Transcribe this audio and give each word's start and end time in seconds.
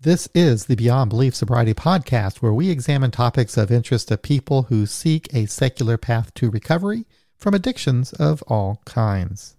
This 0.00 0.28
is 0.32 0.66
the 0.66 0.76
Beyond 0.76 1.10
Belief 1.10 1.34
Sobriety 1.34 1.74
podcast, 1.74 2.36
where 2.36 2.54
we 2.54 2.70
examine 2.70 3.10
topics 3.10 3.56
of 3.56 3.72
interest 3.72 4.06
to 4.06 4.16
people 4.16 4.62
who 4.62 4.86
seek 4.86 5.26
a 5.34 5.46
secular 5.46 5.96
path 5.96 6.32
to 6.34 6.50
recovery 6.50 7.04
from 7.36 7.52
addictions 7.52 8.12
of 8.12 8.40
all 8.46 8.80
kinds. 8.84 9.56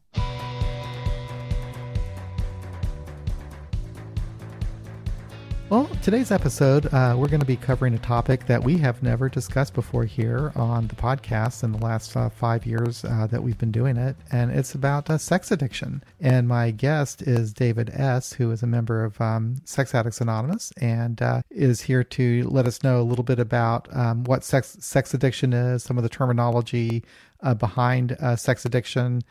Well, 5.70 5.86
today's 6.02 6.32
episode, 6.32 6.92
uh, 6.92 7.14
we're 7.16 7.28
going 7.28 7.42
to 7.42 7.46
be 7.46 7.56
covering 7.56 7.94
a 7.94 8.00
topic 8.00 8.48
that 8.48 8.64
we 8.64 8.80
have 8.80 9.04
never 9.04 9.30
discussed 9.30 9.76
before 9.76 10.04
here 10.04 10.52
on 10.56 10.88
the 10.88 10.96
podcast 10.96 11.64
in 11.64 11.72
the 11.72 11.78
last 11.78 12.18
uh, 12.18 12.28
five 12.30 12.66
years 12.66 13.06
uh, 13.06 13.28
that 13.30 13.44
we've 13.44 13.58
been 13.60 13.72
doing 13.72 13.96
it, 13.96 14.16
and 14.32 14.50
it's 14.50 14.74
about 14.74 15.12
uh, 15.12 15.20
sex 15.20 15.52
addiction. 15.52 16.04
And 16.20 16.48
my 16.48 16.72
guest 16.72 17.22
is 17.22 17.54
David 17.54 17.92
S., 17.94 18.34
who 18.34 18.50
is 18.50 18.64
a 18.64 18.68
member 18.68 19.04
of 19.04 19.22
um, 19.22 19.58
Sex 19.64 19.94
Addicts 19.94 20.22
Anonymous 20.22 20.72
and 20.82 21.22
uh, 21.22 21.44
is 21.52 21.82
here 21.82 22.04
to 22.04 22.50
let 22.50 22.66
us 22.66 22.82
know 22.82 23.00
a 23.00 23.06
little 23.06 23.24
bit 23.24 23.38
about 23.38 23.96
um, 23.96 24.24
what 24.24 24.44
sex 24.44 24.76
sex 24.80 25.14
addiction 25.14 25.54
is, 25.54 25.84
some 25.84 25.98
of 25.98 26.04
the 26.04 26.10
terminology 26.10 27.04
uh, 27.44 27.54
behind 27.54 28.18
sex 28.38 28.66
addiction, 28.66 29.22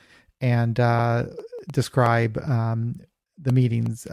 and 0.41 0.77
describe 1.73 2.39
um, 2.47 2.95
the 3.37 3.51
meetings 3.51 4.07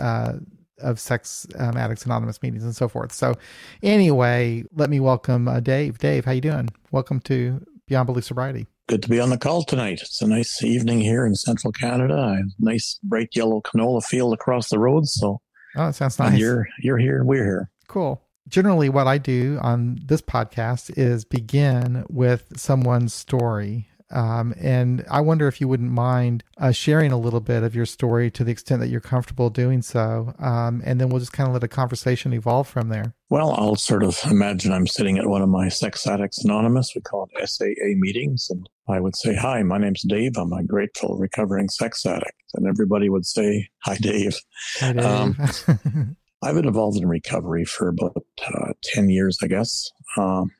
of 0.79 0.99
Sex 0.99 1.47
um, 1.57 1.77
Addicts 1.77 2.05
Anonymous 2.05 2.41
meetings 2.41 2.63
and 2.63 2.75
so 2.75 2.87
forth. 2.87 3.11
So, 3.11 3.35
anyway, 3.81 4.63
let 4.73 4.89
me 4.89 4.99
welcome 4.99 5.47
uh, 5.47 5.59
Dave. 5.59 5.97
Dave, 5.97 6.25
how 6.25 6.31
you 6.31 6.41
doing? 6.41 6.69
Welcome 6.91 7.19
to 7.21 7.65
Beyond 7.87 8.07
Belief 8.07 8.25
Sobriety. 8.25 8.67
Good 8.87 9.01
to 9.03 9.09
be 9.09 9.19
on 9.19 9.29
the 9.31 9.37
call 9.37 9.63
tonight. 9.63 10.01
It's 10.01 10.21
a 10.21 10.27
nice 10.27 10.63
evening 10.63 10.99
here 10.99 11.25
in 11.25 11.33
central 11.35 11.71
Canada. 11.71 12.15
A 12.15 12.43
nice 12.59 12.99
bright 13.03 13.29
yellow 13.35 13.61
canola 13.61 14.03
field 14.03 14.33
across 14.33 14.69
the 14.69 14.79
road. 14.79 15.07
So, 15.07 15.41
oh, 15.75 15.87
it 15.87 15.93
sounds 15.93 16.19
nice. 16.19 16.37
You're 16.37 16.67
you're 16.79 16.97
here. 16.97 17.23
We're 17.23 17.43
here. 17.43 17.71
Cool. 17.87 18.21
Generally, 18.47 18.89
what 18.89 19.07
I 19.07 19.17
do 19.17 19.57
on 19.61 19.97
this 20.05 20.21
podcast 20.21 20.95
is 20.95 21.25
begin 21.25 22.05
with 22.09 22.53
someone's 22.57 23.11
story 23.11 23.87
um, 24.11 24.53
and 24.59 25.03
I 25.09 25.21
wonder 25.21 25.47
if 25.47 25.59
you 25.59 25.67
wouldn't 25.67 25.91
mind 25.91 26.43
uh, 26.57 26.71
sharing 26.71 27.11
a 27.11 27.17
little 27.17 27.39
bit 27.39 27.63
of 27.63 27.75
your 27.75 27.85
story 27.85 28.29
to 28.31 28.43
the 28.43 28.51
extent 28.51 28.81
that 28.81 28.89
you're 28.89 29.01
comfortable 29.01 29.49
doing 29.49 29.81
so. 29.81 30.33
Um, 30.39 30.81
and 30.85 31.01
then 31.01 31.09
we'll 31.09 31.19
just 31.19 31.33
kind 31.33 31.47
of 31.47 31.53
let 31.53 31.63
a 31.63 31.67
conversation 31.67 32.33
evolve 32.33 32.67
from 32.67 32.89
there. 32.89 33.15
Well, 33.29 33.51
I'll 33.53 33.75
sort 33.75 34.03
of 34.03 34.19
imagine 34.29 34.71
I'm 34.71 34.87
sitting 34.87 35.17
at 35.17 35.27
one 35.27 35.41
of 35.41 35.49
my 35.49 35.69
Sex 35.69 36.05
Addicts 36.05 36.43
Anonymous, 36.43 36.93
we 36.95 37.01
call 37.01 37.27
it 37.33 37.49
SAA 37.49 37.95
meetings. 37.95 38.47
And 38.49 38.69
I 38.87 38.99
would 38.99 39.15
say, 39.15 39.35
Hi, 39.35 39.63
my 39.63 39.79
name's 39.79 40.03
Dave. 40.03 40.37
I'm 40.37 40.53
a 40.53 40.63
grateful 40.63 41.17
recovering 41.17 41.69
sex 41.69 42.05
addict. 42.05 42.33
And 42.53 42.67
everybody 42.67 43.09
would 43.09 43.25
say, 43.25 43.69
Hi, 43.83 43.97
Dave. 43.97 44.35
Hi, 44.79 44.93
Dave. 44.93 45.05
Um, 45.05 45.37
I've 46.43 46.53
been 46.53 46.67
involved 46.67 46.97
in 46.97 47.07
recovery 47.07 47.65
for 47.65 47.87
about 47.87 48.23
uh, 48.45 48.73
10 48.83 49.09
years, 49.09 49.39
I 49.41 49.47
guess. 49.47 49.89
Um, 50.15 50.51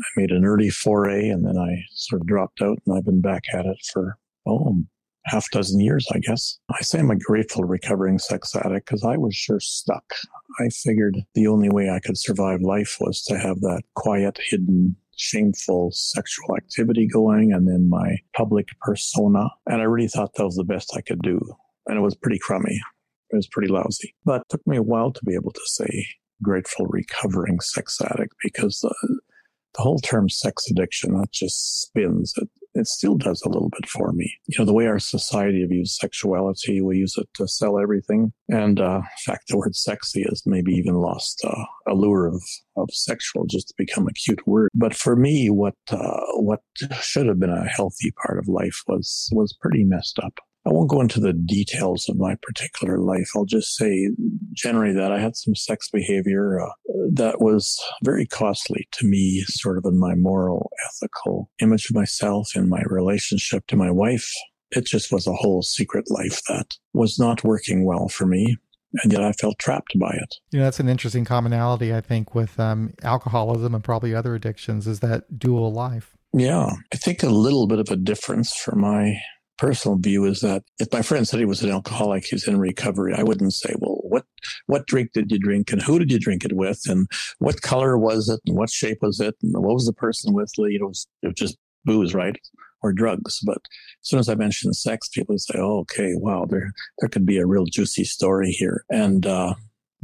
I 0.00 0.20
made 0.20 0.30
an 0.30 0.44
early 0.44 0.70
foray 0.70 1.28
and 1.28 1.44
then 1.46 1.56
I 1.56 1.84
sort 1.92 2.22
of 2.22 2.26
dropped 2.26 2.62
out 2.62 2.78
and 2.86 2.96
I've 2.96 3.04
been 3.04 3.20
back 3.20 3.44
at 3.52 3.66
it 3.66 3.78
for, 3.92 4.18
oh, 4.46 4.76
half 5.26 5.50
dozen 5.50 5.80
years, 5.80 6.06
I 6.12 6.18
guess. 6.18 6.58
I 6.70 6.82
say 6.82 6.98
I'm 6.98 7.10
a 7.10 7.16
grateful 7.16 7.64
recovering 7.64 8.18
sex 8.18 8.54
addict 8.54 8.86
because 8.86 9.04
I 9.04 9.16
was 9.16 9.34
sure 9.34 9.60
stuck. 9.60 10.04
I 10.60 10.68
figured 10.68 11.16
the 11.34 11.46
only 11.46 11.70
way 11.70 11.90
I 11.90 12.00
could 12.00 12.18
survive 12.18 12.60
life 12.60 12.98
was 13.00 13.22
to 13.24 13.38
have 13.38 13.60
that 13.60 13.82
quiet, 13.94 14.38
hidden, 14.50 14.96
shameful 15.16 15.90
sexual 15.92 16.56
activity 16.56 17.06
going 17.06 17.52
and 17.52 17.68
then 17.68 17.88
my 17.88 18.16
public 18.36 18.68
persona. 18.80 19.48
And 19.66 19.80
I 19.80 19.84
really 19.84 20.08
thought 20.08 20.34
that 20.34 20.44
was 20.44 20.56
the 20.56 20.64
best 20.64 20.94
I 20.96 21.00
could 21.00 21.22
do. 21.22 21.40
And 21.86 21.96
it 21.96 22.02
was 22.02 22.14
pretty 22.14 22.38
crummy. 22.38 22.80
It 23.30 23.36
was 23.36 23.48
pretty 23.48 23.72
lousy. 23.72 24.14
But 24.24 24.42
it 24.42 24.48
took 24.50 24.66
me 24.66 24.76
a 24.76 24.82
while 24.82 25.12
to 25.12 25.24
be 25.24 25.34
able 25.34 25.52
to 25.52 25.60
say 25.66 26.06
grateful 26.42 26.86
recovering 26.86 27.60
sex 27.60 28.00
addict 28.00 28.34
because 28.42 28.84
uh, 28.84 29.14
the 29.74 29.82
whole 29.82 29.98
term 29.98 30.28
sex 30.28 30.70
addiction, 30.70 31.14
that 31.14 31.32
just 31.32 31.82
spins. 31.82 32.32
It, 32.36 32.48
it 32.76 32.86
still 32.88 33.16
does 33.16 33.40
a 33.42 33.48
little 33.48 33.70
bit 33.70 33.88
for 33.88 34.12
me. 34.12 34.32
You 34.46 34.58
know, 34.58 34.64
the 34.64 34.72
way 34.72 34.86
our 34.86 34.98
society 34.98 35.64
views 35.64 35.96
sexuality, 35.96 36.80
we 36.80 36.98
use 36.98 37.16
it 37.16 37.28
to 37.34 37.46
sell 37.46 37.78
everything. 37.78 38.32
And 38.48 38.80
uh, 38.80 38.96
in 38.98 39.32
fact, 39.32 39.44
the 39.48 39.56
word 39.56 39.76
sexy 39.76 40.24
has 40.28 40.42
maybe 40.44 40.72
even 40.72 40.94
lost 40.94 41.40
uh, 41.44 41.64
allure 41.86 42.26
of, 42.26 42.42
of 42.76 42.88
sexual 42.92 43.46
just 43.46 43.68
to 43.68 43.74
become 43.78 44.08
a 44.08 44.12
cute 44.12 44.44
word. 44.46 44.70
But 44.74 44.94
for 44.94 45.14
me, 45.14 45.50
what 45.50 45.76
uh, 45.90 46.20
what 46.34 46.60
should 47.00 47.26
have 47.26 47.38
been 47.38 47.50
a 47.50 47.68
healthy 47.68 48.12
part 48.24 48.38
of 48.38 48.48
life 48.48 48.82
was 48.88 49.28
was 49.32 49.56
pretty 49.60 49.84
messed 49.84 50.18
up. 50.18 50.34
I 50.66 50.70
won't 50.70 50.90
go 50.90 51.00
into 51.00 51.20
the 51.20 51.34
details 51.34 52.08
of 52.08 52.16
my 52.16 52.36
particular 52.42 52.98
life. 52.98 53.30
I'll 53.36 53.44
just 53.44 53.76
say 53.76 54.10
generally 54.52 54.94
that 54.94 55.12
I 55.12 55.20
had 55.20 55.36
some 55.36 55.54
sex 55.54 55.90
behavior 55.90 56.60
uh, 56.60 56.70
that 57.12 57.40
was 57.40 57.78
very 58.02 58.26
costly 58.26 58.88
to 58.92 59.06
me, 59.06 59.44
sort 59.46 59.76
of 59.76 59.84
in 59.84 59.98
my 59.98 60.14
moral, 60.14 60.70
ethical 60.88 61.50
image 61.60 61.90
of 61.90 61.96
myself, 61.96 62.56
in 62.56 62.68
my 62.68 62.82
relationship 62.86 63.66
to 63.68 63.76
my 63.76 63.90
wife. 63.90 64.30
It 64.70 64.86
just 64.86 65.12
was 65.12 65.26
a 65.26 65.34
whole 65.34 65.62
secret 65.62 66.10
life 66.10 66.40
that 66.48 66.66
was 66.94 67.18
not 67.18 67.44
working 67.44 67.84
well 67.84 68.08
for 68.08 68.26
me. 68.26 68.56
And 69.02 69.12
yet 69.12 69.22
I 69.22 69.32
felt 69.32 69.58
trapped 69.58 69.98
by 69.98 70.10
it. 70.10 70.36
You 70.52 70.60
know, 70.60 70.66
that's 70.66 70.80
an 70.80 70.88
interesting 70.88 71.24
commonality, 71.24 71.92
I 71.92 72.00
think, 72.00 72.34
with 72.34 72.58
um, 72.60 72.94
alcoholism 73.02 73.74
and 73.74 73.82
probably 73.82 74.14
other 74.14 74.36
addictions 74.36 74.86
is 74.86 75.00
that 75.00 75.38
dual 75.38 75.72
life. 75.72 76.16
Yeah. 76.32 76.70
I 76.92 76.96
think 76.96 77.22
a 77.22 77.28
little 77.28 77.66
bit 77.66 77.80
of 77.80 77.88
a 77.90 77.96
difference 77.96 78.54
for 78.54 78.76
my 78.76 79.16
personal 79.58 79.96
view 79.98 80.24
is 80.24 80.40
that 80.40 80.62
if 80.78 80.92
my 80.92 81.02
friend 81.02 81.26
said 81.26 81.38
he 81.38 81.46
was 81.46 81.62
an 81.62 81.70
alcoholic, 81.70 82.24
he's 82.24 82.48
in 82.48 82.58
recovery, 82.58 83.14
I 83.14 83.22
wouldn't 83.22 83.54
say, 83.54 83.74
well, 83.78 83.98
what, 84.02 84.24
what 84.66 84.86
drink 84.86 85.12
did 85.12 85.30
you 85.30 85.38
drink 85.38 85.72
and 85.72 85.82
who 85.82 85.98
did 85.98 86.10
you 86.10 86.18
drink 86.18 86.44
it 86.44 86.54
with 86.54 86.82
and 86.86 87.06
what 87.38 87.62
color 87.62 87.96
was 87.96 88.28
it 88.28 88.40
and 88.46 88.56
what 88.56 88.70
shape 88.70 88.98
was 89.02 89.20
it 89.20 89.34
and 89.42 89.52
what 89.54 89.74
was 89.74 89.86
the 89.86 89.92
person 89.92 90.34
with? 90.34 90.50
You 90.58 90.78
know, 90.78 90.86
it 90.86 90.88
was, 90.88 91.06
it 91.22 91.26
was 91.28 91.36
just 91.36 91.58
booze, 91.84 92.14
right? 92.14 92.36
Or 92.82 92.92
drugs. 92.92 93.40
But 93.44 93.58
as 94.02 94.08
soon 94.08 94.18
as 94.18 94.28
I 94.28 94.34
mention 94.34 94.72
sex, 94.74 95.08
people 95.08 95.38
say, 95.38 95.58
oh, 95.58 95.80
okay, 95.80 96.12
wow, 96.14 96.46
there, 96.48 96.72
there 96.98 97.08
could 97.08 97.26
be 97.26 97.38
a 97.38 97.46
real 97.46 97.64
juicy 97.64 98.04
story 98.04 98.50
here. 98.50 98.84
And, 98.90 99.26
uh, 99.26 99.54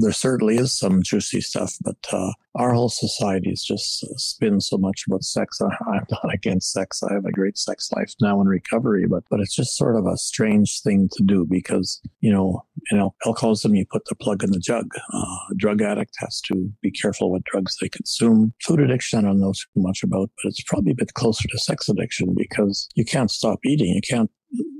there 0.01 0.13
certainly 0.13 0.57
is 0.57 0.73
some 0.73 1.03
juicy 1.03 1.43
stuff, 1.43 1.75
but 1.83 1.97
uh, 2.11 2.33
our 2.57 2.73
whole 2.73 2.89
society 2.89 3.51
is 3.51 3.65
just 3.65 4.05
spins 4.19 4.69
so 4.69 4.77
much 4.77 5.05
about 5.07 5.23
sex. 5.23 5.61
I, 5.63 5.97
am 5.97 6.07
not 6.11 6.35
against 6.35 6.73
sex. 6.73 7.03
I 7.03 7.15
have 7.15 7.25
a 7.25 7.33
great 7.33 7.57
sex 7.57 7.91
life 7.95 8.13
now 8.21 8.41
in 8.41 8.49
recovery, 8.49 9.07
but 9.07 9.25
but 9.31 9.41
it's 9.41 9.55
just 9.55 9.77
sort 9.77 9.97
of 9.97 10.07
a 10.07 10.17
strange 10.17 10.81
thing 10.83 11.09
to 11.13 11.23
do 11.23 11.47
because 11.49 12.01
you 12.21 12.33
know, 12.33 12.65
you 12.91 12.99
know, 12.99 13.15
alcoholism 13.25 13.75
you 13.75 13.87
put 13.91 14.05
the 14.07 14.15
plug 14.15 14.43
in 14.43 14.51
the 14.51 14.59
jug. 14.59 14.87
Uh, 15.13 15.37
drug 15.57 15.81
addict 15.83 16.15
has 16.19 16.41
to 16.43 16.71
be 16.83 16.91
careful 16.91 17.31
what 17.31 17.45
drugs 17.45 17.77
they 17.81 17.89
consume. 17.89 18.53
Food 18.65 18.81
addiction 18.81 19.21
I 19.21 19.23
don't 19.23 19.41
know 19.41 19.53
too 19.53 19.83
much 19.83 20.03
about, 20.03 20.31
but 20.43 20.49
it's 20.49 20.63
probably 20.63 20.93
a 20.93 20.97
bit 20.97 21.15
closer 21.15 21.47
to 21.49 21.59
sex 21.59 21.89
addiction 21.89 22.35
because 22.37 22.89
you 22.95 23.05
can't 23.05 23.31
stop 23.31 23.61
eating. 23.65 23.95
You 23.95 24.03
can't 24.03 24.31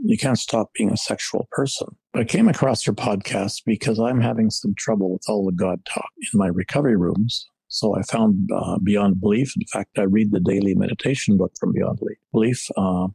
you 0.03 0.19
can't 0.19 0.39
stop 0.39 0.71
being 0.75 0.91
a 0.91 0.97
sexual 0.97 1.47
person. 1.53 1.89
But 2.13 2.23
I 2.23 2.25
came 2.25 2.49
across 2.49 2.87
your 2.87 2.95
podcast 2.95 3.63
because 3.65 4.01
I'm 4.01 4.21
having 4.21 4.51
some 4.51 4.75
trouble 4.77 5.13
with 5.13 5.23
all 5.29 5.47
the 5.47 5.53
God 5.53 5.85
talk 5.85 6.11
in 6.33 6.39
my 6.39 6.49
recovery 6.49 6.97
rooms. 6.97 7.47
So 7.71 7.97
I 7.97 8.03
found 8.03 8.51
uh, 8.55 8.79
Beyond 8.83 9.21
Belief. 9.21 9.55
In 9.57 9.67
fact, 9.67 9.99
I 9.99 10.03
read 10.03 10.33
the 10.33 10.41
daily 10.41 10.75
meditation 10.75 11.37
book 11.37 11.53
from 11.59 11.73
Beyond 11.73 12.01
Belief. 12.33 12.67
Uh, 12.77 13.09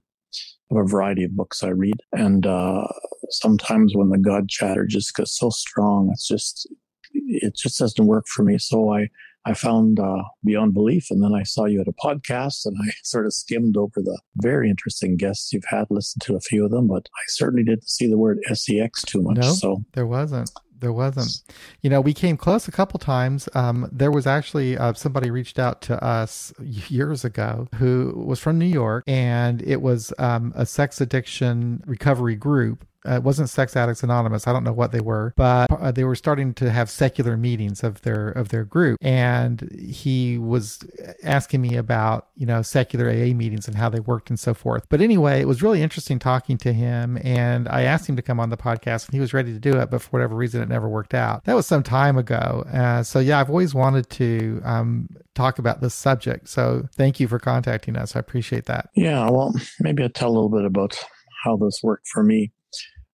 of 0.72 0.78
a 0.78 0.84
variety 0.84 1.24
of 1.24 1.36
books 1.36 1.64
I 1.64 1.70
read, 1.70 2.02
and 2.12 2.46
uh, 2.48 2.88
sometimes 3.30 3.96
when 3.96 4.10
the 4.10 4.18
God 4.18 4.50
chatter 4.50 4.86
just 4.86 5.16
gets 5.16 5.38
so 5.38 5.52
strong, 5.52 6.10
it's 6.12 6.28
just 6.28 6.68
it 7.14 7.56
just 7.56 7.78
doesn't 7.78 8.08
work 8.08 8.26
for 8.28 8.44
me. 8.44 8.58
So 8.58 8.92
I 8.92 9.10
I 9.46 9.54
found 9.54 10.00
uh, 10.00 10.24
Beyond 10.44 10.74
Belief, 10.74 11.12
and 11.12 11.24
then 11.24 11.34
I 11.36 11.44
saw 11.44 11.66
you 11.66 11.80
at 11.82 11.88
a 11.88 11.94
podcast, 11.94 12.66
and 12.66 12.76
I 12.82 12.92
sort 13.04 13.28
of 13.28 13.34
skimmed 13.34 13.78
over 13.78 14.02
the 14.02 14.20
very 14.38 14.70
interesting 14.70 15.18
guests 15.18 15.54
you've 15.54 15.66
had, 15.70 15.86
listened 15.92 16.24
to 16.24 16.36
a 16.36 16.42
few 16.42 16.66
of 16.66 16.72
them, 16.72 16.88
but 16.88 17.08
I 17.14 17.24
certainly 17.28 17.64
didn't 17.64 17.88
see 17.88 18.08
the 18.08 18.18
word 18.18 18.40
sex 18.54 19.04
too 19.04 19.22
much. 19.22 19.38
No, 19.38 19.54
so 19.54 19.84
there 19.94 20.08
wasn't. 20.08 20.50
There 20.80 20.94
wasn't. 20.94 21.42
You 21.82 21.90
know, 21.90 22.02
we 22.02 22.14
came 22.14 22.38
close 22.38 22.68
a 22.68 22.72
couple 22.72 23.00
times. 23.00 23.48
Um, 23.54 23.90
there 23.92 24.12
was 24.12 24.28
actually 24.28 24.78
uh, 24.78 24.94
somebody 24.94 25.32
reached 25.32 25.60
out 25.60 25.82
to 25.84 26.04
us 26.04 26.54
years 26.60 27.26
ago 27.26 27.68
who 27.76 28.14
was 28.16 28.40
from 28.40 28.60
New 28.60 28.66
York, 28.66 29.04
and 29.08 29.62
it 29.62 29.82
was 29.82 30.14
um, 30.20 30.54
a 30.56 30.66
sex 30.66 31.00
addiction 31.02 31.84
recovery 31.86 32.36
group 32.36 32.86
uh, 33.08 33.16
it 33.16 33.24
wasn't 33.24 33.50
Sex 33.50 33.76
Addicts 33.76 34.04
Anonymous. 34.04 34.48
I 34.48 34.54
don't 34.54 34.64
know 34.64 34.74
what 34.74 34.92
they 34.92 35.00
were, 35.00 35.34
but 35.36 35.68
uh, 35.72 35.92
they 35.92 36.04
were 36.04 36.16
starting 36.16 36.54
to 36.56 36.72
have 36.72 36.90
secular 36.90 37.38
meetings 37.38 37.84
of 37.84 38.02
their 38.02 38.30
of 38.30 38.50
their 38.50 38.64
group, 38.64 38.98
and 39.02 39.70
he 39.72 40.38
was 40.38 40.80
asking 41.24 41.62
me 41.62 41.76
about 41.76 42.28
you 42.36 42.46
know 42.46 42.62
secular 42.62 43.10
AA 43.10 43.34
meetings 43.34 43.68
and 43.68 43.78
how 43.78 43.90
they 43.90 44.00
worked 44.00 44.30
and 44.30 44.40
so 44.40 44.54
forth. 44.54 44.86
But 44.90 45.02
anyway, 45.02 45.42
it 45.42 45.48
was 45.48 45.62
really 45.62 45.82
interesting 45.82 46.20
talking 46.20 46.58
to 46.60 46.74
him, 46.74 47.18
and 47.24 47.68
I 47.68 47.84
asked 47.84 48.08
him 48.08 48.16
to 48.16 48.22
come 48.22 48.40
on 48.40 48.50
the 48.50 48.58
podcast, 48.58 49.08
and 49.08 49.14
he 49.14 49.20
was 49.20 49.34
ready 49.34 49.54
to 49.54 49.60
do 49.60 49.78
it, 49.78 49.90
but 49.90 50.02
for 50.02 50.10
whatever 50.10 50.36
reason, 50.36 50.62
it 50.62 50.70
never 50.70 50.90
worked 50.90 51.14
out. 51.14 51.44
That 51.46 51.56
was 51.56 51.66
some 51.66 51.84
time 51.84 52.18
ago. 52.18 52.66
Uh, 52.72 53.04
so 53.04 53.20
yeah, 53.20 53.40
I've 53.40 53.50
always 53.50 53.74
wanted 53.74 54.10
to 54.12 54.62
um, 54.64 55.10
talk 55.34 55.60
about 55.60 55.82
this 55.82 55.94
subject. 55.94 56.50
So 56.50 56.88
thank 56.96 57.20
you 57.20 57.28
for 57.28 57.40
contacting 57.40 57.96
us. 57.96 58.16
I 58.16 58.20
appreciate 58.20 58.66
that. 58.66 58.90
Yeah, 58.96 59.30
well, 59.30 59.54
maybe 59.80 60.04
I'll 60.04 60.10
tell 60.10 60.30
a 60.30 60.36
little 60.36 60.50
bit 60.50 60.66
about 60.66 60.98
how 61.44 61.58
this 61.58 61.82
worked 61.84 62.08
for 62.08 62.24
me. 62.24 62.52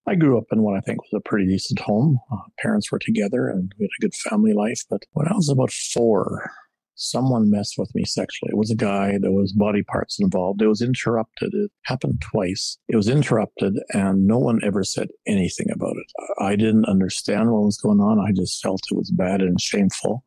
I 0.08 0.16
grew 0.16 0.38
up 0.38 0.46
in 0.52 0.62
what 0.62 0.76
I 0.76 0.82
think 0.82 1.00
was 1.02 1.22
a 1.24 1.30
pretty 1.30 1.48
decent 1.48 1.80
home. 1.80 2.20
Uh, 2.32 2.38
parents 2.60 2.92
were 2.92 3.00
together 3.00 3.48
and 3.48 3.72
we 3.78 3.86
had 3.86 3.90
a 4.00 4.02
good 4.02 4.16
family 4.16 4.54
life. 4.54 4.82
But 4.90 5.04
when 5.14 5.28
I 5.28 5.36
was 5.36 5.50
about 5.50 5.72
four, 5.72 6.52
someone 6.96 7.50
messed 7.50 7.76
with 7.78 7.94
me 7.96 8.04
sexually. 8.06 8.52
It 8.52 8.58
was 8.58 8.72
a 8.72 8.76
guy. 8.76 9.18
There 9.20 9.32
was 9.32 9.54
body 9.54 9.84
parts 9.84 10.20
involved. 10.20 10.62
It 10.62 10.68
was 10.68 10.82
interrupted. 10.82 11.54
It 11.54 11.72
happened 11.86 12.22
twice. 12.22 12.78
It 12.88 12.96
was 12.96 13.10
interrupted, 13.10 13.78
and 13.94 14.28
no 14.28 14.38
one 14.38 14.60
ever 14.64 14.84
said 14.84 15.10
anything 15.28 15.68
about 15.72 15.96
it. 15.98 16.12
I 16.40 16.56
didn't 16.56 16.86
understand 16.86 17.52
what 17.52 17.64
was 17.66 17.78
going 17.78 18.00
on. 18.00 18.20
I 18.20 18.32
just 18.32 18.62
felt 18.62 18.82
it 18.92 18.96
was 18.98 19.12
bad 19.12 19.42
and 19.42 19.60
shameful. 19.60 20.24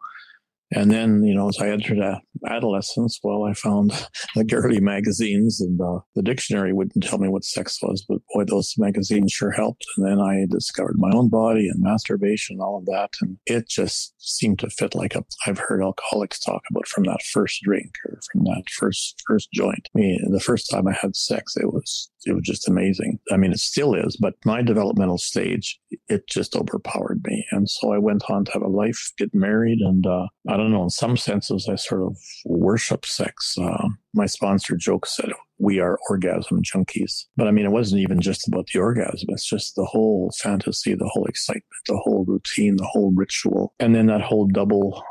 And 0.75 0.91
then, 0.91 1.23
you 1.23 1.35
know, 1.35 1.49
as 1.49 1.59
I 1.61 1.69
entered 1.69 1.99
adolescence, 2.47 3.21
well, 3.23 3.45
I 3.45 3.55
found 3.55 3.93
the 4.35 4.45
girly 4.45 4.81
magazines 4.81 5.61
and 5.61 5.81
uh, 5.81 6.01
the 6.15 6.23
dictionary 6.23 6.73
wouldn't 6.73 7.05
tell 7.05 7.19
me 7.19 7.29
what 7.29 7.45
sex 7.45 7.79
was, 7.83 8.05
but 8.09 8.19
boy, 8.35 8.45
those 8.45 8.75
magazines 8.77 9.33
sure 9.33 9.53
helped. 9.53 9.85
And 9.97 10.07
then 10.07 10.21
I 10.21 10.47
discovered 10.51 10.97
my 10.99 11.11
own 11.15 11.29
body 11.29 11.69
and 11.69 11.83
masturbation 11.83 12.55
and 12.55 12.63
all 12.63 12.79
of 12.79 12.87
that. 12.87 13.11
And 13.21 13.39
it 13.47 13.69
just 13.69 14.15
seemed 14.19 14.59
to 14.61 14.71
fit 14.71 14.95
like 14.95 15.15
a, 15.15 15.25
I've 15.47 15.59
heard 15.59 15.83
alcoholics 15.83 16.41
talk 16.41 16.63
about 16.71 16.89
from 16.89 17.05
that 17.05 17.23
first 17.33 17.63
drink 17.63 17.93
or 18.07 18.19
from 18.33 18.45
that 18.45 18.65
first, 18.77 19.23
first 19.27 19.51
joint. 19.53 19.89
I 19.95 19.99
mean, 19.99 20.31
the 20.31 20.41
first 20.41 20.71
time 20.71 20.89
I 20.89 20.93
had 20.93 21.15
sex, 21.15 21.57
it 21.57 21.73
was, 21.73 22.11
it 22.27 22.33
was 22.33 22.43
just 22.43 22.69
amazing. 22.69 23.19
I 23.31 23.37
mean, 23.37 23.53
it 23.53 23.61
still 23.61 23.95
is, 23.95 24.17
but 24.17 24.35
my 24.45 24.63
developmental 24.63 25.19
stage, 25.19 25.79
it 26.09 26.29
just 26.29 26.57
overpowered 26.57 27.23
me. 27.27 27.47
And 27.53 27.69
so 27.69 27.93
I 27.93 27.99
went 27.99 28.25
on 28.29 28.45
to 28.47 28.53
have 28.53 28.63
a 28.63 28.69
life, 28.69 29.13
get 29.19 29.35
married. 29.35 29.79
And, 29.81 30.07
uh, 30.07 30.27
I 30.49 30.57
don't 30.57 30.64
know, 30.71 30.85
in 30.85 30.91
some 30.91 31.17
senses, 31.17 31.69
I 31.71 31.77
sort 31.77 32.03
of 32.03 32.17
worship 32.45 33.07
sex. 33.07 33.57
Uh, 33.59 33.89
my 34.13 34.27
sponsor 34.27 34.77
joke 34.77 35.07
that 35.19 35.33
we 35.59 35.81
are 35.81 35.99
orgasm 36.11 36.63
junkies. 36.63 37.25
But 37.37 37.49
I 37.49 37.51
mean, 37.51 37.65
it 37.65 37.73
wasn't 37.73 38.03
even 38.03 38.21
just 38.21 38.49
about 38.49 38.69
the 38.73 38.81
orgasm. 38.81 39.29
It's 39.31 39.49
just 39.49 39.77
the 39.77 39.85
whole 39.85 40.33
fantasy, 40.41 40.95
the 40.95 41.09
whole 41.13 41.27
excitement, 41.27 41.65
the 41.89 41.97
whole 41.97 42.25
routine, 42.27 42.77
the 42.77 42.87
whole 42.87 43.13
ritual. 43.13 43.75
And 43.81 43.95
then 43.95 44.07
that 44.07 44.21
whole 44.21 44.47
double 44.47 45.03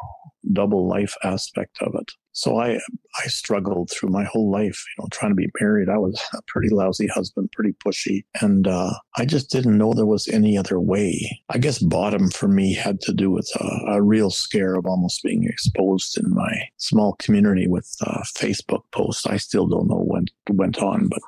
double 0.51 0.87
life 0.87 1.15
aspect 1.23 1.77
of 1.81 1.95
it. 1.95 2.11
So 2.33 2.59
I 2.59 2.79
I 3.23 3.27
struggled 3.27 3.91
through 3.91 4.09
my 4.09 4.23
whole 4.23 4.51
life, 4.51 4.83
you 4.97 5.03
know, 5.03 5.07
trying 5.11 5.31
to 5.31 5.35
be 5.35 5.49
married. 5.61 5.87
I 5.87 5.97
was 5.97 6.19
a 6.33 6.41
pretty 6.47 6.69
lousy 6.69 7.07
husband, 7.07 7.51
pretty 7.51 7.73
pushy, 7.73 8.23
and 8.41 8.67
uh, 8.67 8.93
I 9.17 9.25
just 9.25 9.51
didn't 9.51 9.77
know 9.77 9.93
there 9.93 10.05
was 10.05 10.27
any 10.27 10.57
other 10.57 10.79
way. 10.79 11.41
I 11.49 11.59
guess 11.59 11.79
bottom 11.79 12.29
for 12.31 12.47
me 12.47 12.73
had 12.73 12.99
to 13.01 13.13
do 13.13 13.29
with 13.29 13.49
a, 13.59 13.93
a 13.93 14.01
real 14.01 14.31
scare 14.31 14.75
of 14.75 14.85
almost 14.85 15.23
being 15.23 15.43
exposed 15.43 16.17
in 16.17 16.33
my 16.33 16.67
small 16.77 17.13
community 17.19 17.67
with 17.67 17.89
uh, 18.05 18.21
Facebook 18.35 18.83
posts. 18.91 19.27
I 19.27 19.37
still 19.37 19.67
don't 19.67 19.87
know 19.87 20.03
what 20.03 20.23
went 20.49 20.79
on, 20.79 21.07
but 21.07 21.21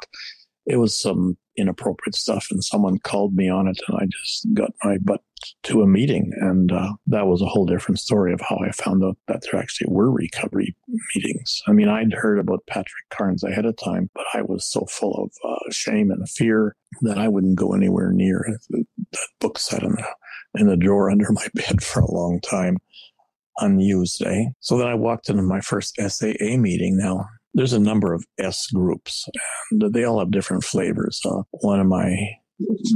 it 0.66 0.78
was 0.78 1.00
some 1.00 1.38
inappropriate 1.58 2.16
stuff 2.16 2.48
and 2.52 2.64
someone 2.64 3.00
called 3.00 3.34
me 3.36 3.50
on 3.50 3.68
it 3.68 3.80
and 3.88 3.98
I 3.98 4.06
just 4.08 4.48
got 4.54 4.72
my 4.84 4.98
butt 4.98 5.22
to 5.64 5.82
a 5.82 5.88
meeting. 5.88 6.32
And 6.42 6.72
uh, 6.72 6.94
that 7.08 7.28
was 7.28 7.42
a 7.42 7.48
whole 7.48 7.66
different 7.66 8.00
story 8.00 8.34
of 8.34 8.42
how 8.42 8.58
I 8.58 8.72
found 8.72 9.04
out 9.04 9.18
that 9.28 9.42
there 9.44 9.60
actually 9.60 9.94
were 9.94 10.12
recovery 10.12 10.76
meetings. 11.16 11.62
I 11.68 11.72
mean, 11.72 11.88
I'd 11.88 12.14
heard 12.14 12.40
about 12.40 12.66
Patrick 12.68 13.10
Carnes 13.10 13.44
ahead 13.44 13.66
of 13.66 13.76
time, 13.78 14.10
but 14.14 14.26
I 14.34 14.42
was 14.42 14.70
so 14.70 14.86
full 14.90 15.14
of 15.16 15.32
uh, 15.50 15.72
shame 15.72 16.12
and 16.12 16.30
fear 16.30 16.76
that 17.02 17.18
I 17.18 17.28
wouldn't 17.28 17.58
go 17.58 17.74
anywhere 17.74 18.12
near 18.12 18.46
that 18.70 18.86
book 19.40 19.58
sat 19.60 19.84
in 19.84 19.92
the, 19.92 20.06
in 20.56 20.68
the 20.68 20.78
drawer 20.78 21.10
under 21.10 21.32
my 21.32 21.48
bed 21.54 21.84
for 21.84 22.02
a 22.02 22.12
long 22.12 22.40
time 22.42 22.78
unused, 23.60 24.22
eh? 24.26 24.46
So 24.60 24.78
then 24.78 24.88
I 24.88 24.96
walked 24.96 25.30
into 25.30 25.42
my 25.42 25.62
first 25.62 25.96
SAA 25.98 26.58
meeting. 26.58 26.98
Now, 26.98 27.26
there's 27.54 27.74
a 27.74 27.80
number 27.80 28.14
of 28.14 28.26
S 28.38 28.68
groups, 28.68 29.28
and 29.72 29.94
they 29.94 30.04
all 30.04 30.20
have 30.20 30.32
different 30.32 30.64
flavors. 30.64 31.22
Uh, 31.26 31.44
one 31.52 31.80
of 31.80 31.88
my 31.88 32.14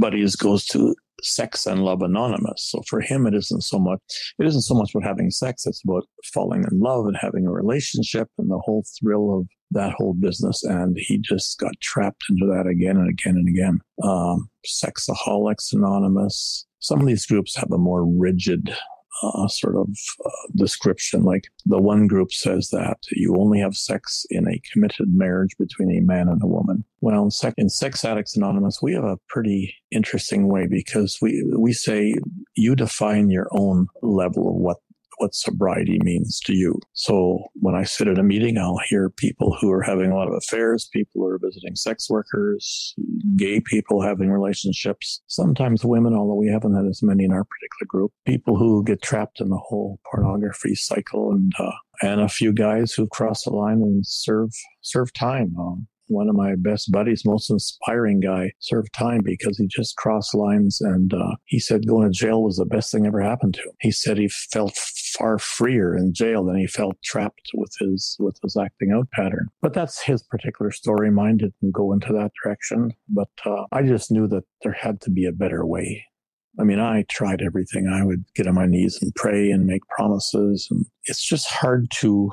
buddies 0.00 0.36
goes 0.36 0.66
to 0.66 0.94
Sex 1.22 1.66
and 1.66 1.84
Love 1.84 2.02
Anonymous. 2.02 2.68
So 2.70 2.82
for 2.88 3.00
him, 3.00 3.26
it 3.26 3.34
isn't 3.34 3.62
so 3.62 3.78
much, 3.78 4.00
it 4.38 4.46
isn't 4.46 4.62
so 4.62 4.74
much 4.74 4.94
about 4.94 5.06
having 5.06 5.30
sex. 5.30 5.66
It's 5.66 5.82
about 5.84 6.04
falling 6.32 6.64
in 6.70 6.80
love 6.80 7.06
and 7.06 7.16
having 7.20 7.46
a 7.46 7.52
relationship 7.52 8.28
and 8.38 8.50
the 8.50 8.58
whole 8.58 8.84
thrill 8.98 9.38
of 9.38 9.46
that 9.72 9.92
whole 9.96 10.14
business. 10.14 10.62
And 10.64 10.96
he 10.98 11.18
just 11.18 11.58
got 11.58 11.80
trapped 11.80 12.24
into 12.28 12.46
that 12.46 12.66
again 12.66 12.96
and 12.96 13.08
again 13.08 13.36
and 13.36 13.48
again. 13.48 13.80
Um, 14.02 14.48
Sexaholics 14.66 15.72
Anonymous. 15.72 16.66
Some 16.80 17.00
of 17.00 17.06
these 17.06 17.26
groups 17.26 17.56
have 17.56 17.70
a 17.72 17.78
more 17.78 18.04
rigid 18.04 18.74
uh, 19.22 19.48
sort 19.48 19.76
of 19.76 19.88
uh, 20.24 20.30
description. 20.56 21.22
Like 21.22 21.44
the 21.66 21.80
one 21.80 22.06
group 22.06 22.32
says 22.32 22.70
that 22.70 22.98
you 23.10 23.36
only 23.36 23.60
have 23.60 23.74
sex 23.74 24.24
in 24.30 24.48
a 24.48 24.60
committed 24.72 25.14
marriage 25.14 25.56
between 25.58 25.96
a 25.96 26.00
man 26.00 26.28
and 26.28 26.42
a 26.42 26.46
woman. 26.46 26.84
Well, 27.00 27.24
in, 27.24 27.30
sec- 27.30 27.54
in 27.56 27.68
Sex 27.68 28.04
Addicts 28.04 28.36
Anonymous, 28.36 28.80
we 28.82 28.92
have 28.94 29.04
a 29.04 29.18
pretty 29.28 29.74
interesting 29.90 30.48
way 30.48 30.66
because 30.66 31.18
we 31.20 31.44
we 31.56 31.72
say 31.72 32.14
you 32.54 32.76
define 32.76 33.30
your 33.30 33.48
own 33.52 33.86
level 34.02 34.48
of 34.48 34.54
what 34.56 34.76
what 35.20 35.34
sobriety 35.34 35.98
means 36.02 36.40
to 36.40 36.54
you. 36.54 36.78
So 36.94 37.44
when 37.54 37.74
I 37.74 37.84
sit 37.84 38.08
at 38.08 38.18
a 38.18 38.22
meeting, 38.22 38.56
I'll 38.56 38.80
hear 38.88 39.10
people 39.10 39.56
who 39.60 39.70
are 39.70 39.82
having 39.82 40.10
a 40.10 40.16
lot 40.16 40.28
of 40.28 40.34
affairs, 40.34 40.88
people 40.92 41.20
who 41.20 41.26
are 41.26 41.38
visiting 41.38 41.76
sex 41.76 42.08
workers, 42.08 42.94
gay 43.36 43.60
people 43.60 44.00
having 44.00 44.30
relationships, 44.30 45.20
sometimes 45.26 45.84
women, 45.84 46.14
although 46.14 46.34
we 46.34 46.48
haven't 46.48 46.74
had 46.74 46.86
as 46.86 47.02
many 47.02 47.24
in 47.24 47.32
our 47.32 47.44
particular 47.44 47.86
group, 47.86 48.12
people 48.26 48.56
who 48.56 48.82
get 48.82 49.02
trapped 49.02 49.40
in 49.40 49.50
the 49.50 49.58
whole 49.58 50.00
pornography 50.10 50.74
cycle 50.74 51.32
and, 51.32 51.52
uh, 51.58 51.72
and 52.02 52.20
a 52.20 52.28
few 52.28 52.52
guys 52.52 52.92
who 52.92 53.06
cross 53.08 53.44
the 53.44 53.50
line 53.50 53.82
and 53.82 54.06
serve 54.06 54.50
serve 54.80 55.12
time. 55.12 55.54
Um, 55.58 55.86
one 56.10 56.28
of 56.28 56.34
my 56.34 56.54
best 56.56 56.90
buddies, 56.90 57.24
most 57.24 57.50
inspiring 57.50 58.20
guy, 58.20 58.52
served 58.58 58.92
time 58.92 59.20
because 59.24 59.56
he 59.56 59.66
just 59.68 59.96
crossed 59.96 60.34
lines 60.34 60.80
and 60.80 61.14
uh, 61.14 61.36
he 61.44 61.58
said 61.58 61.86
going 61.86 62.06
to 62.06 62.18
jail 62.18 62.42
was 62.42 62.56
the 62.56 62.64
best 62.64 62.90
thing 62.90 63.06
ever 63.06 63.20
happened 63.20 63.54
to 63.54 63.62
him. 63.62 63.72
He 63.80 63.92
said 63.92 64.18
he 64.18 64.28
felt 64.28 64.76
far 65.18 65.38
freer 65.38 65.96
in 65.96 66.12
jail 66.14 66.44
than 66.44 66.56
he 66.56 66.66
felt 66.66 66.96
trapped 67.02 67.50
with 67.54 67.72
his 67.78 68.16
with 68.18 68.38
his 68.42 68.56
acting 68.56 68.92
out 68.92 69.10
pattern. 69.12 69.48
But 69.62 69.72
that's 69.74 70.02
his 70.02 70.22
particular 70.22 70.70
story. 70.70 71.10
Mine 71.10 71.38
didn't 71.38 71.72
go 71.72 71.92
into 71.92 72.12
that 72.12 72.32
direction. 72.42 72.92
But 73.08 73.28
uh, 73.44 73.64
I 73.72 73.82
just 73.82 74.10
knew 74.10 74.26
that 74.28 74.44
there 74.62 74.72
had 74.72 75.00
to 75.02 75.10
be 75.10 75.26
a 75.26 75.32
better 75.32 75.66
way. 75.66 76.04
I 76.58 76.64
mean, 76.64 76.80
I 76.80 77.04
tried 77.08 77.42
everything. 77.42 77.88
I 77.88 78.04
would 78.04 78.24
get 78.34 78.46
on 78.46 78.54
my 78.54 78.66
knees 78.66 78.98
and 79.00 79.14
pray 79.14 79.50
and 79.50 79.66
make 79.66 79.82
promises. 79.96 80.66
And 80.70 80.84
it's 81.04 81.22
just 81.22 81.48
hard 81.48 81.90
to 82.00 82.30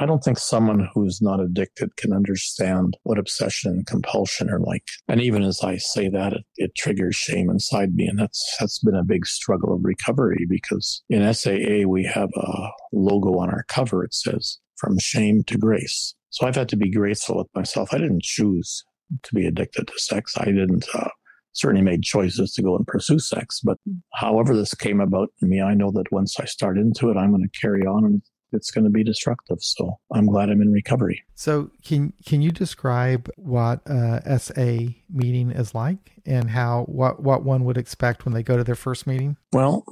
I 0.00 0.06
don't 0.06 0.24
think 0.24 0.38
someone 0.38 0.88
who's 0.94 1.20
not 1.20 1.40
addicted 1.40 1.94
can 1.96 2.14
understand 2.14 2.96
what 3.02 3.18
obsession 3.18 3.72
and 3.72 3.86
compulsion 3.86 4.48
are 4.48 4.58
like. 4.58 4.84
And 5.08 5.20
even 5.20 5.42
as 5.42 5.60
I 5.62 5.76
say 5.76 6.08
that, 6.08 6.32
it, 6.32 6.44
it 6.56 6.74
triggers 6.74 7.16
shame 7.16 7.50
inside 7.50 7.94
me. 7.94 8.06
And 8.06 8.18
that's, 8.18 8.56
that's 8.58 8.78
been 8.78 8.94
a 8.94 9.04
big 9.04 9.26
struggle 9.26 9.74
of 9.74 9.84
recovery 9.84 10.46
because 10.48 11.02
in 11.10 11.34
SAA, 11.34 11.86
we 11.86 12.04
have 12.04 12.30
a 12.34 12.68
logo 12.94 13.38
on 13.38 13.50
our 13.50 13.64
cover. 13.68 14.02
It 14.02 14.14
says 14.14 14.58
from 14.78 14.98
shame 14.98 15.44
to 15.48 15.58
grace. 15.58 16.14
So 16.30 16.46
I've 16.46 16.56
had 16.56 16.70
to 16.70 16.76
be 16.78 16.90
graceful 16.90 17.36
with 17.36 17.48
myself. 17.54 17.92
I 17.92 17.98
didn't 17.98 18.22
choose 18.22 18.82
to 19.22 19.34
be 19.34 19.46
addicted 19.46 19.86
to 19.86 19.98
sex. 19.98 20.34
I 20.38 20.46
didn't, 20.46 20.86
uh, 20.94 21.10
certainly 21.52 21.82
made 21.82 22.02
choices 22.02 22.52
to 22.54 22.62
go 22.62 22.76
and 22.76 22.86
pursue 22.86 23.18
sex. 23.18 23.60
But 23.62 23.76
however 24.14 24.56
this 24.56 24.74
came 24.74 25.00
about 25.00 25.28
in 25.42 25.50
me, 25.50 25.60
I 25.60 25.74
know 25.74 25.90
that 25.92 26.10
once 26.12 26.38
I 26.38 26.44
start 26.44 26.78
into 26.78 27.10
it, 27.10 27.16
I'm 27.16 27.30
going 27.30 27.42
to 27.42 27.60
carry 27.60 27.82
on 27.82 28.04
and 28.04 28.22
it's 28.52 28.70
going 28.70 28.84
to 28.84 28.90
be 28.90 29.04
destructive. 29.04 29.58
So 29.60 29.98
I'm 30.12 30.26
glad 30.26 30.50
I'm 30.50 30.62
in 30.62 30.72
recovery. 30.72 31.22
So 31.34 31.70
can 31.84 32.12
can 32.24 32.42
you 32.42 32.50
describe 32.50 33.30
what 33.36 33.80
a 33.86 34.38
SA 34.38 34.92
meeting 35.08 35.50
is 35.50 35.74
like 35.74 36.12
and 36.26 36.50
how 36.50 36.84
what 36.84 37.22
what 37.22 37.44
one 37.44 37.64
would 37.64 37.78
expect 37.78 38.24
when 38.24 38.34
they 38.34 38.42
go 38.42 38.56
to 38.56 38.64
their 38.64 38.74
first 38.74 39.06
meeting? 39.06 39.36
Well, 39.52 39.84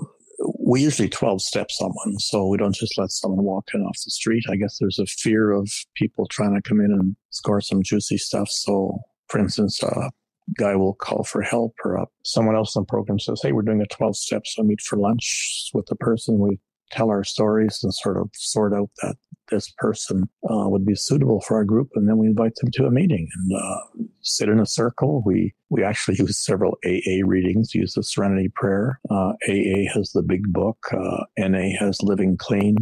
we 0.65 0.83
usually 0.83 1.09
12 1.09 1.43
step 1.43 1.71
someone, 1.71 2.19
so 2.19 2.47
we 2.47 2.59
don't 2.59 2.75
just 2.75 2.99
let 2.99 3.11
someone 3.11 3.45
walk 3.45 3.69
in 3.75 3.83
off 3.83 3.97
the 4.05 4.11
street. 4.11 4.45
I 4.51 4.57
guess 4.57 4.77
there's 4.79 4.99
a 4.99 5.07
fear 5.07 5.51
of 5.51 5.69
people 5.95 6.27
trying 6.27 6.55
to 6.55 6.63
come 6.63 6.81
in 6.81 6.93
and 6.93 7.17
score 7.31 7.61
some 7.61 7.83
juicy 7.83 8.19
stuff. 8.19 8.49
So, 8.49 8.99
for 9.29 9.39
instance, 9.39 9.83
a 9.83 10.11
guy 10.57 10.77
will 10.77 10.95
call 10.95 11.25
for 11.25 11.43
help, 11.43 11.75
or 11.85 11.99
uh, 11.99 12.07
someone 12.25 12.55
else 12.55 12.77
in 12.77 12.83
the 12.83 12.87
program 12.87 13.19
says, 13.19 13.41
"Hey, 13.43 13.53
we're 13.53 13.63
doing 13.63 13.83
a 13.83 13.87
12 13.87 14.17
steps. 14.17 14.55
So 14.55 14.63
meet 14.63 14.81
for 14.81 14.97
lunch 14.97 15.71
with 15.75 15.87
the 15.87 15.97
person. 15.97 16.39
We 16.39 16.61
tell 16.91 17.11
our 17.11 17.25
stories 17.25 17.81
and 17.83 17.93
sort 17.93 18.17
of 18.17 18.31
sort 18.35 18.75
out 18.75 18.91
that 19.03 19.17
this 19.51 19.73
person 19.79 20.29
uh, 20.51 20.69
would 20.69 20.85
be 20.85 20.95
suitable 20.95 21.41
for 21.41 21.57
our 21.57 21.65
group, 21.65 21.89
and 21.95 22.09
then 22.09 22.19
we 22.19 22.27
invite 22.27 22.55
them 22.57 22.71
to 22.73 22.85
a 22.85 22.91
meeting 22.91 23.29
and 23.35 23.59
uh, 23.59 23.81
sit 24.21 24.49
in 24.49 24.61
a 24.61 24.67
circle. 24.67 25.23
We 25.25 25.55
we 25.71 25.83
actually 25.83 26.17
use 26.19 26.45
several 26.45 26.79
AA 26.85 27.25
readings. 27.25 27.75
Use 27.75 27.95
the 27.95 28.03
Serenity 28.03 28.51
Prayer. 28.55 29.01
Uh, 29.11 29.33
AA 29.49 29.89
has 29.95 30.13
the 30.13 30.23
Big 30.23 30.53
Book. 30.53 30.79
Uh, 30.93 31.25
NA 31.39 31.71
has 31.79 32.03
Living 32.03 32.37
Clean. 32.37 32.77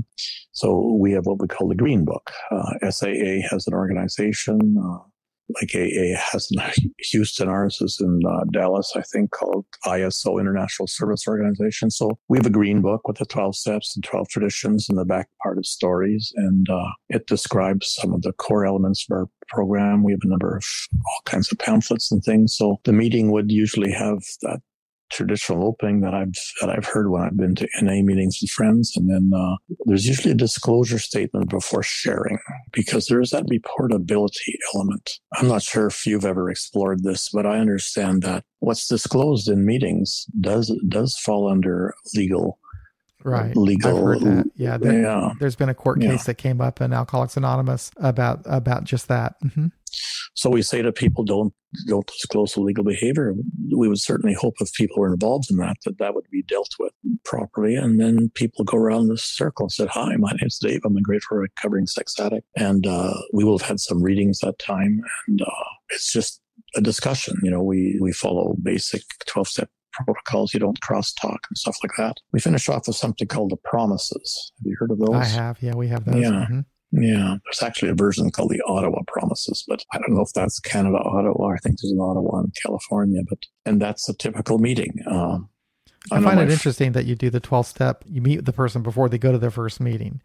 So 0.53 0.97
we 0.99 1.13
have 1.13 1.27
what 1.27 1.41
we 1.41 1.49
call 1.49 1.69
the 1.69 1.75
Green 1.75 2.05
Book. 2.05 2.31
Uh, 2.51 2.91
SAA 2.91 3.47
has 3.51 3.67
an 3.67 3.75
organization. 3.75 4.77
Like 5.55 5.71
AA 5.75 6.19
has 6.33 6.49
in 6.50 6.93
Houston. 7.12 7.49
Ours 7.49 7.81
is 7.81 7.99
in 8.00 8.21
uh, 8.26 8.45
Dallas, 8.53 8.93
I 8.97 9.03
think, 9.03 9.31
called 9.31 9.65
ISO 9.85 10.41
International 10.41 10.87
Service 10.87 11.26
Organization. 11.29 11.91
So 11.91 12.19
we 12.29 12.38
have 12.38 12.47
a 12.47 12.50
green 12.50 12.83
book 12.83 13.07
with 13.07 13.19
the 13.19 13.26
12 13.26 13.57
steps 13.57 13.97
and 13.97 14.05
12 14.05 14.29
traditions 14.29 14.88
in 14.91 14.97
the 14.97 15.05
back 15.05 15.29
part 15.43 15.59
of 15.59 15.67
stories. 15.67 16.33
And 16.37 16.69
uh, 16.69 16.91
it 17.09 17.26
describes 17.26 17.95
some 18.00 18.12
of 18.12 18.23
the 18.23 18.33
core 18.33 18.67
elements 18.67 19.07
of 19.09 19.15
our 19.15 19.26
program. 19.49 20.03
We 20.03 20.12
have 20.12 20.21
a 20.25 20.29
number 20.29 20.57
of 20.57 20.65
all 20.93 21.23
kinds 21.25 21.50
of 21.53 21.59
pamphlets 21.59 22.11
and 22.11 22.23
things. 22.23 22.57
So 22.57 22.81
the 22.85 22.93
meeting 22.93 23.31
would 23.31 23.50
usually 23.50 23.93
have 23.93 24.19
that 24.43 24.61
traditional 25.11 25.65
opening 25.67 26.01
that 26.01 26.15
I've 26.15 26.33
that 26.61 26.71
I've 26.71 26.85
heard 26.87 27.11
when 27.11 27.23
I've 27.23 27.37
been 27.37 27.55
to 27.57 27.69
NA 27.81 28.03
meetings 28.03 28.39
with 28.41 28.51
friends, 28.51 28.93
and 28.97 29.09
then 29.11 29.31
uh, 29.39 29.57
there's 29.87 30.07
usually 30.07 30.33
a 30.33 30.37
disclosure 30.37 30.99
statement 30.99 31.49
before 31.49 31.83
sharing 31.83 32.39
because 32.73 33.07
there 33.07 33.21
is 33.21 33.31
that 33.31 33.47
reportability 33.47 34.55
element. 34.75 35.11
I'm 35.35 35.49
not 35.49 35.63
sure 35.63 35.87
if 35.87 36.07
you've 36.07 36.25
ever 36.25 36.51
explored 36.51 37.03
this, 37.03 37.29
but 37.33 37.47
I 37.47 37.59
understand 37.59 38.23
that 38.23 38.45
what's 38.61 38.89
disclosed 38.89 39.49
in 39.49 39.65
meetings 39.65 40.27
does 40.41 40.73
does 40.89 41.17
fall 41.19 41.49
under 41.51 41.95
legal. 42.15 42.59
Right. 43.25 43.57
Legal. 43.57 43.97
I've 43.97 44.03
heard 44.05 44.21
that. 44.21 44.51
Yeah, 44.55 44.77
there, 44.77 45.03
yeah. 45.03 45.33
There's 45.41 45.57
been 45.57 45.69
a 45.69 45.75
court 45.75 46.01
case 46.01 46.09
Yeah. 46.21 46.25
that 46.27 46.35
came 46.39 46.61
up 46.61 46.81
in 46.81 46.93
Alcoholics 46.93 47.37
Anonymous 47.37 47.91
about 47.97 48.43
about 48.45 48.85
just 48.85 49.09
that. 49.09 49.35
hmm 49.55 49.67
So 50.37 50.50
we 50.50 50.62
say 50.62 50.83
to 50.83 50.93
people, 50.93 51.25
don't 51.25 51.52
don't 51.88 52.07
disclose 52.07 52.57
illegal 52.57 52.85
behavior. 52.85 53.35
We 53.76 53.88
would 53.88 53.99
certainly 54.00 54.35
hope 54.35 54.55
if 54.61 54.73
people 54.75 54.99
were 55.00 55.12
involved 55.12 55.50
in 55.50 55.57
that, 55.59 55.76
that 55.85 55.99
that 55.99 56.14
would 56.14 56.25
be 56.31 56.43
dealt 56.43 56.69
with 56.78 56.93
properly. 57.25 57.75
And 57.75 57.99
then 58.00 58.31
people 58.35 58.64
go 58.64 58.76
around 58.76 59.09
the 59.09 59.16
circle 59.19 59.64
and 59.64 59.73
said, 59.73 59.88
"Hi, 59.88 60.14
my 60.16 60.33
name's 60.40 60.59
Dave. 60.59 60.81
I'm 60.85 60.97
a 60.97 61.00
grateful 61.00 61.38
recovering 61.38 61.87
sex 61.87 62.19
addict." 62.21 62.47
And 62.57 62.87
uh, 62.87 63.14
we 63.33 63.45
will 63.45 63.59
have 63.59 63.66
had 63.69 63.81
some 63.81 64.02
readings 64.02 64.38
that 64.40 64.59
time, 64.59 65.00
and 65.26 65.40
uh, 65.43 65.64
it's 65.90 66.12
just 66.12 66.40
a 66.75 66.81
discussion. 66.81 67.37
You 67.43 67.50
know, 67.50 67.62
we 67.62 67.99
we 68.02 68.12
follow 68.12 68.57
basic 68.62 69.02
twelve 69.26 69.49
step 69.49 69.71
protocols. 69.93 70.52
You 70.52 70.61
don't 70.61 70.81
cross 70.83 71.12
talk 71.14 71.40
and 71.49 71.57
stuff 71.57 71.78
like 71.83 71.93
that. 71.97 72.19
We 72.33 72.40
finish 72.40 72.69
off 72.69 72.87
with 72.87 72.97
something 72.97 73.26
called 73.26 73.50
the 73.52 73.57
promises. 73.57 74.52
Have 74.59 74.66
you 74.66 74.76
heard 74.78 74.90
of 74.90 74.99
those? 74.99 75.14
I 75.14 75.25
have. 75.25 75.62
Yeah, 75.62 75.75
we 75.75 75.88
have 75.88 76.05
those. 76.05 76.21
Yeah. 76.21 76.47
Mhm. 76.50 76.64
Yeah, 76.99 77.37
there's 77.45 77.62
actually 77.62 77.91
a 77.91 77.95
version 77.95 78.31
called 78.31 78.50
the 78.50 78.62
Ottawa 78.67 79.03
Promises, 79.07 79.65
but 79.69 79.85
I 79.93 79.99
don't 79.99 80.15
know 80.15 80.23
if 80.23 80.33
that's 80.33 80.61
Canada, 80.61 80.99
Ottawa. 80.99 81.50
I 81.50 81.59
think 81.59 81.81
there's 81.81 81.93
an 81.93 82.00
Ottawa 82.00 82.41
in 82.41 82.53
California, 82.62 83.23
but 83.29 83.38
and 83.65 83.81
that's 83.81 84.09
a 84.09 84.15
typical 84.15 84.59
meeting. 84.59 85.00
Um, 85.07 85.49
I, 86.11 86.21
know 86.21 86.29
find 86.29 86.41
it 86.41 86.45
f- 86.45 86.53
interesting 86.53 86.93
that 86.93 87.05
you 87.07 87.15
do 87.15 87.31
the 87.31 87.41
12 87.41 87.67
step, 87.67 88.05
you 88.07 88.21
meet 88.21 88.45
the 88.45 88.53
person 88.53 88.83
before 88.83 89.09
they 89.09 89.19
go 89.19 89.33
to 89.33 89.38
their 89.38 89.50
first 89.50 89.81
meeting. 89.81 90.23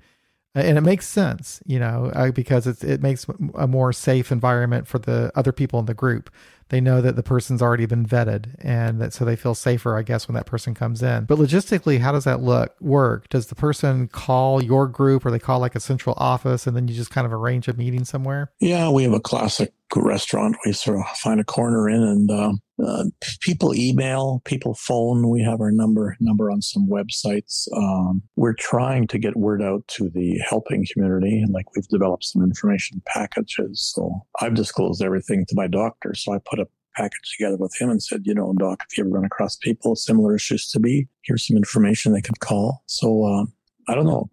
And 0.53 0.77
it 0.77 0.81
makes 0.81 1.07
sense, 1.07 1.61
you 1.65 1.79
know, 1.79 2.11
uh, 2.13 2.31
because 2.31 2.67
it's, 2.67 2.83
it 2.83 3.01
makes 3.01 3.25
a 3.55 3.67
more 3.67 3.93
safe 3.93 4.33
environment 4.33 4.85
for 4.85 4.99
the 4.99 5.31
other 5.33 5.53
people 5.53 5.79
in 5.79 5.85
the 5.85 5.93
group. 5.93 6.29
They 6.71 6.79
know 6.79 7.01
that 7.01 7.17
the 7.17 7.23
person's 7.23 7.61
already 7.61 7.85
been 7.85 8.05
vetted 8.05 8.55
and 8.59 9.01
that 9.01 9.11
so 9.11 9.25
they 9.25 9.35
feel 9.35 9.53
safer, 9.53 9.97
I 9.97 10.03
guess, 10.03 10.29
when 10.29 10.35
that 10.35 10.45
person 10.45 10.73
comes 10.73 11.03
in. 11.03 11.25
But 11.25 11.37
logistically, 11.37 11.99
how 11.99 12.13
does 12.13 12.23
that 12.23 12.39
look 12.41 12.73
work? 12.79 13.27
Does 13.27 13.47
the 13.47 13.55
person 13.55 14.07
call 14.07 14.63
your 14.63 14.87
group 14.87 15.25
or 15.25 15.31
they 15.31 15.39
call 15.39 15.59
like 15.59 15.75
a 15.75 15.81
central 15.81 16.15
office 16.17 16.65
and 16.65 16.75
then 16.75 16.87
you 16.87 16.95
just 16.95 17.11
kind 17.11 17.27
of 17.27 17.33
arrange 17.33 17.67
a 17.67 17.73
meeting 17.73 18.05
somewhere? 18.05 18.53
Yeah, 18.61 18.89
we 18.89 19.03
have 19.03 19.11
a 19.11 19.19
classic 19.19 19.73
restaurant. 19.99 20.55
We 20.65 20.73
sort 20.73 20.99
of 20.99 21.05
find 21.17 21.39
a 21.39 21.43
corner 21.43 21.89
in, 21.89 22.01
and 22.01 22.31
um, 22.31 22.59
uh, 22.83 23.05
people 23.41 23.75
email, 23.75 24.41
people 24.45 24.73
phone. 24.73 25.29
We 25.29 25.43
have 25.43 25.59
our 25.59 25.71
number 25.71 26.15
number 26.19 26.49
on 26.51 26.61
some 26.61 26.87
websites. 26.87 27.67
Um, 27.75 28.23
we're 28.35 28.53
trying 28.53 29.07
to 29.07 29.19
get 29.19 29.35
word 29.35 29.61
out 29.61 29.87
to 29.89 30.09
the 30.09 30.39
helping 30.47 30.85
community, 30.91 31.41
and 31.41 31.53
like 31.53 31.65
we've 31.75 31.87
developed 31.87 32.25
some 32.25 32.43
information 32.43 33.01
packages. 33.05 33.91
So 33.93 34.21
I've 34.39 34.53
disclosed 34.53 35.03
everything 35.03 35.45
to 35.47 35.55
my 35.55 35.67
doctor. 35.67 36.13
So 36.15 36.33
I 36.33 36.37
put 36.49 36.59
package 36.95 37.35
together 37.37 37.57
with 37.57 37.73
him 37.79 37.89
and 37.89 38.01
said, 38.01 38.21
you 38.25 38.33
know, 38.33 38.53
doc, 38.57 38.83
if 38.89 38.97
you 38.97 39.03
ever 39.03 39.13
run 39.13 39.25
across 39.25 39.55
people 39.57 39.95
similar 39.95 40.35
issues 40.35 40.69
to 40.69 40.79
me, 40.79 41.07
here's 41.23 41.47
some 41.47 41.57
information 41.57 42.13
they 42.13 42.21
could 42.21 42.39
call. 42.39 42.83
So 42.87 43.25
um, 43.25 43.53
I 43.87 43.95
don't 43.95 44.05
know, 44.05 44.29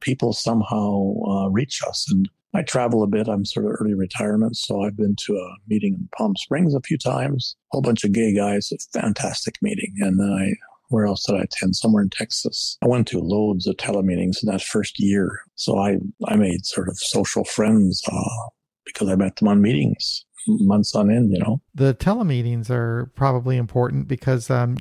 people 0.00 0.32
somehow 0.32 1.14
uh, 1.28 1.48
reach 1.48 1.80
us 1.86 2.10
and. 2.10 2.28
I 2.54 2.60
travel 2.60 3.02
a 3.02 3.06
bit. 3.06 3.28
I'm 3.28 3.46
sort 3.46 3.64
of 3.64 3.72
early 3.80 3.94
retirement, 3.94 4.58
so 4.58 4.82
I've 4.82 4.94
been 4.94 5.16
to 5.20 5.36
a 5.36 5.56
meeting 5.68 5.94
in 5.94 6.08
Palm 6.14 6.36
Springs 6.36 6.74
a 6.74 6.82
few 6.82 6.98
times. 6.98 7.56
A 7.72 7.76
whole 7.76 7.80
bunch 7.80 8.04
of 8.04 8.12
gay 8.12 8.34
guys. 8.34 8.70
A 8.70 9.00
fantastic 9.00 9.54
meeting. 9.62 9.94
And 10.00 10.20
then 10.20 10.28
I, 10.28 10.52
where 10.90 11.06
else 11.06 11.24
did 11.24 11.36
I 11.36 11.44
attend? 11.44 11.76
Somewhere 11.76 12.02
in 12.02 12.10
Texas. 12.10 12.76
I 12.82 12.88
went 12.88 13.08
to 13.08 13.20
loads 13.20 13.66
of 13.66 13.76
telemeetings 13.78 14.42
in 14.42 14.50
that 14.50 14.60
first 14.60 15.00
year. 15.00 15.40
So 15.54 15.78
I, 15.78 15.96
I 16.26 16.36
made 16.36 16.66
sort 16.66 16.90
of 16.90 16.98
social 16.98 17.44
friends 17.44 18.02
uh, 18.12 18.48
because 18.84 19.08
I 19.08 19.16
met 19.16 19.36
them 19.36 19.48
on 19.48 19.62
meetings 19.62 20.26
months 20.46 20.94
on 20.94 21.10
end. 21.10 21.32
You 21.32 21.38
know. 21.40 21.60
the 21.74 21.94
telemeetings 21.94 22.70
are 22.70 23.10
probably 23.14 23.56
important 23.56 24.08
because 24.08 24.50
um, 24.50 24.76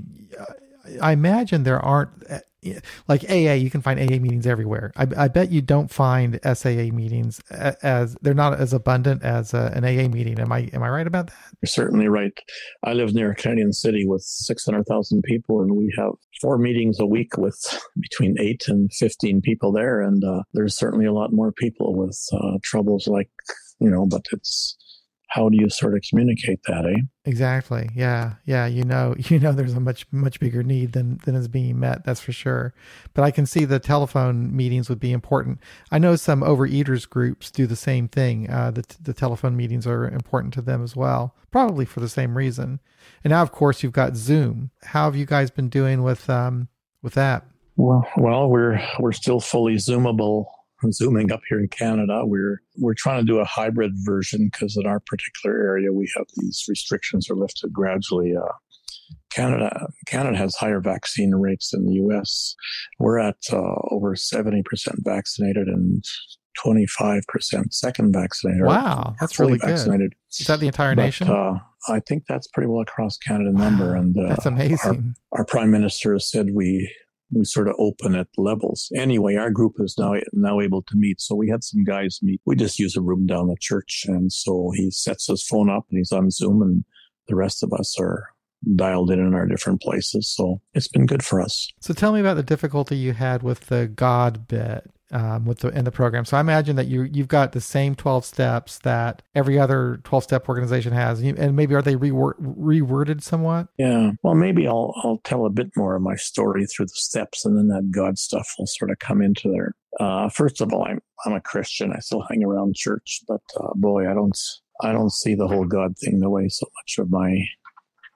I 1.01 1.13
imagine 1.13 1.63
there 1.63 1.79
aren't 1.79 2.11
like 3.07 3.23
AA. 3.29 3.53
You 3.53 3.71
can 3.71 3.81
find 3.81 3.99
AA 3.99 4.19
meetings 4.19 4.45
everywhere. 4.45 4.91
I, 4.95 5.07
I 5.17 5.27
bet 5.27 5.51
you 5.51 5.61
don't 5.61 5.89
find 5.89 6.39
SAA 6.43 6.91
meetings 6.93 7.39
as 7.49 8.15
they're 8.21 8.33
not 8.33 8.59
as 8.59 8.73
abundant 8.73 9.23
as 9.23 9.53
a, 9.53 9.71
an 9.75 9.83
AA 9.83 10.07
meeting. 10.07 10.39
Am 10.39 10.51
I 10.51 10.69
am 10.73 10.83
I 10.83 10.89
right 10.89 11.07
about 11.07 11.27
that? 11.27 11.35
You're 11.61 11.67
certainly 11.67 12.07
right. 12.07 12.37
I 12.83 12.93
live 12.93 13.13
near 13.13 13.31
a 13.31 13.35
Canadian 13.35 13.73
city 13.73 14.05
with 14.05 14.21
600,000 14.21 15.23
people, 15.23 15.61
and 15.61 15.75
we 15.75 15.93
have 15.97 16.11
four 16.39 16.57
meetings 16.57 16.99
a 16.99 17.05
week 17.05 17.37
with 17.37 17.59
between 17.99 18.35
eight 18.39 18.63
and 18.67 18.91
15 18.93 19.41
people 19.41 19.71
there. 19.71 20.01
And 20.01 20.23
uh, 20.23 20.43
there's 20.53 20.77
certainly 20.77 21.05
a 21.05 21.13
lot 21.13 21.33
more 21.33 21.51
people 21.51 21.95
with 21.95 22.19
uh, 22.33 22.57
troubles 22.63 23.07
like, 23.07 23.29
you 23.79 23.89
know, 23.89 24.05
but 24.05 24.25
it's 24.31 24.77
how 25.31 25.47
do 25.47 25.57
you 25.57 25.69
sort 25.69 25.95
of 25.95 26.03
communicate 26.09 26.59
that, 26.67 26.85
eh? 26.85 27.01
Exactly. 27.23 27.89
Yeah. 27.95 28.33
Yeah. 28.43 28.65
You 28.65 28.83
know, 28.83 29.15
you 29.29 29.39
know, 29.39 29.53
there's 29.53 29.73
a 29.73 29.79
much, 29.79 30.05
much 30.11 30.41
bigger 30.41 30.61
need 30.61 30.91
than, 30.91 31.19
than 31.23 31.35
is 31.35 31.47
being 31.47 31.79
met. 31.79 32.03
That's 32.03 32.19
for 32.19 32.33
sure. 32.33 32.73
But 33.13 33.23
I 33.23 33.31
can 33.31 33.45
see 33.45 33.63
the 33.63 33.79
telephone 33.79 34.53
meetings 34.53 34.89
would 34.89 34.99
be 34.99 35.13
important. 35.13 35.59
I 35.89 35.99
know 35.99 36.17
some 36.17 36.41
overeaters 36.41 37.09
groups 37.09 37.49
do 37.49 37.65
the 37.65 37.77
same 37.77 38.09
thing. 38.09 38.49
Uh, 38.49 38.71
the, 38.71 38.83
the 39.01 39.13
telephone 39.13 39.55
meetings 39.55 39.87
are 39.87 40.05
important 40.05 40.53
to 40.55 40.61
them 40.61 40.83
as 40.83 40.97
well, 40.97 41.33
probably 41.49 41.85
for 41.85 42.01
the 42.01 42.09
same 42.09 42.37
reason. 42.37 42.81
And 43.23 43.31
now, 43.31 43.41
of 43.41 43.53
course, 43.53 43.83
you've 43.83 43.93
got 43.93 44.17
Zoom. 44.17 44.71
How 44.83 45.05
have 45.05 45.15
you 45.15 45.25
guys 45.25 45.49
been 45.49 45.69
doing 45.69 46.03
with, 46.03 46.29
um, 46.29 46.67
with 47.01 47.13
that? 47.13 47.45
Well, 47.77 48.05
well, 48.17 48.49
we're 48.49 48.79
we're 48.99 49.13
still 49.13 49.39
fully 49.39 49.75
zoomable, 49.75 50.45
zooming 50.91 51.31
up 51.31 51.41
here 51.49 51.59
in 51.59 51.67
Canada. 51.67 52.21
We're 52.25 52.61
we're 52.77 52.93
trying 52.95 53.25
to 53.25 53.31
do 53.31 53.39
a 53.39 53.45
hybrid 53.45 53.91
version 54.03 54.49
because 54.51 54.77
in 54.77 54.87
our 54.87 54.99
particular 54.99 55.55
area 55.55 55.91
we 55.93 56.09
have 56.17 56.25
these 56.37 56.63
restrictions 56.67 57.29
are 57.29 57.35
lifted 57.35 57.71
gradually. 57.71 58.33
Uh, 58.35 58.51
Canada 59.31 59.87
Canada 60.07 60.37
has 60.37 60.55
higher 60.55 60.81
vaccine 60.81 61.31
rates 61.35 61.71
than 61.71 61.85
the 61.85 61.93
U.S. 61.93 62.55
We're 62.99 63.19
at 63.19 63.37
uh, 63.51 63.75
over 63.91 64.15
seventy 64.15 64.61
percent 64.63 64.97
vaccinated 65.03 65.67
and 65.67 66.03
twenty 66.61 66.85
five 66.87 67.23
percent 67.27 67.73
second 67.73 68.11
vaccinated. 68.13 68.63
Wow. 68.65 69.15
That's 69.19 69.39
really 69.39 69.57
good. 69.57 69.69
vaccinated. 69.69 70.13
Is 70.37 70.47
that 70.47 70.59
the 70.59 70.67
entire 70.67 70.95
But, 70.95 71.03
nation? 71.03 71.29
uh, 71.29 71.59
I 71.89 71.99
think 72.01 72.23
that's 72.27 72.47
pretty 72.47 72.67
well 72.67 72.81
across 72.81 73.17
Canada 73.17 73.51
number, 73.51 73.95
and 73.95 74.15
uh, 74.17 74.29
That's 74.29 74.45
amazing. 74.45 75.15
our 75.31 75.45
prime 75.45 75.71
minister 75.71 76.13
has 76.13 76.29
said 76.29 76.49
we 76.53 76.91
we 77.31 77.45
sort 77.45 77.67
of 77.67 77.75
open 77.79 78.15
at 78.15 78.27
levels. 78.37 78.91
Anyway, 78.95 79.35
our 79.35 79.49
group 79.49 79.73
is 79.79 79.95
now 79.97 80.13
now 80.33 80.59
able 80.59 80.81
to 80.83 80.95
meet. 80.95 81.21
So 81.21 81.35
we 81.35 81.49
had 81.49 81.63
some 81.63 81.83
guys 81.83 82.19
meet. 82.21 82.41
We 82.45 82.55
just 82.55 82.79
use 82.79 82.95
a 82.95 83.01
room 83.01 83.25
down 83.25 83.47
the 83.47 83.55
church, 83.59 84.05
and 84.07 84.31
so 84.31 84.71
he 84.75 84.91
sets 84.91 85.27
his 85.27 85.43
phone 85.43 85.69
up 85.69 85.85
and 85.89 85.97
he's 85.97 86.11
on 86.11 86.31
Zoom, 86.31 86.61
and 86.61 86.83
the 87.27 87.35
rest 87.35 87.63
of 87.63 87.71
us 87.73 87.99
are 87.99 88.29
dialed 88.75 89.09
in 89.09 89.19
in 89.19 89.33
our 89.33 89.47
different 89.47 89.81
places. 89.81 90.29
So 90.29 90.61
it's 90.73 90.87
been 90.87 91.05
good 91.05 91.23
for 91.23 91.41
us. 91.41 91.67
So 91.79 91.93
tell 91.93 92.13
me 92.13 92.19
about 92.19 92.35
the 92.35 92.43
difficulty 92.43 92.95
you 92.95 93.13
had 93.13 93.41
with 93.41 93.67
the 93.67 93.87
God 93.87 94.47
bit 94.47 94.89
um, 95.11 95.45
with 95.45 95.59
the 95.59 95.69
in 95.69 95.85
the 95.85 95.91
program. 95.91 96.25
So 96.25 96.37
I 96.37 96.39
imagine 96.39 96.75
that 96.77 96.87
you 96.87 97.03
you've 97.03 97.27
got 97.27 97.51
the 97.51 97.61
same 97.61 97.95
twelve 97.95 98.25
steps 98.25 98.79
that 98.79 99.21
every 99.35 99.59
other 99.59 99.99
twelve 100.03 100.23
step 100.23 100.47
organization 100.49 100.93
has, 100.93 101.21
and, 101.21 101.55
maybe 101.55 101.75
are 101.75 101.81
they 101.81 101.95
reword, 101.95 102.33
reworded 102.39 103.21
somewhat? 103.21 103.67
Yeah. 103.77 104.11
Well, 104.23 104.35
maybe 104.35 104.67
I'll 104.67 104.93
I'll 105.03 105.21
tell 105.23 105.45
a 105.45 105.49
bit 105.49 105.71
more 105.75 105.95
of 105.95 106.01
my 106.01 106.15
story 106.15 106.65
through 106.65 106.85
the 106.85 106.93
steps, 106.95 107.45
and 107.45 107.57
then 107.57 107.67
that 107.67 107.91
God 107.91 108.17
stuff 108.17 108.47
will 108.57 108.67
sort 108.67 108.91
of 108.91 108.99
come 108.99 109.21
into 109.21 109.51
there. 109.51 109.75
Uh, 109.99 110.29
first 110.29 110.61
of 110.61 110.73
all, 110.73 110.85
I'm 110.85 111.01
I'm 111.25 111.33
a 111.33 111.41
Christian. 111.41 111.91
I 111.93 111.99
still 111.99 112.23
hang 112.29 112.43
around 112.43 112.75
church, 112.75 113.21
but 113.27 113.41
uh, 113.59 113.73
boy, 113.75 114.09
I 114.09 114.13
don't 114.13 114.37
I 114.81 114.91
don't 114.91 115.11
see 115.11 115.35
the 115.35 115.47
whole 115.47 115.65
God 115.65 115.97
thing 115.97 116.19
the 116.19 116.29
way 116.29 116.47
so 116.49 116.67
much 116.79 117.03
of 117.03 117.11
my 117.11 117.37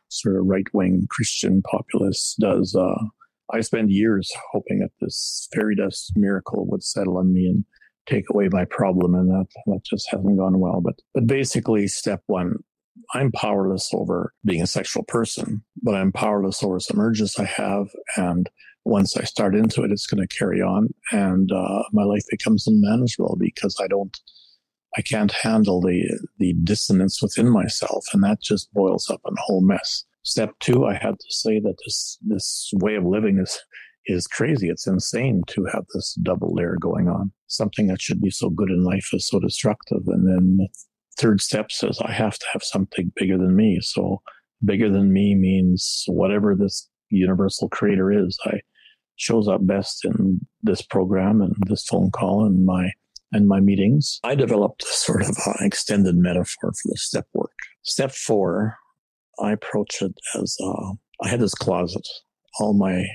sort 0.10 0.38
of 0.38 0.46
right 0.46 0.68
wing 0.74 1.08
Christian 1.10 1.62
populace 1.64 2.36
does. 2.40 2.76
Uh, 2.76 3.04
I 3.54 3.62
spent 3.62 3.92
years 3.92 4.32
hoping 4.52 4.80
that 4.80 4.92
this 5.00 5.48
fairy 5.54 5.76
dust 5.76 6.14
miracle 6.16 6.66
would 6.70 6.84
settle 6.84 7.18
on 7.18 7.34
me 7.34 7.46
and 7.46 7.66
take 8.08 8.26
away 8.30 8.50
my 8.52 8.66
problem, 8.66 9.16
and 9.16 9.30
that 9.30 9.48
that 9.68 9.82
just 9.86 10.10
hasn't 10.10 10.38
gone 10.38 10.60
well. 10.60 10.82
But 10.82 10.96
but 11.14 11.28
basically, 11.28 11.88
step 11.88 12.24
one, 12.28 12.58
I'm 13.14 13.32
powerless 13.32 13.90
over 13.94 14.34
being 14.46 14.62
a 14.62 14.68
sexual 14.68 15.04
person, 15.04 15.64
but 15.82 15.96
I'm 15.96 16.12
powerless 16.12 16.64
over 16.64 16.80
some 16.80 17.00
urges 17.00 17.38
I 17.38 17.46
have. 17.46 17.88
And 18.18 18.50
once 18.84 19.18
I 19.18 19.24
start 19.24 19.56
into 19.56 19.84
it, 19.84 19.92
it's 19.92 20.08
going 20.08 20.26
to 20.26 20.38
carry 20.38 20.62
on, 20.62 20.90
and 21.12 21.52
uh, 21.52 21.84
my 21.92 22.04
life 22.04 22.24
becomes 22.30 22.68
unmanageable 22.68 23.38
because 23.40 23.78
I 23.82 23.88
don't, 23.88 24.16
I 24.98 25.02
can't 25.02 25.32
handle 25.32 25.82
the 25.82 26.04
the 26.40 26.54
dissonance 26.64 27.22
within 27.22 27.50
myself, 27.50 28.06
and 28.14 28.24
that 28.24 28.42
just 28.42 28.74
boils 28.74 29.10
up 29.10 29.22
in 29.28 29.34
a 29.34 29.42
whole 29.42 29.62
mess. 29.62 30.04
Step 30.26 30.54
two, 30.60 30.86
I 30.86 30.96
had 30.96 31.20
to 31.20 31.28
say 31.30 31.60
that 31.60 31.76
this 31.86 32.18
this 32.26 32.72
way 32.74 32.96
of 32.96 33.06
living 33.06 33.40
is 33.40 33.60
is 34.08 34.28
crazy. 34.28 34.70
It's 34.70 34.88
insane 34.88 35.44
to 35.48 35.66
have 35.66 35.86
this 35.94 36.16
double 36.16 36.54
layer 36.54 36.78
going 36.80 37.08
on. 37.08 37.32
Something 37.48 37.88
that 37.88 38.02
should 38.02 38.22
be 38.22 38.32
so 38.32 38.50
good 38.50 38.70
in 38.70 38.84
life 38.84 39.10
is 39.14 39.28
so 39.28 39.40
destructive. 39.40 40.02
And 40.08 40.28
then 40.28 40.58
the 40.58 40.68
third 41.20 41.42
step 41.42 41.72
says 41.72 42.00
I 42.04 42.12
have 42.12 42.38
to 42.40 42.46
have 42.54 42.64
something 42.64 43.12
bigger 43.16 43.38
than 43.38 43.56
me. 43.56 43.80
So 43.82 44.22
bigger 44.64 44.90
than 44.90 45.14
me 45.14 45.36
means 45.36 46.04
whatever 46.08 46.56
this 46.56 46.90
universal 47.10 47.70
creator 47.70 48.12
is. 48.12 48.38
I 48.46 48.62
shows 49.18 49.48
up 49.48 49.66
best 49.66 50.04
in 50.06 50.46
this 50.64 50.82
program 50.82 51.42
and 51.42 51.56
this 51.68 51.86
phone 51.86 52.12
call 52.12 52.46
and 52.46 52.66
my 52.66 52.92
and 53.32 53.48
my 53.48 53.60
meetings. 53.60 54.20
I 54.24 54.34
developed 54.34 54.84
sort 54.84 55.22
of 55.22 55.38
an 55.46 55.66
extended 55.66 56.16
metaphor 56.18 56.72
for 56.74 56.90
the 56.90 56.98
step 56.98 57.28
work. 57.34 57.54
Step 57.84 58.12
four, 58.12 58.78
I 59.40 59.52
approach 59.52 60.02
it 60.02 60.14
as 60.40 60.56
uh, 60.64 60.92
I 61.22 61.30
had 61.30 61.40
this 61.40 61.56
closet. 61.56 62.08
All 62.60 62.74
my 62.74 63.06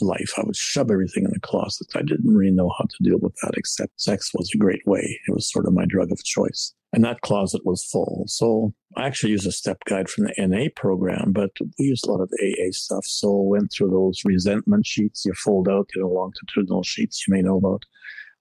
life, 0.00 0.32
I 0.36 0.42
would 0.44 0.56
shove 0.56 0.90
everything 0.90 1.24
in 1.24 1.30
the 1.32 1.40
closet. 1.40 1.86
I 1.94 2.02
didn't 2.02 2.34
really 2.34 2.52
know 2.52 2.70
how 2.78 2.84
to 2.84 3.02
deal 3.02 3.18
with 3.18 3.34
that, 3.42 3.54
except 3.56 4.00
sex 4.00 4.30
was 4.34 4.50
a 4.54 4.58
great 4.58 4.86
way. 4.86 5.20
It 5.26 5.32
was 5.32 5.50
sort 5.50 5.66
of 5.66 5.72
my 5.72 5.86
drug 5.86 6.12
of 6.12 6.22
choice. 6.24 6.74
And 6.92 7.04
that 7.04 7.20
closet 7.20 7.62
was 7.64 7.84
full. 7.84 8.24
So 8.26 8.74
I 8.96 9.06
actually 9.06 9.30
used 9.30 9.46
a 9.46 9.52
step 9.52 9.78
guide 9.86 10.08
from 10.10 10.24
the 10.24 10.34
NA 10.38 10.66
program, 10.74 11.32
but 11.32 11.50
we 11.78 11.86
used 11.86 12.06
a 12.06 12.10
lot 12.10 12.20
of 12.20 12.30
AA 12.42 12.72
stuff. 12.72 13.04
So 13.06 13.30
went 13.30 13.72
through 13.72 13.90
those 13.90 14.20
resentment 14.24 14.86
sheets 14.86 15.24
you 15.24 15.32
fold 15.34 15.68
out, 15.68 15.88
you 15.94 16.02
know, 16.02 16.08
longitudinal 16.08 16.82
sheets 16.82 17.26
you 17.26 17.34
may 17.34 17.42
know 17.42 17.58
about 17.58 17.84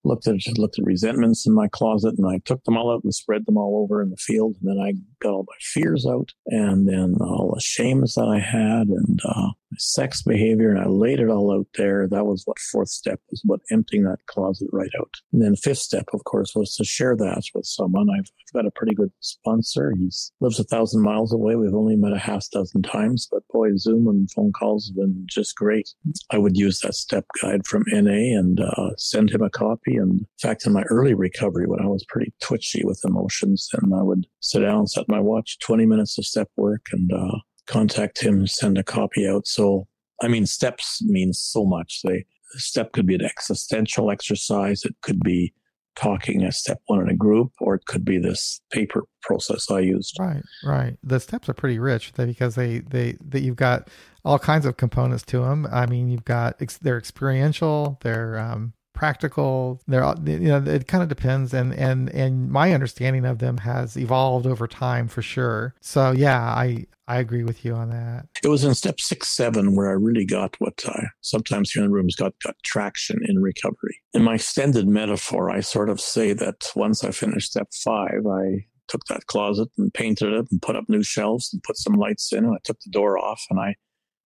looked 0.03 0.27
at 0.27 0.35
looked 0.57 0.79
at 0.79 0.85
resentments 0.85 1.45
in 1.45 1.53
my 1.53 1.67
closet 1.67 2.15
and 2.17 2.27
I 2.27 2.39
took 2.45 2.63
them 2.63 2.77
all 2.77 2.91
out 2.91 3.03
and 3.03 3.13
spread 3.13 3.45
them 3.45 3.57
all 3.57 3.81
over 3.83 4.01
in 4.01 4.09
the 4.09 4.17
field. 4.17 4.55
And 4.61 4.69
then 4.69 4.83
I 4.83 4.93
got 5.21 5.33
all 5.33 5.45
my 5.47 5.55
fears 5.59 6.05
out 6.05 6.31
and 6.47 6.87
then 6.87 7.15
all 7.19 7.51
the 7.53 7.61
shames 7.61 8.15
that 8.15 8.25
I 8.25 8.39
had 8.39 8.87
and 8.87 9.19
uh, 9.23 9.49
sex 9.77 10.21
behavior 10.21 10.69
and 10.69 10.79
I 10.79 10.87
laid 10.87 11.19
it 11.19 11.29
all 11.29 11.53
out 11.53 11.67
there. 11.77 12.07
That 12.07 12.25
was 12.25 12.43
what 12.45 12.59
fourth 12.59 12.89
step 12.89 13.19
was 13.29 13.41
about 13.43 13.61
emptying 13.71 14.03
that 14.03 14.25
closet 14.27 14.67
right 14.71 14.89
out. 14.99 15.13
And 15.31 15.41
then 15.41 15.55
fifth 15.55 15.79
step, 15.79 16.05
of 16.13 16.23
course, 16.23 16.53
was 16.55 16.75
to 16.75 16.83
share 16.83 17.15
that 17.15 17.43
with 17.53 17.65
someone. 17.65 18.07
I've, 18.09 18.19
I've 18.25 18.53
got 18.53 18.65
a 18.65 18.71
pretty 18.71 18.95
good 18.95 19.11
sponsor. 19.19 19.93
He 19.97 20.09
lives 20.39 20.59
a 20.59 20.63
thousand 20.63 21.03
miles 21.03 21.33
away. 21.33 21.55
We've 21.55 21.73
only 21.73 21.95
met 21.95 22.13
a 22.13 22.19
half 22.19 22.49
dozen 22.51 22.81
times, 22.81 23.27
but 23.31 23.47
boy, 23.51 23.69
Zoom 23.77 24.07
and 24.07 24.29
phone 24.31 24.51
calls 24.51 24.87
have 24.87 24.95
been 24.95 25.25
just 25.27 25.55
great. 25.55 25.89
I 26.31 26.37
would 26.37 26.57
use 26.57 26.79
that 26.79 26.95
step 26.95 27.25
guide 27.41 27.67
from 27.67 27.83
NA 27.87 28.37
and 28.39 28.59
uh, 28.59 28.95
send 28.97 29.31
him 29.31 29.41
a 29.41 29.49
copy. 29.49 29.95
And 29.95 30.21
in 30.21 30.27
fact, 30.41 30.65
in 30.65 30.73
my 30.73 30.83
early 30.83 31.13
recovery, 31.13 31.65
when 31.67 31.81
I 31.81 31.87
was 31.87 32.05
pretty 32.07 32.33
twitchy 32.41 32.83
with 32.83 33.01
emotions, 33.05 33.69
and 33.73 33.93
I 33.93 34.01
would 34.01 34.25
sit 34.39 34.61
down, 34.61 34.79
and 34.79 34.89
set 34.89 35.09
my 35.09 35.19
watch, 35.19 35.59
20 35.59 35.85
minutes 35.85 36.17
of 36.17 36.25
step 36.25 36.49
work 36.55 36.87
and, 36.91 37.11
uh, 37.11 37.39
contact 37.69 38.21
him, 38.21 38.47
send 38.47 38.77
a 38.77 38.83
copy 38.83 39.27
out. 39.27 39.47
So, 39.47 39.87
I 40.21 40.27
mean, 40.27 40.45
steps 40.45 41.01
means 41.03 41.39
so 41.39 41.63
much. 41.65 42.01
They, 42.03 42.25
step 42.55 42.91
could 42.93 43.05
be 43.05 43.15
an 43.15 43.23
existential 43.23 44.09
exercise. 44.09 44.83
It 44.83 44.95
could 45.01 45.19
be 45.19 45.53
talking 45.95 46.43
a 46.43 46.51
step 46.51 46.81
one 46.87 47.01
in 47.01 47.09
a 47.09 47.15
group, 47.15 47.51
or 47.59 47.75
it 47.75 47.85
could 47.85 48.03
be 48.03 48.17
this 48.17 48.61
paper 48.71 49.03
process 49.21 49.69
I 49.69 49.79
used. 49.79 50.15
Right, 50.19 50.41
right. 50.63 50.97
The 51.03 51.19
steps 51.19 51.49
are 51.49 51.53
pretty 51.53 51.77
rich 51.77 52.11
because 52.15 52.55
they, 52.55 52.79
they, 52.79 53.17
that 53.29 53.41
you've 53.41 53.55
got 53.55 53.89
all 54.25 54.39
kinds 54.39 54.65
of 54.65 54.77
components 54.77 55.23
to 55.25 55.39
them. 55.39 55.67
I 55.71 55.85
mean, 55.85 56.09
you've 56.09 56.25
got, 56.25 56.59
they're 56.81 56.97
experiential, 56.97 57.99
they're, 58.01 58.39
um, 58.39 58.73
practical. 58.99 59.79
They're 59.87 60.13
you 60.25 60.49
know 60.49 60.61
it 60.61 60.87
kind 60.87 61.01
of 61.01 61.07
depends, 61.07 61.53
and 61.53 61.73
and 61.73 62.09
and 62.09 62.51
my 62.51 62.73
understanding 62.73 63.25
of 63.25 63.39
them 63.39 63.57
has 63.59 63.95
evolved 63.95 64.45
over 64.45 64.67
time 64.67 65.07
for 65.07 65.21
sure. 65.21 65.73
So 65.79 66.11
yeah, 66.11 66.41
I 66.41 66.85
I 67.07 67.19
agree 67.19 67.45
with 67.45 67.63
you 67.63 67.73
on 67.75 67.91
that. 67.91 68.27
It 68.43 68.49
was 68.49 68.65
in 68.65 68.75
step 68.75 68.99
six, 68.99 69.29
seven 69.29 69.73
where 69.73 69.87
I 69.87 69.93
really 69.93 70.25
got 70.25 70.57
what 70.59 70.83
I 70.85 71.07
sometimes 71.21 71.71
here 71.71 71.85
in 71.85 71.93
rooms 71.93 72.17
got, 72.17 72.33
got 72.43 72.55
traction 72.65 73.21
in 73.25 73.41
recovery. 73.41 73.95
In 74.13 74.23
my 74.23 74.35
extended 74.35 74.85
metaphor, 74.85 75.49
I 75.49 75.61
sort 75.61 75.89
of 75.89 76.01
say 76.01 76.33
that 76.33 76.69
once 76.75 77.01
I 77.05 77.11
finished 77.11 77.51
step 77.51 77.69
five, 77.73 78.27
I 78.29 78.65
took 78.89 79.05
that 79.05 79.27
closet 79.27 79.69
and 79.77 79.93
painted 79.93 80.33
it 80.33 80.47
and 80.51 80.61
put 80.61 80.75
up 80.75 80.89
new 80.89 81.03
shelves 81.03 81.53
and 81.53 81.63
put 81.63 81.77
some 81.77 81.93
lights 81.93 82.33
in. 82.33 82.43
And 82.43 82.53
I 82.53 82.59
took 82.65 82.79
the 82.81 82.91
door 82.91 83.17
off 83.17 83.41
and 83.49 83.59
I 83.59 83.75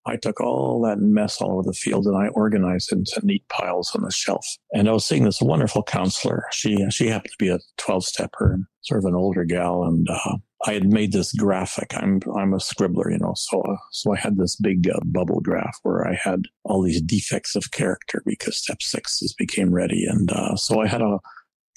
I 0.06 0.18
took 0.18 0.42
all 0.42 0.82
that 0.82 1.00
mess 1.00 1.42
all 1.42 1.54
over 1.54 1.64
the 1.64 1.74
field 1.74 2.06
and 2.06 2.18
I 2.18 2.28
organized 2.30 2.92
it 2.92 2.98
into 2.98 3.26
neat 3.26 3.48
piles 3.48 3.92
on 3.96 4.04
the 4.04 4.12
shelf. 4.12 4.46
And 4.74 4.90
I 4.90 4.92
was 4.92 5.06
seeing 5.06 5.24
this 5.24 5.42
wonderful 5.42 5.84
counselor. 5.84 6.46
She 6.52 6.86
she 6.90 7.08
happened 7.08 7.32
to 7.32 7.44
be 7.44 7.50
a 7.50 7.60
12 7.78 8.06
stepper 8.06 8.54
and 8.54 8.66
sort 8.82 9.00
of 9.00 9.06
an 9.06 9.16
older 9.16 9.46
gal. 9.46 9.84
And 9.84 10.08
uh, 10.10 10.38
I 10.66 10.74
had 10.74 10.92
made 10.92 11.12
this 11.12 11.34
graphic. 11.34 11.94
I'm 11.96 12.20
I'm 12.36 12.54
a 12.54 12.58
scribbler, 12.58 13.12
you 13.12 13.20
know, 13.20 13.34
so 13.36 13.62
uh, 13.62 13.78
so 13.92 14.14
I 14.14 14.20
had 14.20 14.38
this 14.38 14.56
big 14.56 14.90
uh, 14.90 15.00
bubble 15.06 15.42
graph 15.42 15.78
where 15.84 16.08
I 16.08 16.16
had 16.22 16.44
all 16.64 16.82
these 16.82 17.02
defects 17.02 17.56
of 17.56 17.72
character 17.72 18.22
because 18.26 18.58
step 18.58 18.82
sixes 18.82 19.34
became 19.34 19.74
ready. 19.74 20.06
And 20.06 20.32
uh, 20.32 20.56
so 20.56 20.82
I 20.82 20.88
had 20.88 21.02
a 21.02 21.20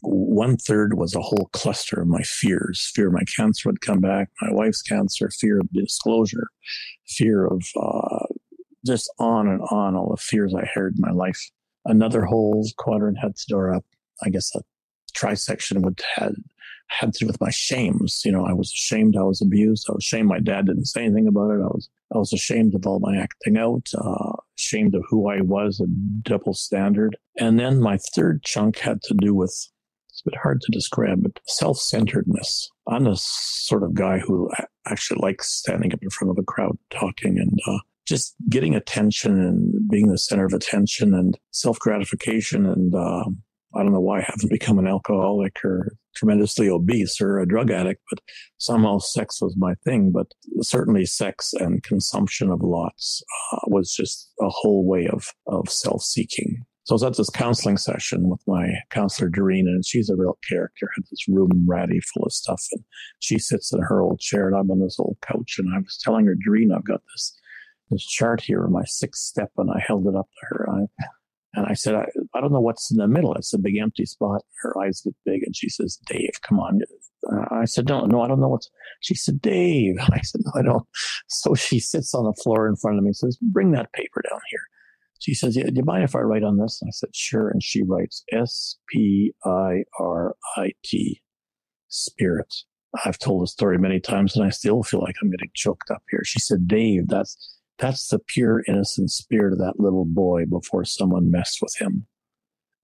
one 0.03 0.57
third 0.57 0.95
was 0.95 1.15
a 1.15 1.21
whole 1.21 1.49
cluster 1.53 2.01
of 2.01 2.09
my 2.09 2.23
fears. 2.23 2.91
Fear 2.95 3.11
my 3.11 3.25
cancer 3.37 3.69
would 3.69 3.81
come 3.81 4.01
back 4.01 4.29
my 4.43 4.53
wife's 4.53 4.83
cancer 4.83 5.31
fear 5.31 5.61
of 5.61 5.73
disclosure 5.73 6.49
fear 7.07 7.47
of 7.47 7.63
uh, 7.81 8.27
just 8.87 9.13
on 9.19 9.49
and 9.49 9.61
on 9.71 9.97
all 9.97 10.11
the 10.11 10.23
fears 10.23 10.55
i 10.55 10.65
heard 10.75 10.95
in 10.97 11.01
my 11.01 11.13
life. 11.13 11.41
Another 11.85 12.25
whole 12.25 12.67
quadrant 12.77 13.19
had 13.21 13.37
to 13.37 13.45
door 13.49 13.73
up. 13.73 13.85
I 14.25 14.31
guess 14.31 14.55
a 14.55 14.61
trisection 15.17 15.83
would 15.83 16.01
had 16.15 16.35
had 16.89 17.13
to 17.13 17.19
do 17.21 17.27
with 17.27 17.41
my 17.41 17.51
shames. 17.51 18.23
You 18.25 18.33
know 18.33 18.45
i 18.45 18.53
was 18.53 18.71
ashamed 18.71 19.17
i 19.17 19.23
was 19.23 19.41
abused 19.41 19.87
i 19.89 19.93
was 19.93 20.05
ashamed 20.05 20.29
my 20.29 20.41
dad 20.41 20.67
didn't 20.67 20.87
say 20.87 21.05
anything 21.05 21.27
about 21.27 21.51
it 21.51 21.61
i 21.63 21.67
was 21.67 21.89
i 22.15 22.19
was 22.19 22.33
ashamed 22.33 22.75
of 22.75 22.87
all 22.87 23.01
my 23.01 23.17
acting 23.17 23.57
out 23.57 23.89
uh, 23.97 24.33
ashamed 24.59 24.95
of 24.95 25.03
who 25.09 25.29
i 25.29 25.41
was 25.41 25.81
a 25.81 25.87
double 26.23 26.55
standard. 26.55 27.17
And 27.39 27.59
then 27.59 27.81
my 27.81 27.99
third 28.15 28.43
chunk 28.43 28.79
had 28.79 29.03
to 29.03 29.15
do 29.15 29.35
with 29.35 29.55
it's 30.17 30.23
a 30.27 30.31
bit 30.31 30.41
hard 30.43 30.63
to 30.63 30.73
describe, 30.73 31.23
but 31.23 31.39
self 31.47 31.79
centeredness. 31.79 32.71
I'm 32.89 33.07
a 33.07 33.17
sort 33.17 33.83
of 33.83 33.93
guy 33.93 34.19
who 34.19 34.51
actually 34.87 35.21
likes 35.21 35.49
standing 35.53 35.93
up 35.93 35.99
in 36.03 36.09
front 36.09 36.31
of 36.31 36.39
a 36.39 36.43
crowd 36.43 36.79
talking 36.91 37.39
and 37.39 37.59
uh, 37.67 37.81
just 38.07 38.35
getting 38.49 38.75
attention 38.75 39.39
and 39.39 39.91
being 39.91 40.09
the 40.09 40.17
center 40.17 40.47
of 40.47 40.55
attention 40.55 41.13
and 41.13 41.39
self 41.51 41.79
gratification. 41.79 42.65
And 42.65 42.95
uh, 42.95 43.25
I 43.75 43.83
don't 43.83 43.93
know 43.93 44.01
why 44.01 44.21
I 44.21 44.27
haven't 44.27 44.49
become 44.49 44.79
an 44.79 44.87
alcoholic 44.87 45.63
or 45.63 45.93
tremendously 46.15 46.71
obese 46.71 47.21
or 47.21 47.39
a 47.39 47.47
drug 47.47 47.71
addict, 47.71 48.01
but 48.09 48.21
somehow 48.57 48.97
sex 48.97 49.43
was 49.43 49.55
my 49.59 49.75
thing. 49.85 50.13
But 50.13 50.29
certainly 50.63 51.05
sex 51.05 51.53
and 51.53 51.83
consumption 51.83 52.51
of 52.51 52.63
lots 52.63 53.23
uh, 53.53 53.59
was 53.67 53.93
just 53.93 54.33
a 54.41 54.49
whole 54.49 54.87
way 54.87 55.09
of, 55.13 55.35
of 55.47 55.69
self 55.69 56.03
seeking. 56.03 56.65
So 56.87 56.93
I 56.93 56.95
was 56.95 57.03
at 57.03 57.17
this 57.17 57.31
counseling 57.31 57.79
session 57.79 58.29
with 58.31 58.41
my 58.47 58.69
counselor, 58.91 59.29
Doreen, 59.29 59.67
and 59.67 59.85
she's 59.85 60.09
a 60.09 60.15
real 60.15 60.39
character. 60.49 60.89
Had 60.95 61.03
this 61.11 61.27
room 61.27 61.67
ratty 61.67 61.99
full 61.99 62.23
of 62.23 62.33
stuff, 62.33 62.63
and 62.71 62.85
she 63.19 63.41
sits 63.41 63.73
in 63.73 63.81
her 63.83 64.01
old 64.01 64.21
chair, 64.21 64.47
and 64.47 64.57
I'm 64.57 64.71
on 64.71 64.79
this 64.79 65.01
old 65.01 65.17
couch. 65.21 65.57
And 65.59 65.75
I 65.75 65.79
was 65.79 65.99
telling 66.01 66.27
her, 66.27 66.37
Doreen, 66.37 66.71
I've 66.73 66.85
got 66.85 67.01
this 67.13 67.37
this 67.91 68.07
chart 68.07 68.41
here, 68.41 68.65
of 68.65 68.71
my 68.71 68.85
sixth 68.85 69.23
step, 69.23 69.51
and 69.57 69.69
I 69.69 69.83
held 69.85 70.07
it 70.07 70.15
up 70.15 70.27
to 70.27 70.47
her. 70.47 70.67
And 70.69 70.89
I, 71.01 71.05
and 71.55 71.67
I 71.67 71.75
said, 71.75 71.97
I, 71.97 72.07
I 72.35 72.41
don't 72.41 72.53
know 72.53 72.61
what's 72.61 72.91
in 72.93 72.99
the 72.99 73.09
middle. 73.09 73.35
It's 73.35 73.53
a 73.53 73.59
big 73.59 73.79
empty 73.79 74.07
spot. 74.07 74.43
Her 74.63 74.79
eyes 74.81 75.01
get 75.03 75.15
big, 75.25 75.43
and 75.45 75.57
she 75.57 75.69
says, 75.69 75.99
Dave, 76.07 76.41
come 76.43 76.61
on. 76.61 76.83
I 77.51 77.65
said, 77.65 77.89
no, 77.89 78.07
no, 78.07 78.23
I 78.23 78.29
don't 78.29 78.41
know 78.41 78.49
what's. 78.49 78.71
She 79.01 79.17
said, 79.17 79.41
Dave. 79.41 79.97
I 80.13 80.21
said, 80.21 80.43
no, 80.45 80.53
I 80.55 80.63
don't. 80.63 80.87
So 81.27 81.55
she 81.57 81.81
sits 81.81 82.15
on 82.15 82.27
the 82.27 82.43
floor 82.45 82.69
in 82.69 82.77
front 82.77 82.99
of 82.99 83.03
me 83.03 83.09
and 83.09 83.17
says, 83.17 83.37
bring 83.43 83.73
that 83.73 83.93
paper 83.93 84.23
down 84.31 84.41
here. 84.51 84.61
She 85.21 85.35
says, 85.35 85.57
yeah, 85.57 85.65
do 85.65 85.73
you 85.75 85.85
mind 85.85 86.05
if 86.05 86.15
I 86.15 86.21
write 86.21 86.43
on 86.43 86.59
this? 86.59 86.79
And 86.81 86.89
I 86.89 86.93
said, 86.93 87.15
sure. 87.15 87.49
And 87.49 87.63
she 87.63 87.83
writes 87.83 88.25
S 88.33 88.77
P 88.89 89.33
I 89.45 89.85
R 89.99 90.37
I 90.57 90.73
T, 90.85 91.23
spirit. 91.89 92.53
I've 93.05 93.19
told 93.19 93.43
the 93.43 93.47
story 93.47 93.79
many 93.79 94.01
times 94.01 94.37
and 94.37 94.45
I 94.45 94.51
still 94.51 94.83
feel 94.83 95.01
like 95.01 95.17
I'm 95.21 95.31
getting 95.31 95.51
choked 95.55 95.91
up 95.91 96.03
here. 96.11 96.23
She 96.25 96.39
said, 96.39 96.67
Dave, 96.67 97.09
that's, 97.09 97.59
that's 97.79 98.09
the 98.09 98.19
pure 98.19 98.63
innocent 98.67 99.11
spirit 99.11 99.53
of 99.53 99.59
that 99.59 99.79
little 99.79 100.07
boy 100.07 100.45
before 100.47 100.85
someone 100.85 101.31
messed 101.31 101.59
with 101.61 101.75
him. 101.79 102.07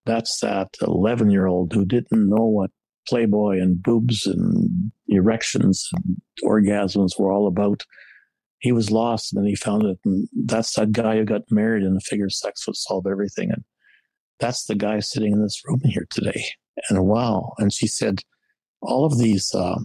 That's 0.04 0.40
that 0.40 0.76
11 0.80 1.30
year 1.30 1.46
old 1.46 1.72
who 1.72 1.84
didn't 1.84 2.28
know 2.28 2.44
what 2.44 2.70
Playboy 3.08 3.58
and 3.60 3.82
boobs 3.82 4.26
and 4.26 4.92
erections 5.08 5.88
and 5.92 6.16
orgasms 6.44 7.18
were 7.18 7.32
all 7.32 7.46
about 7.46 7.84
he 8.62 8.72
was 8.72 8.90
lost 8.90 9.32
and 9.32 9.42
then 9.42 9.48
he 9.48 9.56
found 9.56 9.82
it. 9.82 9.98
And 10.04 10.28
that's 10.46 10.74
that 10.76 10.92
guy 10.92 11.16
who 11.16 11.24
got 11.24 11.42
married 11.50 11.82
and 11.82 12.02
figured 12.02 12.32
sex 12.32 12.66
would 12.66 12.76
solve 12.76 13.06
everything. 13.06 13.50
And 13.50 13.64
that's 14.38 14.64
the 14.64 14.76
guy 14.76 15.00
sitting 15.00 15.32
in 15.32 15.42
this 15.42 15.60
room 15.66 15.80
here 15.84 16.06
today. 16.10 16.44
And 16.88 17.04
wow. 17.04 17.52
And 17.58 17.72
she 17.72 17.88
said, 17.88 18.20
all 18.80 19.04
of 19.04 19.18
these, 19.18 19.52
uh, 19.54 19.78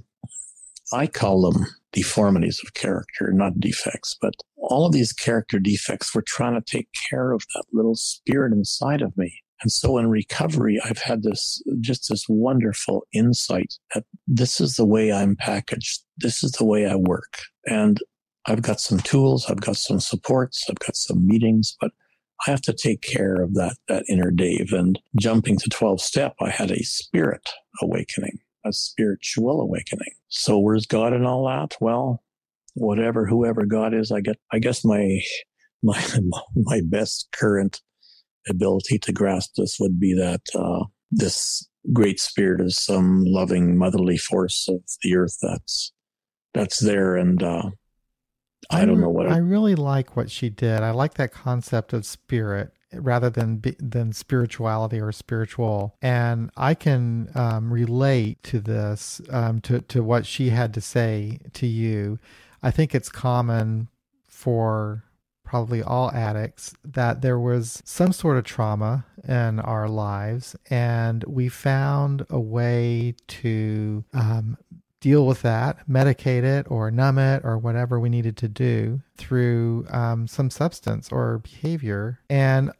I 0.93 1.07
call 1.07 1.41
them 1.41 1.65
deformities 1.91 2.61
of 2.63 2.75
character, 2.75 3.31
not 3.33 3.59
defects, 3.59 4.15
but 4.21 4.35
all 4.57 4.85
of 4.85 4.93
these 4.93 5.11
character 5.11 5.59
defects 5.59 6.13
were 6.13 6.23
trying 6.25 6.53
to 6.53 6.61
take 6.61 6.87
care 7.09 7.31
of 7.31 7.43
that 7.55 7.65
little 7.73 7.95
spirit 7.95 8.53
inside 8.53 9.01
of 9.01 9.17
me. 9.17 9.41
And 9.63 9.71
so 9.71 9.97
in 9.97 10.07
recovery, 10.07 10.79
I've 10.85 10.99
had 10.99 11.23
this 11.23 11.63
just 11.81 12.09
this 12.09 12.25
wonderful 12.29 13.07
insight 13.11 13.73
that 13.95 14.03
this 14.27 14.61
is 14.61 14.75
the 14.75 14.85
way 14.85 15.11
I'm 15.11 15.35
packaged. 15.35 16.03
This 16.17 16.43
is 16.43 16.51
the 16.51 16.65
way 16.65 16.85
I 16.85 16.95
work. 16.95 17.39
And 17.65 17.99
I've 18.47 18.61
got 18.61 18.79
some 18.79 18.99
tools. 18.99 19.45
I've 19.49 19.59
got 19.59 19.75
some 19.75 19.99
supports. 19.99 20.65
I've 20.69 20.79
got 20.79 20.95
some 20.95 21.27
meetings, 21.27 21.75
but 21.81 21.91
I 22.45 22.51
have 22.51 22.61
to 22.61 22.73
take 22.73 23.01
care 23.01 23.41
of 23.41 23.53
that, 23.55 23.75
that 23.89 24.05
inner 24.07 24.31
Dave. 24.31 24.71
And 24.71 24.97
jumping 25.19 25.57
to 25.57 25.69
12 25.69 25.99
step, 25.99 26.35
I 26.39 26.49
had 26.49 26.71
a 26.71 26.83
spirit 26.83 27.47
awakening, 27.81 28.39
a 28.65 28.71
spiritual 28.71 29.59
awakening. 29.61 30.13
So 30.29 30.57
where's 30.59 30.85
God 30.85 31.13
in 31.13 31.25
all 31.25 31.45
that? 31.47 31.75
Well, 31.81 32.23
whatever, 32.73 33.25
whoever 33.25 33.65
God 33.65 33.93
is, 33.93 34.11
I 34.11 34.21
get, 34.21 34.37
I 34.51 34.59
guess 34.59 34.85
my, 34.85 35.19
my, 35.83 36.01
my 36.55 36.81
best 36.85 37.27
current 37.33 37.81
ability 38.47 38.97
to 38.99 39.11
grasp 39.11 39.55
this 39.57 39.77
would 39.79 39.99
be 39.99 40.13
that, 40.13 40.41
uh, 40.55 40.85
this 41.11 41.67
great 41.91 42.19
spirit 42.19 42.61
is 42.61 42.77
some 42.77 43.23
loving 43.25 43.77
motherly 43.77 44.17
force 44.17 44.67
of 44.69 44.81
the 45.03 45.15
earth 45.15 45.37
that's, 45.41 45.91
that's 46.53 46.79
there. 46.79 47.15
And, 47.15 47.41
uh, 47.43 47.69
I, 48.69 48.85
don't 48.85 48.99
know 48.99 49.09
what. 49.09 49.27
I 49.29 49.37
really 49.37 49.75
like 49.75 50.15
what 50.15 50.29
she 50.29 50.49
did. 50.49 50.81
I 50.81 50.91
like 50.91 51.15
that 51.15 51.31
concept 51.31 51.93
of 51.93 52.05
spirit 52.05 52.71
rather 52.93 53.29
than 53.29 53.61
than 53.79 54.13
spirituality 54.13 54.99
or 54.99 55.11
spiritual, 55.11 55.95
and 56.01 56.49
I 56.55 56.73
can 56.73 57.29
um, 57.35 57.71
relate 57.71 58.41
to 58.43 58.59
this 58.59 59.21
um, 59.29 59.61
to 59.61 59.81
to 59.81 60.03
what 60.03 60.25
she 60.25 60.49
had 60.49 60.73
to 60.75 60.81
say 60.81 61.39
to 61.53 61.67
you. 61.67 62.19
I 62.63 62.71
think 62.71 62.95
it's 62.95 63.09
common 63.09 63.89
for 64.27 65.03
probably 65.47 65.81
all 65.81 66.11
addicts 66.11 66.73
that 66.83 67.21
there 67.21 67.39
was 67.39 67.81
some 67.85 68.11
sort 68.11 68.37
of 68.37 68.43
trauma 68.43 69.05
in 69.25 69.61
our 69.61 69.87
lives 69.87 70.57
and 70.69 71.23
we 71.23 71.47
found 71.47 72.25
a 72.29 72.39
way 72.39 73.15
to 73.27 74.03
um, 74.13 74.57
deal 74.99 75.25
with 75.25 75.41
that, 75.43 75.87
medicate 75.87 76.43
it 76.43 76.65
or 76.69 76.89
numb 76.91 77.17
it 77.17 77.43
or 77.43 77.57
whatever 77.57 77.99
we 77.99 78.09
needed 78.09 78.37
to 78.37 78.47
do 78.47 79.01
through 79.17 79.85
um, 79.89 80.27
some 80.27 80.49
substance 80.49 81.11
or 81.11 81.39
behavior. 81.39 82.19
And 82.29 82.71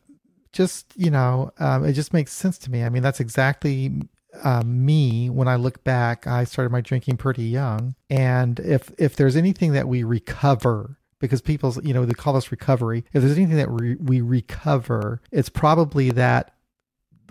just, 0.53 0.93
you 0.95 1.11
know, 1.11 1.51
um, 1.59 1.85
it 1.85 1.93
just 1.93 2.13
makes 2.13 2.33
sense 2.33 2.57
to 2.59 2.71
me. 2.71 2.83
I 2.83 2.89
mean, 2.89 3.03
that's 3.03 3.19
exactly 3.19 4.01
um, 4.43 4.85
me 4.85 5.29
when 5.29 5.47
I 5.47 5.55
look 5.55 5.83
back. 5.83 6.25
I 6.25 6.43
started 6.43 6.71
my 6.71 6.81
drinking 6.81 7.17
pretty 7.17 7.43
young. 7.43 7.95
And 8.09 8.59
if, 8.59 8.91
if 8.97 9.15
there's 9.15 9.35
anything 9.35 9.73
that 9.73 9.87
we 9.87 10.03
recover, 10.03 10.97
because 11.19 11.41
people, 11.41 11.75
you 11.83 11.93
know, 11.93 12.05
they 12.05 12.13
call 12.13 12.33
this 12.33 12.51
recovery. 12.51 13.05
If 13.13 13.21
there's 13.21 13.37
anything 13.37 13.57
that 13.57 13.71
we, 13.71 13.95
we 13.95 14.21
recover, 14.21 15.21
it's 15.31 15.49
probably 15.49 16.11
that 16.11 16.53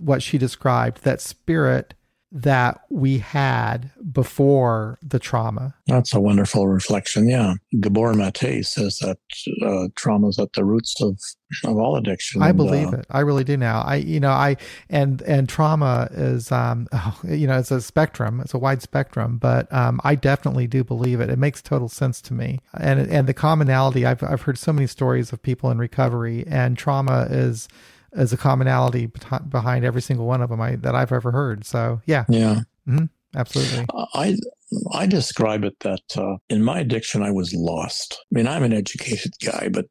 what 0.00 0.22
she 0.22 0.38
described, 0.38 1.02
that 1.02 1.20
spirit 1.20 1.94
that 2.36 2.82
we 2.90 3.16
had 3.16 3.90
before 4.12 4.98
the 5.02 5.18
trauma. 5.18 5.74
That's 5.86 6.12
a 6.12 6.20
wonderful 6.20 6.68
reflection. 6.68 7.30
Yeah. 7.30 7.54
Gabor 7.80 8.12
Mate 8.12 8.62
says 8.62 8.98
that 8.98 9.16
uh, 9.64 9.88
trauma 9.94 10.28
is 10.28 10.38
at 10.38 10.52
the 10.52 10.62
roots 10.62 11.00
of, 11.00 11.18
of 11.64 11.78
all 11.78 11.96
addiction. 11.96 12.42
I 12.42 12.52
believe 12.52 12.88
uh, 12.88 12.98
it. 12.98 13.06
I 13.08 13.20
really 13.20 13.42
do 13.42 13.56
now. 13.56 13.80
I, 13.80 13.96
you 13.96 14.20
know, 14.20 14.32
I, 14.32 14.58
and, 14.90 15.22
and 15.22 15.48
trauma 15.48 16.10
is, 16.12 16.52
um, 16.52 16.88
oh, 16.92 17.18
you 17.24 17.46
know, 17.46 17.58
it's 17.58 17.70
a 17.70 17.80
spectrum, 17.80 18.40
it's 18.40 18.52
a 18.52 18.58
wide 18.58 18.82
spectrum, 18.82 19.38
but, 19.38 19.72
um, 19.72 19.98
I 20.04 20.14
definitely 20.14 20.66
do 20.66 20.84
believe 20.84 21.20
it. 21.20 21.30
It 21.30 21.38
makes 21.38 21.62
total 21.62 21.88
sense 21.88 22.20
to 22.22 22.34
me. 22.34 22.60
And, 22.74 23.00
and 23.10 23.26
the 23.26 23.34
commonality, 23.34 24.04
I've, 24.04 24.22
I've 24.22 24.42
heard 24.42 24.58
so 24.58 24.74
many 24.74 24.86
stories 24.86 25.32
of 25.32 25.40
people 25.40 25.70
in 25.70 25.78
recovery 25.78 26.44
and 26.46 26.76
trauma 26.76 27.28
is, 27.30 27.66
as 28.16 28.32
a 28.32 28.36
commonality 28.36 29.10
behind 29.48 29.84
every 29.84 30.02
single 30.02 30.26
one 30.26 30.42
of 30.42 30.50
them 30.50 30.60
I, 30.60 30.76
that 30.76 30.94
I've 30.94 31.12
ever 31.12 31.30
heard. 31.30 31.64
So 31.64 32.00
yeah, 32.06 32.24
yeah, 32.28 32.62
mm-hmm. 32.88 33.04
absolutely. 33.36 33.86
I 34.14 34.36
I 34.92 35.06
describe 35.06 35.64
it 35.64 35.78
that 35.80 36.16
uh, 36.16 36.36
in 36.48 36.64
my 36.64 36.80
addiction 36.80 37.22
I 37.22 37.30
was 37.30 37.54
lost. 37.54 38.18
I 38.20 38.34
mean, 38.34 38.48
I'm 38.48 38.62
an 38.62 38.72
educated 38.72 39.34
guy, 39.44 39.68
but 39.70 39.86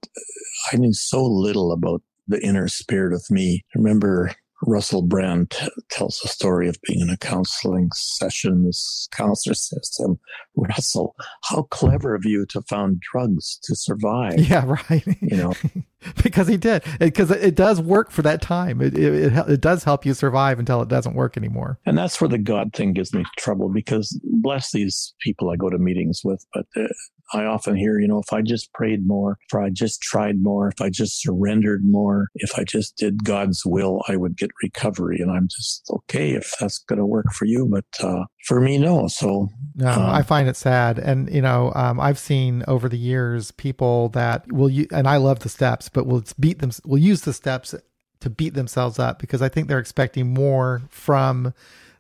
I 0.71 0.77
knew 0.77 0.93
so 0.93 1.23
little 1.23 1.71
about 1.71 2.01
the 2.27 2.41
inner 2.41 2.67
spirit 2.67 3.13
of 3.13 3.23
me. 3.29 3.63
I 3.75 3.79
remember 3.79 4.31
Russell 4.63 5.02
Brand 5.02 5.52
t- 5.52 5.68
tells 5.89 6.22
a 6.24 6.28
story 6.28 6.68
of 6.68 6.78
being 6.84 7.02
in 7.02 7.10
a 7.10 7.18
counseling 7.18 7.89
session. 7.94 8.65
This 8.65 9.08
counselor 9.12 9.54
says 9.54 9.89
to 9.91 10.04
him, 10.06 10.20
Russell, 10.56 11.15
how 11.44 11.63
clever 11.63 12.15
of 12.15 12.26
you 12.26 12.46
to 12.48 12.62
found 12.62 13.02
drugs 13.02 13.60
to 13.63 13.76
survive. 13.76 14.39
Yeah, 14.39 14.65
right. 14.89 15.06
You 15.22 15.38
know, 15.38 15.54
because 16.24 16.48
he 16.48 16.58
did, 16.58 16.84
because 17.00 17.32
it, 17.32 17.44
it, 17.44 17.56
does 17.56 17.82
work 17.82 18.12
for 18.12 18.22
that 18.22 18.41
time. 18.41 18.82
It, 18.82 18.98
it, 18.98 19.13
it, 19.13 19.50
it 19.50 19.62
does 19.62 19.84
help 19.84 20.06
you 20.06 20.13
survive 20.13 20.60
until 20.60 20.82
it 20.82 20.88
doesn't 20.88 21.15
work 21.15 21.38
anymore. 21.38 21.80
And 21.86 21.98
that's 21.98 22.20
where 22.20 22.30
the 22.30 22.38
God 22.38 22.74
thing 22.74 22.94
gives 22.94 23.13
me 23.13 23.26
trouble 23.38 23.70
because 23.70 24.20
bless 24.24 24.72
these 24.72 25.13
people 25.20 25.50
I 25.50 25.58
go 25.58 25.70
to 25.70 25.78
meetings 25.78 26.22
with, 26.24 26.46
but 26.54 26.65
uh, 26.76 26.88
I 27.33 27.45
often 27.45 27.75
hear, 27.75 27.99
you 27.99 28.07
know, 28.07 28.19
if 28.19 28.31
I 28.31 28.41
just 28.41 28.71
prayed 28.73 29.07
more, 29.07 29.38
if 29.51 29.57
I 29.57 29.69
just 29.69 30.01
tried 30.01 30.41
more, 30.41 30.69
if 30.69 30.81
I 30.81 30.89
just 30.89 31.21
surrendered 31.21 31.81
more, 31.83 32.29
if 32.35 32.57
I 32.57 32.63
just 32.63 32.97
did 32.97 33.23
God's 33.23 33.65
will, 33.65 34.01
I 34.07 34.15
would 34.15 34.38
get 34.38 34.51
recovery. 34.61 35.19
And 35.19 35.31
I'm 35.31 35.47
just 35.47 35.89
okay 35.89 36.31
if 36.31 36.53
that's 36.59 36.79
going 36.79 36.99
to 36.99 37.05
work 37.05 37.31
for 37.33 37.45
you, 37.45 37.67
but 37.67 37.85
uh, 38.05 38.25
for 38.45 38.61
me, 38.61 38.77
no. 38.77 39.07
So 39.07 39.49
no, 39.75 39.91
um, 39.91 40.01
I 40.03 40.21
find 40.21 40.47
it 40.47 40.55
sad, 40.55 40.99
and 40.99 41.33
you 41.33 41.41
know, 41.41 41.71
um, 41.75 41.99
I've 41.99 42.19
seen 42.19 42.63
over 42.67 42.88
the 42.88 42.97
years 42.97 43.51
people 43.51 44.09
that 44.09 44.51
will, 44.51 44.71
and 44.91 45.07
I 45.07 45.17
love 45.17 45.39
the 45.39 45.49
steps, 45.49 45.89
but 45.89 46.05
will 46.05 46.23
beat 46.39 46.59
them, 46.59 46.71
will 46.85 46.97
use 46.97 47.21
the 47.21 47.33
steps 47.33 47.73
to 48.21 48.29
beat 48.29 48.53
themselves 48.53 48.99
up 48.99 49.19
because 49.19 49.41
I 49.41 49.49
think 49.49 49.67
they're 49.67 49.79
expecting 49.79 50.33
more 50.33 50.83
from 50.89 51.53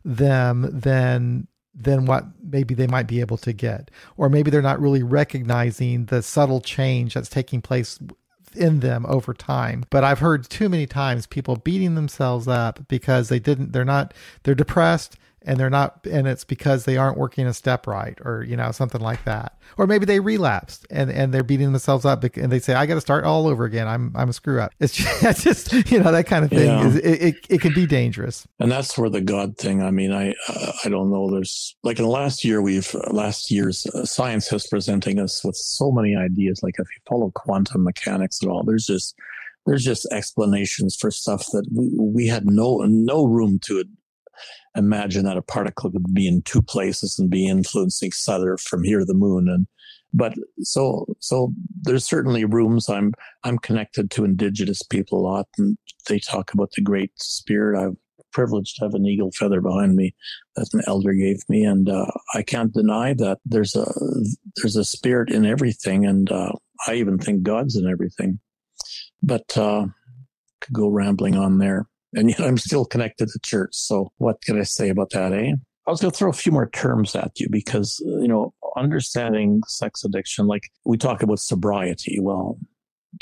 them 0.03 0.69
than 0.71 1.47
than 1.75 2.05
what 2.05 2.25
maybe 2.41 2.73
they 2.73 2.87
might 2.87 3.07
be 3.07 3.19
able 3.19 3.37
to 3.37 3.53
get. 3.53 3.91
Or 4.17 4.29
maybe 4.29 4.49
they're 4.49 4.61
not 4.61 4.79
really 4.79 5.03
recognizing 5.03 6.05
the 6.05 6.21
subtle 6.21 6.61
change 6.61 7.13
that's 7.13 7.29
taking 7.29 7.61
place 7.61 7.99
in 8.55 8.79
them 8.79 9.05
over 9.07 9.33
time. 9.33 9.85
But 9.89 10.03
I've 10.03 10.19
heard 10.19 10.49
too 10.49 10.69
many 10.69 10.85
times 10.87 11.27
people 11.27 11.57
beating 11.57 11.95
themselves 11.95 12.47
up 12.47 12.87
because 12.87 13.29
they 13.29 13.39
didn't, 13.39 13.73
they're 13.73 13.83
not, 13.83 14.13
they're 14.43 14.55
depressed 14.55 15.17
and 15.45 15.59
they're 15.59 15.69
not 15.69 16.05
and 16.09 16.27
it's 16.27 16.43
because 16.43 16.85
they 16.85 16.97
aren't 16.97 17.17
working 17.17 17.47
a 17.47 17.53
step 17.53 17.87
right 17.87 18.17
or 18.23 18.43
you 18.43 18.55
know 18.55 18.71
something 18.71 19.01
like 19.01 19.23
that. 19.25 19.57
Or 19.77 19.87
maybe 19.87 20.05
they 20.05 20.19
relapsed 20.19 20.85
and 20.89 21.09
and 21.09 21.33
they're 21.33 21.43
beating 21.43 21.71
themselves 21.71 22.05
up 22.05 22.23
and 22.23 22.51
they 22.51 22.59
say 22.59 22.73
i 22.73 22.85
got 22.85 22.95
to 22.95 23.01
start 23.01 23.23
all 23.23 23.47
over 23.47 23.65
again. 23.65 23.87
I'm 23.87 24.11
i'm 24.15 24.29
a 24.29 24.33
screw 24.33 24.61
up. 24.61 24.73
It's 24.79 24.93
just, 25.21 25.43
just 25.43 25.91
you 25.91 25.99
know 25.99 26.11
that 26.11 26.27
kind 26.27 26.43
of 26.45 26.51
thing 26.51 26.67
yeah. 26.67 26.87
is, 26.87 26.95
it, 26.97 27.21
it, 27.21 27.35
it 27.49 27.61
can 27.61 27.73
be 27.73 27.85
dangerous. 27.85 28.47
And 28.59 28.71
that's 28.71 28.97
where 28.97 29.09
the 29.09 29.21
god 29.21 29.57
thing 29.57 29.81
i 29.81 29.91
mean 29.91 30.11
i 30.11 30.33
uh, 30.47 30.71
i 30.83 30.89
don't 30.89 31.11
know 31.11 31.29
there's 31.29 31.75
like 31.83 31.99
in 31.99 32.05
the 32.05 32.11
last 32.11 32.43
year 32.43 32.61
we've 32.61 32.93
uh, 32.95 33.11
last 33.11 33.51
year's 33.51 33.85
uh, 33.87 34.05
science 34.05 34.51
is 34.51 34.67
presenting 34.67 35.19
us 35.19 35.43
with 35.43 35.55
so 35.55 35.91
many 35.91 36.15
ideas 36.15 36.61
like 36.63 36.75
if 36.77 36.87
you 36.95 37.01
follow 37.09 37.31
quantum 37.35 37.83
mechanics 37.83 38.41
at 38.43 38.49
all 38.49 38.63
there's 38.63 38.85
just 38.85 39.15
there's 39.65 39.83
just 39.83 40.07
explanations 40.11 40.95
for 40.95 41.11
stuff 41.11 41.45
that 41.51 41.67
we, 41.73 41.91
we 41.97 42.27
had 42.27 42.45
no 42.45 42.77
no 42.87 43.25
room 43.25 43.59
to 43.59 43.79
imagine 44.75 45.25
that 45.25 45.37
a 45.37 45.41
particle 45.41 45.91
could 45.91 46.13
be 46.13 46.27
in 46.27 46.41
two 46.41 46.61
places 46.61 47.17
and 47.17 47.29
be 47.29 47.47
influencing 47.47 48.07
each 48.07 48.29
other 48.29 48.57
from 48.57 48.83
here 48.83 48.99
to 48.99 49.05
the 49.05 49.13
moon. 49.13 49.47
And 49.49 49.67
but 50.13 50.33
so 50.61 51.05
so 51.19 51.53
there's 51.81 52.05
certainly 52.05 52.45
rooms. 52.45 52.89
I'm 52.89 53.13
i'm 53.43 53.57
connected 53.57 54.11
to 54.11 54.25
indigenous 54.25 54.81
people 54.81 55.19
a 55.19 55.27
lot 55.27 55.47
and 55.57 55.77
they 56.07 56.19
talk 56.19 56.53
about 56.53 56.71
the 56.71 56.81
great 56.81 57.11
spirit. 57.17 57.79
I've 57.79 57.97
privileged 58.31 58.75
to 58.75 58.85
have 58.85 58.93
an 58.93 59.05
eagle 59.05 59.31
feather 59.31 59.61
behind 59.61 59.95
me 59.95 60.13
that 60.55 60.73
an 60.73 60.81
elder 60.87 61.13
gave 61.13 61.39
me. 61.49 61.63
And 61.63 61.89
uh, 61.89 62.11
i 62.33 62.41
can't 62.41 62.73
deny 62.73 63.13
that 63.13 63.39
there's 63.45 63.75
a 63.75 63.85
there's 64.57 64.75
a 64.75 64.85
spirit 64.85 65.29
in 65.31 65.45
everything 65.45 66.05
and 66.05 66.31
uh, 66.31 66.53
i 66.87 66.95
even 66.95 67.17
think 67.17 67.43
god's 67.43 67.75
in 67.75 67.89
everything. 67.89 68.39
But 69.21 69.57
uh 69.57 69.87
could 70.61 70.73
go 70.73 70.87
rambling 70.87 71.35
on 71.35 71.57
there 71.57 71.87
and 72.15 72.29
yet 72.29 72.41
I'm 72.41 72.57
still 72.57 72.85
connected 72.85 73.27
to 73.29 73.39
church. 73.43 73.71
So 73.73 74.11
what 74.17 74.41
can 74.41 74.59
I 74.59 74.63
say 74.63 74.89
about 74.89 75.11
that, 75.11 75.33
eh? 75.33 75.53
I 75.87 75.91
was 75.91 76.01
going 76.01 76.11
to 76.11 76.17
throw 76.17 76.29
a 76.29 76.33
few 76.33 76.51
more 76.51 76.69
terms 76.69 77.15
at 77.15 77.39
you 77.39 77.47
because, 77.49 78.01
you 78.03 78.27
know, 78.27 78.53
understanding 78.75 79.61
sex 79.67 80.03
addiction, 80.03 80.47
like 80.47 80.71
we 80.83 80.97
talk 80.97 81.21
about 81.21 81.39
sobriety. 81.39 82.17
Well, 82.19 82.57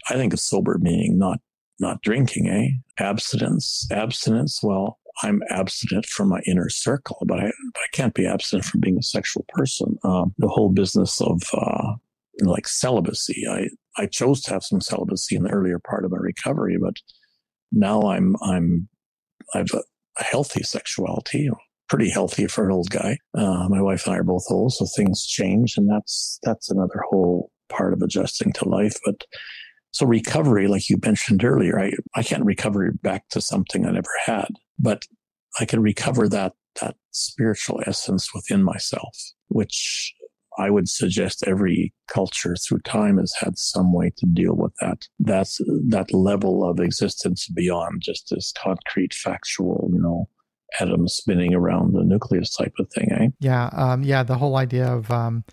I 0.10 0.14
think 0.14 0.34
of 0.34 0.40
sober 0.40 0.78
meaning 0.80 1.18
not, 1.18 1.40
not 1.80 2.02
drinking, 2.02 2.48
eh? 2.48 3.04
Abstinence, 3.04 3.86
abstinence. 3.92 4.62
Well, 4.64 5.00
I'm 5.24 5.42
abstinent 5.50 6.06
from 6.06 6.30
my 6.30 6.42
inner 6.48 6.70
circle, 6.70 7.18
but 7.28 7.40
I, 7.40 7.44
but 7.74 7.82
I 7.82 7.88
can't 7.92 8.14
be 8.14 8.26
abstinent 8.26 8.66
from 8.66 8.80
being 8.80 8.98
a 8.98 9.04
sexual 9.04 9.46
person. 9.50 9.98
Um, 10.04 10.34
the 10.38 10.48
whole 10.48 10.70
business 10.70 11.20
of, 11.20 11.42
uh, 11.54 11.96
like 12.42 12.68
celibacy. 12.68 13.46
I, 13.50 13.68
I 14.02 14.08
chose 14.08 14.42
to 14.42 14.52
have 14.52 14.64
some 14.64 14.82
celibacy 14.82 15.36
in 15.36 15.44
the 15.44 15.52
earlier 15.52 15.80
part 15.80 16.06
of 16.06 16.12
my 16.12 16.18
recovery, 16.18 16.78
but 16.82 16.96
now 17.74 18.02
I'm 18.04 18.36
I'm 18.42 18.88
I've 19.54 19.72
a, 19.74 19.84
a 20.20 20.24
healthy 20.24 20.64
sexuality, 20.64 21.50
pretty 21.90 22.10
healthy 22.10 22.48
for 22.48 22.66
an 22.66 22.72
old 22.72 22.90
guy. 22.90 23.18
Uh, 23.38 23.68
my 23.68 23.82
wife 23.82 24.06
and 24.06 24.16
I 24.16 24.20
are 24.20 24.24
both 24.24 24.46
old, 24.50 24.74
so 24.74 24.86
things 24.86 25.26
change, 25.26 25.76
and 25.78 25.90
that's 25.90 26.40
that's 26.44 26.70
another 26.70 27.02
whole 27.10 27.52
part 27.70 27.94
of 27.94 28.02
adjusting 28.02 28.54
to 28.54 28.70
life. 28.70 28.98
But 29.06 29.24
So 29.92 30.08
recovery, 30.08 30.68
like 30.68 30.90
you 30.90 30.98
mentioned 31.06 31.44
earlier, 31.44 31.80
I, 31.80 31.92
I 32.16 32.24
can't 32.24 32.44
recover 32.46 32.92
back 33.04 33.30
to 33.30 33.40
something 33.42 33.86
I 33.86 33.92
never 33.92 34.10
had, 34.26 34.50
but 34.80 35.06
I 35.60 35.66
can 35.66 35.82
recover 35.84 36.28
that, 36.30 36.54
that 36.82 36.96
spiritual 37.12 37.80
essence 37.86 38.34
within 38.34 38.64
myself, 38.64 39.16
which 39.50 40.14
I 40.58 40.70
would 40.70 40.88
suggest 40.88 41.44
every 41.48 41.94
culture 42.08 42.56
through 42.56 42.80
time 42.80 43.18
has 43.18 43.34
had 43.40 43.58
some 43.58 43.94
way 43.94 44.12
to 44.18 44.26
deal 44.26 44.56
with 44.56 44.74
that. 44.82 45.08
That's 45.20 45.58
that 45.88 46.14
level 46.14 46.70
of 46.70 46.80
existence 46.80 47.48
beyond 47.48 48.02
just 48.02 48.30
this 48.30 48.54
concrete, 48.62 49.14
factual, 49.14 49.90
you 49.92 50.00
know, 50.00 50.30
atom 50.80 51.08
spinning 51.08 51.54
around 51.54 51.94
the 51.94 52.04
nucleus 52.04 52.56
type 52.56 52.74
of 52.80 52.90
thing, 52.92 53.12
eh? 53.12 53.28
Yeah, 53.40 53.70
um, 53.74 54.04
yeah. 54.04 54.24
The 54.24 54.38
whole 54.38 54.56
idea 54.58 54.88
of 54.88 55.10
um, 55.12 55.44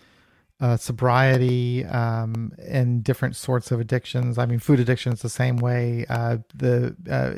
uh, 0.60 0.76
sobriety 0.76 1.84
um, 1.86 2.52
and 2.58 3.02
different 3.02 3.36
sorts 3.36 3.70
of 3.70 3.80
addictions. 3.80 4.38
I 4.38 4.46
mean, 4.46 4.58
food 4.58 4.80
addiction 4.80 5.12
is 5.12 5.22
the 5.22 5.28
same 5.30 5.56
way. 5.56 6.04
Uh, 6.08 6.38
the 6.54 6.94
uh, 7.10 7.32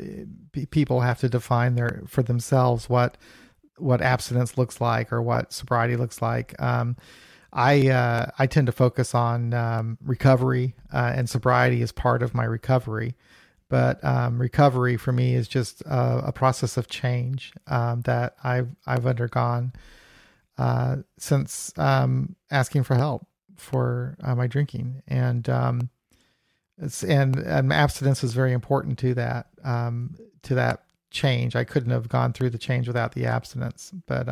p- 0.51 0.65
people 0.65 1.01
have 1.01 1.19
to 1.19 1.29
define 1.29 1.75
their 1.75 2.03
for 2.07 2.21
themselves 2.23 2.89
what 2.89 3.17
what 3.77 4.01
abstinence 4.01 4.57
looks 4.57 4.79
like 4.79 5.11
or 5.11 5.21
what 5.21 5.51
sobriety 5.53 5.95
looks 5.95 6.21
like. 6.21 6.53
Um, 6.61 6.95
I 7.53 7.89
uh, 7.89 8.31
I 8.39 8.47
tend 8.47 8.65
to 8.65 8.73
focus 8.73 9.13
on 9.13 9.53
um, 9.53 9.97
recovery, 10.03 10.75
uh, 10.91 11.13
and 11.15 11.29
sobriety 11.29 11.81
is 11.81 11.91
part 11.91 12.23
of 12.23 12.33
my 12.33 12.45
recovery. 12.45 13.15
But 13.69 14.03
um, 14.03 14.39
recovery 14.39 14.97
for 14.97 15.11
me 15.11 15.35
is 15.35 15.47
just 15.47 15.81
a, 15.81 16.23
a 16.25 16.31
process 16.31 16.77
of 16.77 16.87
change 16.87 17.53
um, 17.67 18.01
that 18.01 18.35
I've 18.43 18.69
I've 18.87 19.05
undergone 19.05 19.73
uh, 20.57 20.97
since 21.17 21.71
um, 21.77 22.35
asking 22.51 22.83
for 22.83 22.95
help 22.95 23.27
for 23.55 24.17
uh, 24.23 24.35
my 24.35 24.47
drinking, 24.47 25.03
and 25.07 25.47
um, 25.47 25.89
and, 26.79 27.37
and 27.37 27.71
abstinence 27.71 28.23
is 28.23 28.33
very 28.33 28.51
important 28.51 28.97
to 28.99 29.13
that 29.13 29.47
um, 29.63 30.15
to 30.41 30.55
that 30.55 30.85
change. 31.11 31.55
I 31.55 31.63
couldn't 31.63 31.91
have 31.91 32.09
gone 32.09 32.33
through 32.33 32.49
the 32.49 32.57
change 32.57 32.87
without 32.87 33.13
the 33.13 33.27
abstinence, 33.27 33.91
but 34.07 34.27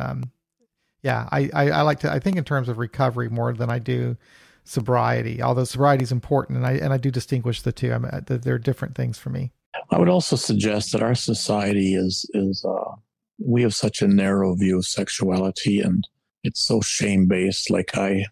yeah, 1.02 1.28
I, 1.32 1.50
I, 1.52 1.70
I, 1.70 1.82
like 1.82 2.00
to 2.00 2.12
I 2.12 2.18
think 2.18 2.36
in 2.36 2.44
terms 2.44 2.68
of 2.68 2.78
recovery 2.78 3.28
more 3.28 3.52
than 3.52 3.70
I 3.70 3.78
do 3.78 4.16
sobriety. 4.64 5.42
Although 5.42 5.64
sobriety 5.64 6.04
is 6.04 6.12
important, 6.12 6.58
and 6.58 6.66
I 6.66 6.72
and 6.72 6.92
I 6.92 6.96
do 6.96 7.10
distinguish 7.10 7.62
the 7.62 7.72
two. 7.72 7.92
I 7.92 7.98
mean, 7.98 8.10
they're 8.26 8.58
different 8.58 8.94
things 8.94 9.18
for 9.18 9.30
me. 9.30 9.52
I 9.90 9.98
would 9.98 10.08
also 10.08 10.36
suggest 10.36 10.92
that 10.92 11.02
our 11.02 11.14
society 11.14 11.94
is 11.94 12.28
is 12.34 12.64
uh, 12.64 12.94
we 13.38 13.62
have 13.62 13.74
such 13.74 14.02
a 14.02 14.08
narrow 14.08 14.54
view 14.54 14.78
of 14.78 14.86
sexuality, 14.86 15.80
and 15.80 16.06
it's 16.44 16.62
so 16.62 16.80
shame 16.80 17.26
based. 17.26 17.70
Like 17.70 17.96
I 17.96 18.26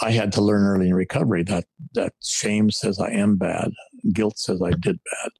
I 0.00 0.12
had 0.12 0.32
to 0.32 0.42
learn 0.42 0.64
early 0.64 0.88
in 0.88 0.94
recovery 0.94 1.42
that 1.44 1.64
that 1.94 2.12
shame 2.22 2.70
says 2.70 3.00
I 3.00 3.10
am 3.10 3.36
bad, 3.36 3.72
guilt 4.12 4.38
says 4.38 4.62
I 4.62 4.70
did 4.70 4.98
bad, 5.10 5.30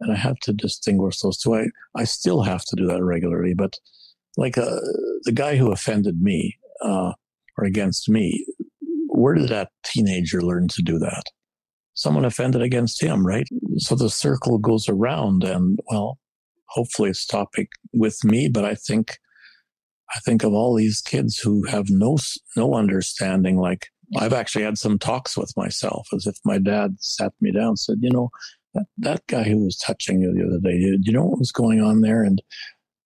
and 0.00 0.12
I 0.12 0.16
have 0.16 0.38
to 0.40 0.52
distinguish 0.52 1.20
those 1.20 1.38
two. 1.38 1.56
I 1.56 1.66
I 1.96 2.04
still 2.04 2.42
have 2.42 2.64
to 2.66 2.76
do 2.76 2.86
that 2.86 3.02
regularly, 3.02 3.54
but 3.54 3.76
like 4.38 4.56
uh, 4.56 4.78
the 5.24 5.32
guy 5.32 5.56
who 5.56 5.72
offended 5.72 6.22
me 6.22 6.56
uh, 6.80 7.12
or 7.58 7.64
against 7.64 8.08
me, 8.08 8.46
where 9.08 9.34
did 9.34 9.48
that 9.48 9.70
teenager 9.84 10.40
learn 10.40 10.68
to 10.68 10.82
do 10.82 10.96
that? 11.00 11.24
Someone 11.94 12.24
offended 12.24 12.62
against 12.62 13.02
him, 13.02 13.26
right? 13.26 13.48
So 13.78 13.96
the 13.96 14.08
circle 14.08 14.58
goes 14.58 14.88
around, 14.88 15.42
and 15.42 15.80
well, 15.90 16.18
hopefully 16.68 17.10
it's 17.10 17.26
topic 17.26 17.68
with 17.92 18.22
me, 18.24 18.48
but 18.48 18.64
I 18.64 18.76
think 18.76 19.18
I 20.14 20.20
think 20.20 20.44
of 20.44 20.52
all 20.52 20.76
these 20.76 21.00
kids 21.00 21.38
who 21.38 21.64
have 21.64 21.86
no 21.90 22.16
no 22.56 22.74
understanding. 22.74 23.58
Like 23.58 23.88
I've 24.16 24.32
actually 24.32 24.64
had 24.64 24.78
some 24.78 25.00
talks 25.00 25.36
with 25.36 25.52
myself, 25.56 26.06
as 26.14 26.28
if 26.28 26.36
my 26.44 26.58
dad 26.58 26.94
sat 27.00 27.32
me 27.40 27.50
down, 27.50 27.70
and 27.70 27.78
said, 27.78 27.96
"You 28.00 28.10
know, 28.10 28.30
that 28.74 28.86
that 28.98 29.26
guy 29.26 29.42
who 29.42 29.64
was 29.64 29.76
touching 29.76 30.20
you 30.20 30.32
the 30.32 30.46
other 30.46 30.60
day, 30.60 30.78
you, 30.78 30.96
you 31.02 31.12
know 31.12 31.24
what 31.24 31.40
was 31.40 31.50
going 31.50 31.80
on 31.80 32.02
there?" 32.02 32.22
And 32.22 32.40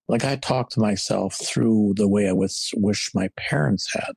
like 0.09 0.25
I 0.25 0.37
talked 0.37 0.73
to 0.73 0.81
myself 0.81 1.35
through 1.35 1.95
the 1.97 2.09
way 2.09 2.29
I 2.29 2.33
was, 2.33 2.71
wish 2.77 3.11
my 3.15 3.29
parents 3.37 3.88
had. 3.93 4.12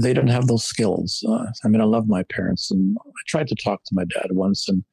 They 0.00 0.14
didn't 0.14 0.28
have 0.28 0.46
those 0.46 0.64
skills. 0.64 1.24
Uh, 1.28 1.46
I 1.64 1.68
mean, 1.68 1.80
I 1.80 1.84
love 1.84 2.06
my 2.06 2.22
parents, 2.24 2.70
and 2.70 2.96
I 3.04 3.10
tried 3.26 3.48
to 3.48 3.56
talk 3.56 3.82
to 3.84 3.94
my 3.94 4.04
dad 4.04 4.28
once, 4.30 4.68
and 4.68 4.84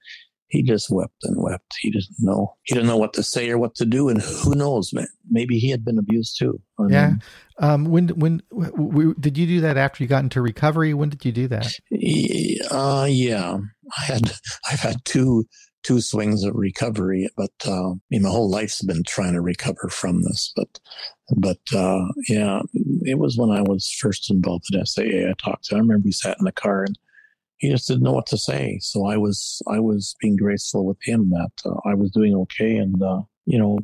he 0.48 0.64
just 0.64 0.90
wept 0.90 1.24
and 1.24 1.36
wept. 1.38 1.76
He 1.80 1.92
didn't 1.92 2.16
know. 2.20 2.56
He 2.64 2.74
didn't 2.74 2.88
know 2.88 2.98
what 2.98 3.14
to 3.14 3.24
say 3.24 3.50
or 3.50 3.58
what 3.58 3.76
to 3.76 3.86
do, 3.86 4.10
and 4.10 4.22
who 4.22 4.56
knows? 4.56 4.94
Man, 4.94 5.08
maybe 5.30 5.60
he 5.60 5.70
had 5.70 5.84
been 5.84 6.00
abused 6.00 6.38
too. 6.40 6.60
I 6.80 6.84
yeah. 6.90 7.08
Mean, 7.10 7.22
um, 7.60 7.86
when 7.86 8.08
when 8.10 8.42
w- 8.52 9.16
did 9.20 9.38
you 9.38 9.46
do 9.46 9.62
that 9.62 9.78
after 9.78 10.04
you 10.04 10.08
got 10.08 10.24
into 10.24 10.42
recovery? 10.42 10.94
When 10.94 11.10
did 11.10 11.26
you 11.26 11.32
do 11.32 11.48
that? 11.50 11.74
Uh, 12.72 13.08
yeah, 13.10 13.58
I 14.00 14.04
had. 14.04 14.32
I've 14.72 14.80
had 14.80 15.04
two 15.04 15.46
two 15.84 16.02
swings 16.02 16.44
of 16.44 16.56
recovery. 16.56 17.30
But 17.38 17.52
uh, 17.66 17.92
I 17.92 17.96
mean, 18.10 18.24
my 18.24 18.30
whole 18.30 18.50
life's 18.50 18.82
been 18.82 19.04
trying 19.04 19.34
to 19.34 19.42
recover 19.42 19.90
from 19.90 20.24
this. 20.24 20.52
But 20.56 20.80
but 21.36 21.60
uh, 21.76 22.06
yeah, 22.28 22.62
it 23.02 23.20
was 23.20 23.38
when 23.38 23.52
I 23.52 23.62
was 23.62 23.92
first 24.00 24.30
involved 24.32 24.66
in 24.74 24.86
SAA. 24.86 25.30
I 25.30 25.34
talked 25.38 25.66
to. 25.66 25.76
I 25.76 25.80
remember 25.80 26.04
we 26.06 26.12
sat 26.12 26.38
in 26.40 26.46
the 26.46 26.52
car 26.52 26.84
and 26.84 26.98
he 27.58 27.70
just 27.70 27.88
didn't 27.88 28.04
know 28.04 28.14
what 28.14 28.28
to 28.28 28.38
say. 28.38 28.80
So 28.82 29.08
I 29.08 29.18
was 29.18 29.62
I 29.68 29.80
was 29.80 30.16
being 30.22 30.36
graceful 30.36 30.86
with 30.86 30.98
him 31.02 31.30
that 31.32 31.52
uh, 31.66 31.76
I 31.86 31.96
was 31.96 32.12
doing 32.12 32.36
okay, 32.36 32.78
and 32.78 33.02
uh, 33.02 33.22
you 33.46 33.58
know 33.58 33.80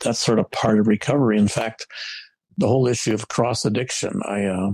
that's 0.00 0.20
sort 0.20 0.38
of 0.38 0.50
part 0.50 0.78
of 0.78 0.86
recovery. 0.86 1.38
In 1.38 1.48
fact, 1.48 1.86
the 2.58 2.68
whole 2.68 2.86
issue 2.86 3.14
of 3.14 3.28
cross 3.28 3.64
addiction. 3.64 4.20
I 4.24 4.44
uh, 4.44 4.70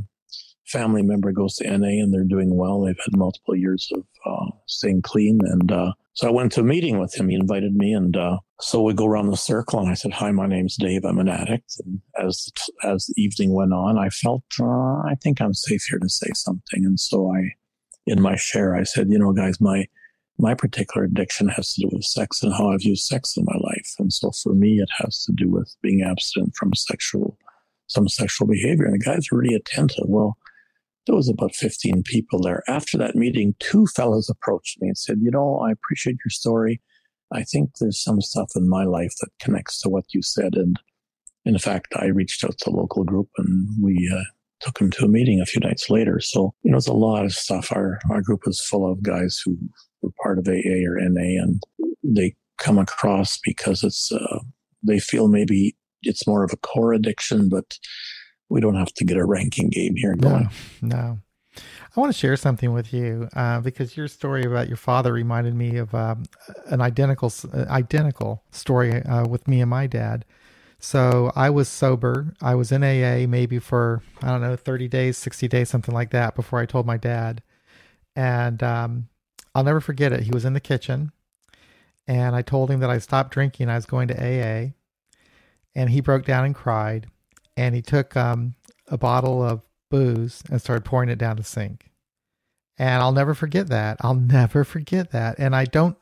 family 0.67 1.03
member 1.03 1.33
goes 1.33 1.57
to 1.57 1.65
NA 1.65 2.03
and 2.03 2.13
they're 2.13 2.25
doing 2.25 2.57
well. 2.57 2.83
They've 2.83 2.99
had 3.05 3.17
multiple 3.17 3.57
years 3.57 3.91
of 3.95 4.05
uh, 4.25 4.51
staying 4.67 5.03
clean, 5.03 5.41
and 5.45 5.71
uh, 5.71 5.93
so 6.15 6.29
I 6.29 6.31
went 6.31 6.53
to 6.53 6.61
a 6.61 6.65
meeting 6.65 6.99
with 6.99 7.15
him. 7.15 7.29
He 7.29 7.35
invited 7.35 7.75
me, 7.75 7.93
and 7.93 8.17
uh, 8.17 8.39
so 8.61 8.83
we 8.83 8.95
go 8.95 9.07
around 9.07 9.29
the 9.29 9.37
circle. 9.37 9.81
And 9.81 9.91
I 9.91 9.95
said, 9.95 10.13
"Hi, 10.13 10.31
my 10.31 10.47
name's 10.47 10.77
Dave. 10.77 11.05
I'm 11.05 11.19
an 11.19 11.29
addict." 11.29 11.77
And 11.85 12.01
as 12.19 12.51
as 12.83 13.07
the 13.07 13.23
evening 13.23 13.55
went 13.55 13.73
on, 13.73 13.99
I 13.99 14.09
felt 14.11 14.45
uh, 14.61 14.99
I 15.03 15.15
think 15.21 15.41
I'm 15.41 15.55
safe 15.55 15.85
here 15.89 15.99
to 15.99 16.09
say 16.09 16.31
something. 16.35 16.85
And 16.85 17.01
so 17.01 17.33
I, 17.35 17.53
in 18.07 18.21
my 18.21 18.37
share, 18.37 18.77
I 18.77 18.83
said, 18.85 19.11
"You 19.11 19.19
know, 19.19 19.33
guys, 19.33 19.61
my 19.61 19.87
my 20.39 20.55
particular 20.55 21.05
addiction 21.05 21.49
has 21.49 21.75
to 21.75 21.83
do 21.83 21.91
with 21.93 22.05
sex 22.05 22.43
and 22.43 22.53
how 22.53 22.71
I've 22.73 22.83
used 22.83 23.05
sex 23.05 23.37
in 23.37 23.45
my 23.45 23.57
life. 23.61 23.95
And 23.99 24.13
so 24.13 24.33
for 24.43 24.55
me, 24.55 24.81
it 24.81 24.89
has 24.99 25.25
to 25.25 25.33
do 25.33 25.49
with 25.49 25.75
being 25.83 26.03
abstinent 26.03 26.55
from 26.57 26.75
sexual 26.75 27.39
some 27.87 28.09
sexual 28.09 28.47
behavior." 28.47 28.85
And 28.85 28.95
the 28.95 29.05
guys 29.05 29.31
were 29.31 29.39
really 29.39 29.55
attentive. 29.55 30.05
Well 30.07 30.37
there 31.07 31.17
was 31.17 31.29
about 31.29 31.55
15 31.55 32.03
people 32.05 32.41
there. 32.41 32.63
After 32.69 32.97
that 32.99 33.17
meeting, 33.17 33.55
two 33.59 33.87
fellows 33.87 34.29
approached 34.29 34.81
me 34.81 34.89
and 34.89 34.99
said, 34.99 35.19
you 35.21 35.31
know, 35.31 35.59
I 35.59 35.73
appreciate 35.73 36.17
your 36.25 36.31
story. 36.31 36.81
I 37.33 37.43
think 37.43 37.71
there's 37.81 38.03
some 38.03 38.21
stuff 38.21 38.53
in 38.55 38.69
my 38.69 38.85
life 38.85 39.13
that 39.21 39.31
connects 39.41 39.81
to 39.81 39.89
what 39.89 40.05
you 40.13 40.23
said. 40.23 40.55
And 40.55 40.79
in 41.45 41.59
fact, 41.59 41.95
I 41.97 42.07
reached 42.07 42.45
out 42.45 42.59
to 42.59 42.71
a 42.71 42.77
local 42.77 43.05
group 43.05 43.29
and 43.39 43.69
we 43.83 44.11
uh, 44.15 44.23
took 44.61 44.79
them 44.79 44.91
to 44.93 45.07
a 45.07 45.09
meeting 45.09 45.41
a 45.41 45.47
few 45.47 45.61
nights 45.61 45.91
later. 45.91 46.21
So, 46.21 46.55
you 46.63 46.71
know, 46.71 46.77
it's 46.77 46.87
a 46.87 46.93
lot 46.93 47.25
of 47.25 47.33
stuff. 47.33 47.73
Our, 47.73 47.99
our 48.11 48.23
group 48.23 48.43
is 48.47 48.65
full 48.65 48.91
of 48.91 49.03
guys 49.03 49.41
who 49.45 49.57
were 50.03 50.11
part 50.23 50.39
of 50.39 50.47
AA 50.47 50.85
or 50.87 50.99
NA 51.01 51.43
and 51.43 51.63
they 52.05 52.35
come 52.59 52.79
across 52.79 53.39
because 53.43 53.83
it's, 53.83 54.13
uh, 54.13 54.39
they 54.87 55.01
feel 55.01 55.29
maybe 55.29 55.77
it's 56.03 56.27
more 56.27 56.45
of 56.45 56.53
a 56.53 56.57
core 56.59 56.93
addiction, 56.93 57.49
but 57.49 57.79
we 58.53 58.61
don't 58.61 58.77
have 58.77 58.93
to 58.95 59.05
get 59.05 59.17
a 59.17 59.25
ranking 59.25 59.71
game 59.71 59.97
here 59.97 60.15
going. 60.15 60.51
No, 60.83 60.97
no. 60.97 61.19
I 61.57 62.01
want 62.01 62.13
to 62.13 62.19
share 62.19 62.37
something 62.37 62.73
with 62.73 62.93
you 62.93 63.29
uh, 63.35 63.61
because 63.61 63.97
your 63.97 64.09
story 64.09 64.45
about 64.45 64.69
your 64.69 64.77
father 64.77 65.13
reminded 65.13 65.55
me 65.55 65.77
of 65.79 65.95
um, 65.95 66.25
an 66.67 66.81
identical 66.81 67.33
uh, 67.53 67.65
identical 67.69 68.43
story 68.51 69.03
uh, 69.03 69.27
with 69.27 69.49
me 69.49 69.61
and 69.61 69.71
my 69.71 69.87
dad. 69.87 70.25
So 70.79 71.33
I 71.37 71.51
was 71.51 71.69
sober. 71.69 72.35
I 72.41 72.55
was 72.55 72.73
in 72.73 72.83
AA 72.83 73.27
maybe 73.27 73.59
for 73.59 74.03
I 74.23 74.29
don't 74.29 74.41
know 74.41 74.57
thirty 74.57 74.89
days, 74.89 75.17
sixty 75.17 75.49
days, 75.49 75.69
something 75.69 75.95
like 75.95 76.11
that 76.11 76.35
before 76.35 76.59
I 76.59 76.67
told 76.67 76.87
my 76.87 76.97
dad. 76.97 77.43
And 78.17 78.63
um, 78.63 79.09
I'll 79.55 79.65
never 79.65 79.81
forget 79.81 80.13
it. 80.13 80.25
He 80.25 80.31
was 80.31 80.45
in 80.45 80.55
the 80.55 80.61
kitchen, 80.61 81.13
and 82.07 82.35
I 82.35 82.43
told 82.43 82.71
him 82.71 82.81
that 82.81 82.91
I 82.91 82.99
stopped 82.99 83.33
drinking. 83.33 83.69
I 83.69 83.77
was 83.77 83.87
going 83.87 84.09
to 84.09 84.17
AA, 84.17 84.73
and 85.75 85.91
he 85.91 86.01
broke 86.01 86.25
down 86.25 86.45
and 86.45 86.55
cried 86.55 87.09
and 87.57 87.75
he 87.75 87.83
took 87.83 88.17
um, 88.17 88.55
a 88.89 88.99
bottle 88.99 89.43
of 89.43 89.63
booze 89.91 90.43
and 90.51 90.61
started 90.61 90.85
pouring 90.85 91.09
it 91.09 91.19
down 91.19 91.37
the 91.37 91.45
sink. 91.45 91.91
And 92.79 93.03
I'll 93.03 93.13
never 93.13 93.35
forget 93.35 93.69
that. 93.69 93.99
I'll 94.01 94.15
never 94.15 94.65
forget 94.65 95.11
that. 95.13 95.39
And 95.39 95.55
I 95.55 95.67
don't. 95.67 95.97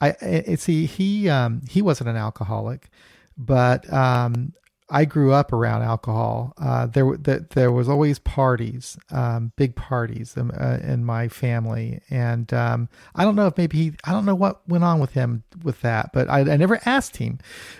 I, 0.00 0.16
I 0.48 0.54
see. 0.54 0.86
He 0.86 1.28
um, 1.28 1.62
he 1.68 1.82
wasn't 1.82 2.08
an 2.08 2.16
alcoholic, 2.16 2.88
but 3.36 3.90
um, 3.92 4.54
I 4.90 5.04
grew 5.04 5.32
up 5.32 5.52
around 5.52 5.82
alcohol. 5.82 6.52
Uh, 6.58 6.86
there, 6.86 7.16
the, 7.16 7.46
there 7.50 7.70
was 7.70 7.88
always 7.88 8.18
parties, 8.18 8.98
um, 9.10 9.52
big 9.56 9.76
parties 9.76 10.36
in, 10.36 10.50
uh, 10.50 10.80
in, 10.82 11.04
my 11.04 11.28
family, 11.28 12.00
and 12.10 12.52
um, 12.52 12.88
I 13.14 13.24
don't 13.24 13.36
know 13.36 13.46
if 13.46 13.56
maybe 13.56 13.76
he, 13.76 13.92
I 14.04 14.12
don't 14.12 14.24
know 14.24 14.34
what 14.34 14.68
went 14.68 14.82
on 14.82 14.98
with 14.98 15.12
him 15.12 15.44
with 15.62 15.80
that, 15.82 16.10
but 16.12 16.28
I, 16.28 16.40
I 16.40 16.56
never 16.56 16.80
asked 16.84 17.18
him. 17.18 17.38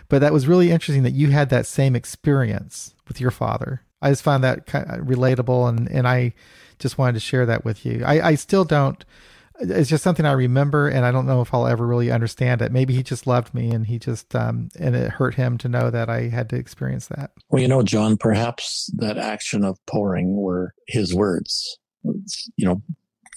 But 0.08 0.20
that 0.20 0.32
was 0.32 0.46
really 0.46 0.70
interesting 0.70 1.02
that 1.02 1.12
you 1.12 1.30
had 1.30 1.50
that 1.50 1.66
same 1.66 1.96
experience 1.96 2.94
with 3.10 3.20
your 3.20 3.30
father. 3.30 3.82
I 4.00 4.08
just 4.08 4.22
found 4.22 4.42
that 4.44 4.64
kind 4.64 4.90
of 4.90 5.06
relatable, 5.06 5.68
and 5.68 5.90
and 5.90 6.08
I 6.08 6.32
just 6.78 6.96
wanted 6.96 7.12
to 7.14 7.20
share 7.20 7.44
that 7.44 7.64
with 7.64 7.84
you. 7.84 8.02
I, 8.04 8.28
I 8.28 8.34
still 8.36 8.64
don't 8.64 9.04
it's 9.60 9.90
just 9.90 10.02
something 10.02 10.24
I 10.24 10.32
remember, 10.32 10.88
and 10.88 11.04
I 11.04 11.12
don't 11.12 11.26
know 11.26 11.42
if 11.42 11.52
I'll 11.52 11.66
ever 11.66 11.86
really 11.86 12.10
understand 12.10 12.62
it. 12.62 12.72
Maybe 12.72 12.94
he 12.94 13.02
just 13.02 13.26
loved 13.26 13.54
me, 13.54 13.70
and 13.70 13.86
he 13.86 13.98
just 13.98 14.34
um, 14.34 14.68
and 14.78 14.96
it 14.96 15.10
hurt 15.10 15.34
him 15.34 15.58
to 15.58 15.68
know 15.68 15.90
that 15.90 16.08
I 16.08 16.28
had 16.28 16.48
to 16.50 16.56
experience 16.56 17.08
that. 17.08 17.32
Well, 17.50 17.60
you 17.60 17.68
know, 17.68 17.82
John, 17.82 18.16
perhaps 18.16 18.90
that 18.96 19.18
action 19.18 19.64
of 19.64 19.78
pouring 19.86 20.36
were 20.36 20.74
his 20.86 21.14
words. 21.14 21.78
You 22.02 22.66
know, 22.66 22.82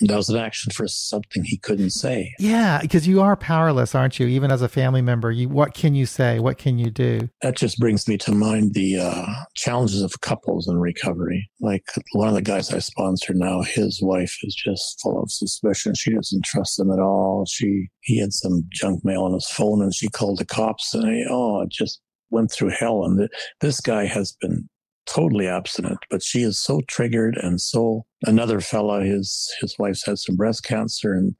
that 0.09 0.17
was 0.17 0.29
an 0.29 0.37
action 0.37 0.71
for 0.71 0.87
something 0.87 1.43
he 1.43 1.57
couldn't 1.57 1.91
say. 1.91 2.33
Yeah, 2.39 2.79
because 2.81 3.07
you 3.07 3.21
are 3.21 3.35
powerless, 3.35 3.95
aren't 3.95 4.19
you? 4.19 4.27
Even 4.27 4.51
as 4.51 4.61
a 4.61 4.69
family 4.69 5.01
member, 5.01 5.31
you 5.31 5.49
what 5.49 5.73
can 5.73 5.95
you 5.95 6.05
say? 6.05 6.39
What 6.39 6.57
can 6.57 6.79
you 6.79 6.89
do? 6.89 7.29
That 7.41 7.55
just 7.55 7.79
brings 7.79 8.07
me 8.07 8.17
to 8.19 8.31
mind 8.31 8.73
the 8.73 8.99
uh, 8.99 9.25
challenges 9.55 10.01
of 10.01 10.21
couples 10.21 10.67
in 10.67 10.77
recovery. 10.77 11.49
Like 11.61 11.85
one 12.13 12.27
of 12.27 12.33
the 12.33 12.41
guys 12.41 12.73
I 12.73 12.79
sponsor 12.79 13.33
now, 13.33 13.61
his 13.61 13.99
wife 14.01 14.37
is 14.43 14.55
just 14.55 14.99
full 15.01 15.21
of 15.21 15.31
suspicion. 15.31 15.95
She 15.95 16.13
doesn't 16.13 16.45
trust 16.45 16.79
him 16.79 16.91
at 16.91 16.99
all. 16.99 17.45
She 17.47 17.87
he 18.01 18.19
had 18.19 18.33
some 18.33 18.63
junk 18.71 19.03
mail 19.03 19.23
on 19.23 19.33
his 19.33 19.47
phone, 19.47 19.81
and 19.81 19.93
she 19.93 20.09
called 20.09 20.39
the 20.39 20.45
cops, 20.45 20.93
and 20.93 21.07
he, 21.07 21.25
oh, 21.29 21.61
it 21.61 21.69
just 21.69 22.01
went 22.29 22.51
through 22.51 22.69
hell. 22.69 23.05
And 23.05 23.29
this 23.61 23.79
guy 23.79 24.05
has 24.05 24.35
been 24.41 24.67
totally 25.05 25.47
abstinent, 25.47 25.99
but 26.09 26.23
she 26.23 26.43
is 26.43 26.59
so 26.59 26.81
triggered 26.87 27.37
and 27.37 27.59
so 27.59 28.05
another 28.23 28.59
fella, 28.59 29.03
his 29.03 29.53
his 29.61 29.75
wife's 29.77 30.05
had 30.05 30.19
some 30.19 30.35
breast 30.35 30.63
cancer 30.63 31.13
and 31.13 31.35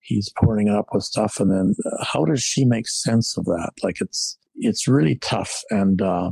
he's 0.00 0.30
pouring 0.38 0.68
it 0.68 0.74
up 0.74 0.86
with 0.92 1.04
stuff. 1.04 1.40
And 1.40 1.50
then 1.50 1.74
uh, 1.84 2.04
how 2.04 2.24
does 2.24 2.42
she 2.42 2.64
make 2.64 2.88
sense 2.88 3.36
of 3.36 3.44
that? 3.46 3.70
Like 3.82 4.00
it's 4.00 4.38
it's 4.56 4.86
really 4.86 5.16
tough. 5.16 5.62
And 5.70 6.00
uh, 6.00 6.30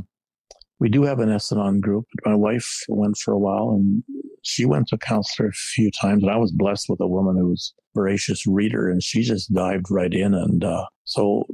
we 0.79 0.89
do 0.89 1.03
have 1.03 1.19
an 1.19 1.31
S-Anon 1.31 1.81
group. 1.81 2.05
My 2.25 2.35
wife 2.35 2.83
went 2.87 3.17
for 3.17 3.33
a 3.33 3.39
while 3.39 3.71
and 3.71 4.03
she 4.43 4.65
went 4.65 4.87
to 4.89 4.95
a 4.95 4.99
counselor 4.99 5.49
a 5.49 5.53
few 5.53 5.91
times. 5.91 6.23
And 6.23 6.31
I 6.31 6.37
was 6.37 6.51
blessed 6.51 6.87
with 6.89 6.99
a 6.99 7.07
woman 7.07 7.37
who 7.37 7.49
was 7.49 7.73
voracious 7.93 8.45
reader 8.47 8.89
and 8.89 9.01
she 9.01 9.23
just 9.23 9.53
dived 9.53 9.87
right 9.89 10.13
in. 10.13 10.33
And 10.33 10.63
uh, 10.63 10.85
so 11.05 11.45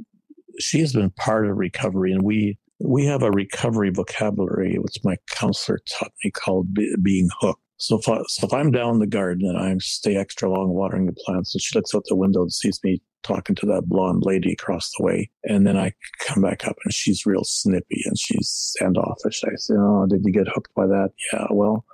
she 0.58 0.80
has 0.80 0.92
been 0.92 1.10
part 1.10 1.48
of 1.48 1.56
recovery 1.56 2.12
and 2.12 2.22
we 2.22 2.58
we 2.80 3.04
have 3.04 3.22
a 3.22 3.30
recovery 3.30 3.90
vocabulary, 3.90 4.76
which 4.78 4.96
my 5.04 5.16
counselor 5.30 5.80
taught 5.98 6.12
me 6.24 6.30
called 6.30 6.72
be, 6.74 6.92
being 7.02 7.28
hooked. 7.40 7.60
So 7.76 7.98
if, 7.98 8.08
I, 8.08 8.20
so 8.26 8.46
if 8.46 8.52
I'm 8.52 8.70
down 8.70 8.94
in 8.94 8.98
the 9.00 9.06
garden 9.06 9.48
and 9.48 9.58
I 9.58 9.74
stay 9.78 10.16
extra 10.16 10.50
long 10.50 10.70
watering 10.70 11.06
the 11.06 11.12
plants, 11.12 11.54
and 11.54 11.62
she 11.62 11.78
looks 11.78 11.94
out 11.94 12.04
the 12.08 12.16
window 12.16 12.42
and 12.42 12.52
sees 12.52 12.78
me 12.84 13.00
talking 13.22 13.54
to 13.56 13.66
that 13.66 13.86
blonde 13.86 14.22
lady 14.24 14.52
across 14.52 14.90
the 14.96 15.04
way, 15.04 15.30
and 15.44 15.66
then 15.66 15.76
I 15.76 15.92
come 16.26 16.42
back 16.42 16.66
up 16.66 16.76
and 16.84 16.92
she's 16.92 17.26
real 17.26 17.44
snippy 17.44 18.02
and 18.04 18.18
she's 18.18 18.48
standoffish. 18.48 19.42
I 19.44 19.56
say, 19.56 19.74
"Oh, 19.78 20.06
did 20.08 20.22
you 20.24 20.32
get 20.32 20.48
hooked 20.48 20.74
by 20.74 20.86
that?" 20.86 21.10
Yeah. 21.32 21.46
Well, 21.50 21.84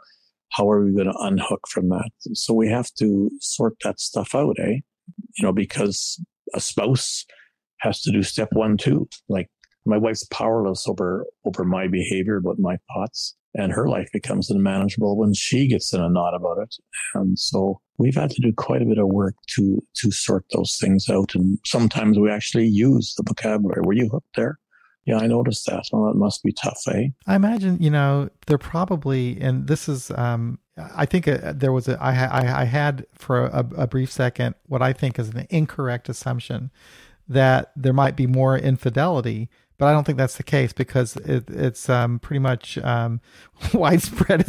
how 0.50 0.68
are 0.70 0.84
we 0.84 0.92
going 0.92 1.12
to 1.12 1.18
unhook 1.20 1.68
from 1.68 1.88
that? 1.90 2.10
So 2.32 2.54
we 2.54 2.68
have 2.68 2.92
to 2.98 3.30
sort 3.40 3.74
that 3.84 4.00
stuff 4.00 4.34
out, 4.34 4.56
eh? 4.58 4.80
You 5.36 5.42
know, 5.42 5.52
because 5.52 6.20
a 6.54 6.60
spouse 6.60 7.26
has 7.80 8.00
to 8.02 8.10
do 8.10 8.22
step 8.22 8.48
one 8.52 8.76
too. 8.76 9.08
Like 9.28 9.50
my 9.86 9.98
wife's 9.98 10.24
powerless 10.24 10.88
over 10.88 11.26
over 11.44 11.64
my 11.64 11.88
behavior, 11.88 12.36
about 12.36 12.58
my 12.58 12.76
thoughts, 12.92 13.34
and 13.54 13.72
her 13.72 13.88
life 13.88 14.08
becomes 14.12 14.50
unmanageable 14.50 15.16
when 15.16 15.34
she 15.34 15.68
gets 15.68 15.92
in 15.92 16.00
a 16.00 16.08
knot 16.08 16.34
about 16.34 16.58
it. 16.58 16.74
And 17.14 17.38
so 17.38 17.80
we've 17.98 18.14
had 18.14 18.30
to 18.30 18.42
do 18.42 18.52
quite 18.52 18.82
a 18.82 18.86
bit 18.86 18.98
of 18.98 19.08
work 19.08 19.34
to 19.56 19.82
to 19.96 20.10
sort 20.10 20.44
those 20.52 20.76
things 20.76 21.08
out. 21.08 21.34
And 21.34 21.58
sometimes 21.64 22.18
we 22.18 22.30
actually 22.30 22.66
use 22.66 23.14
the 23.16 23.24
vocabulary. 23.26 23.82
Were 23.82 23.92
you 23.94 24.08
hooked 24.08 24.36
there? 24.36 24.58
Yeah, 25.06 25.18
I 25.18 25.28
noticed 25.28 25.66
that. 25.66 25.84
Well, 25.92 26.06
that 26.06 26.18
must 26.18 26.42
be 26.42 26.52
tough, 26.52 26.82
eh? 26.88 27.08
I 27.28 27.36
imagine, 27.36 27.80
you 27.80 27.90
know, 27.90 28.28
they're 28.46 28.58
probably, 28.58 29.40
and 29.40 29.68
this 29.68 29.88
is, 29.88 30.10
um, 30.10 30.58
I 30.76 31.06
think 31.06 31.28
uh, 31.28 31.52
there 31.54 31.72
was 31.72 31.86
a, 31.86 31.96
I, 32.02 32.24
I, 32.24 32.62
I 32.62 32.64
had 32.64 33.06
for 33.14 33.44
a, 33.46 33.64
a 33.76 33.86
brief 33.86 34.10
second 34.10 34.56
what 34.66 34.82
I 34.82 34.92
think 34.92 35.20
is 35.20 35.28
an 35.28 35.46
incorrect 35.48 36.08
assumption 36.08 36.72
that 37.28 37.70
there 37.76 37.92
might 37.92 38.16
be 38.16 38.26
more 38.26 38.58
infidelity 38.58 39.48
but 39.78 39.86
I 39.86 39.92
don't 39.92 40.04
think 40.04 40.18
that's 40.18 40.36
the 40.36 40.42
case 40.42 40.72
because 40.72 41.16
it, 41.16 41.48
it's 41.48 41.88
um, 41.88 42.18
pretty 42.18 42.38
much 42.38 42.78
um, 42.78 43.20
widespread. 43.74 44.40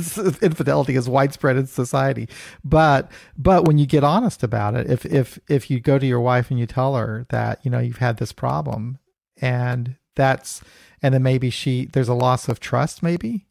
infidelity 0.41 0.95
is 0.95 1.09
widespread 1.09 1.57
in 1.57 1.67
society. 1.67 2.29
But 2.63 3.11
but 3.37 3.65
when 3.65 3.77
you 3.77 3.85
get 3.85 4.03
honest 4.03 4.43
about 4.43 4.75
it, 4.75 4.89
if 4.89 5.05
if 5.05 5.39
if 5.49 5.69
you 5.69 5.79
go 5.79 5.99
to 5.99 6.05
your 6.05 6.21
wife 6.21 6.49
and 6.49 6.59
you 6.59 6.65
tell 6.65 6.95
her 6.95 7.25
that 7.29 7.59
you 7.63 7.71
know 7.71 7.79
you've 7.79 7.97
had 7.97 8.17
this 8.17 8.31
problem, 8.31 8.99
and 9.41 9.95
that's 10.15 10.61
and 11.01 11.13
then 11.13 11.23
maybe 11.23 11.49
she 11.49 11.85
there's 11.85 12.09
a 12.09 12.13
loss 12.13 12.47
of 12.47 12.59
trust 12.59 13.03
maybe? 13.03 13.45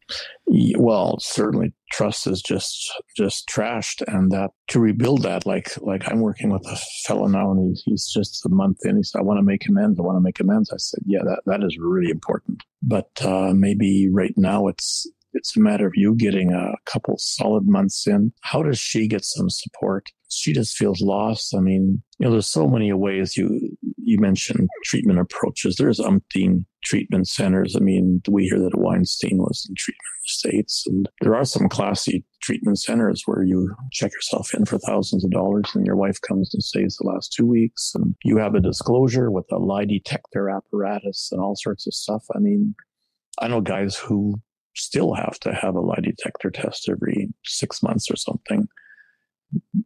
Well 0.77 1.17
certainly 1.19 1.73
trust 1.91 2.27
is 2.27 2.41
just 2.41 2.91
just 3.15 3.47
trashed 3.47 4.01
and 4.07 4.31
that 4.31 4.51
to 4.67 4.79
rebuild 4.79 5.23
that 5.23 5.45
like 5.45 5.71
like 5.81 6.03
i'm 6.09 6.19
working 6.19 6.49
with 6.49 6.65
a 6.67 6.75
fellow 7.05 7.27
now 7.27 7.49
and 7.51 7.69
he's, 7.69 7.81
he's 7.85 8.11
just 8.13 8.45
a 8.45 8.49
month 8.49 8.77
in 8.83 8.97
he 8.97 9.03
said 9.03 9.19
i 9.19 9.21
want 9.21 9.37
to 9.37 9.43
make 9.43 9.67
amends 9.69 9.97
i 9.97 10.03
want 10.03 10.17
to 10.17 10.21
make 10.21 10.39
amends. 10.39 10.69
I 10.71 10.77
said 10.77 10.99
yeah 11.05 11.21
that, 11.23 11.41
that 11.45 11.63
is 11.63 11.77
really 11.79 12.11
important. 12.11 12.63
But 12.81 13.09
uh, 13.21 13.53
maybe 13.53 14.07
right 14.09 14.33
now 14.37 14.67
it's 14.67 15.07
it's 15.37 15.55
a 15.55 15.59
matter 15.59 15.87
of 15.87 15.93
you 15.95 16.15
getting 16.15 16.51
a 16.51 16.73
couple 16.85 17.15
solid 17.17 17.67
months 17.67 18.07
in. 18.07 18.33
How 18.41 18.63
does 18.63 18.79
she 18.79 19.07
get 19.07 19.23
some 19.23 19.49
support? 19.49 20.09
She 20.29 20.51
just 20.51 20.75
feels 20.75 20.99
lost. 20.99 21.55
I 21.55 21.59
mean, 21.59 22.01
you 22.19 22.25
know, 22.25 22.31
there's 22.31 22.47
so 22.47 22.67
many 22.67 22.91
ways 22.91 23.37
you 23.37 23.77
you 23.97 24.19
mentioned 24.19 24.67
treatment 24.83 25.19
approaches. 25.19 25.75
There's 25.75 25.99
umpteen 25.99 26.65
treatment 26.83 27.27
centers. 27.27 27.75
I 27.75 27.79
mean, 27.79 28.21
we 28.27 28.45
hear 28.45 28.59
that 28.59 28.77
Weinstein 28.77 29.37
was 29.37 29.65
in 29.69 29.75
treatment 29.75 30.01
in 30.01 30.23
the 30.23 30.29
States, 30.29 30.83
and 30.87 31.09
there 31.21 31.35
are 31.35 31.45
some 31.45 31.69
classy 31.69 32.25
treatment 32.41 32.79
centers 32.79 33.23
where 33.25 33.43
you 33.43 33.73
check 33.91 34.11
yourself 34.13 34.53
in 34.53 34.65
for 34.65 34.79
thousands 34.79 35.23
of 35.23 35.31
dollars 35.31 35.69
and 35.73 35.85
your 35.85 35.95
wife 35.95 36.19
comes 36.21 36.53
and 36.53 36.63
stays 36.63 36.97
the 36.97 37.07
last 37.07 37.33
two 37.33 37.45
weeks 37.45 37.91
and 37.95 38.15
you 38.23 38.37
have 38.37 38.55
a 38.55 38.61
disclosure 38.61 39.31
with 39.31 39.45
a 39.51 39.57
lie 39.57 39.85
detector 39.85 40.49
apparatus 40.49 41.29
and 41.31 41.41
all 41.41 41.55
sorts 41.55 41.87
of 41.87 41.93
stuff. 41.93 42.23
I 42.35 42.39
mean, 42.39 42.75
I 43.39 43.47
know 43.47 43.61
guys 43.61 43.95
who 43.95 44.41
still 44.77 45.13
have 45.13 45.39
to 45.39 45.53
have 45.53 45.75
a 45.75 45.81
lie 45.81 45.99
detector 46.01 46.49
test 46.49 46.89
every 46.89 47.29
six 47.45 47.81
months 47.81 48.09
or 48.09 48.15
something 48.15 48.67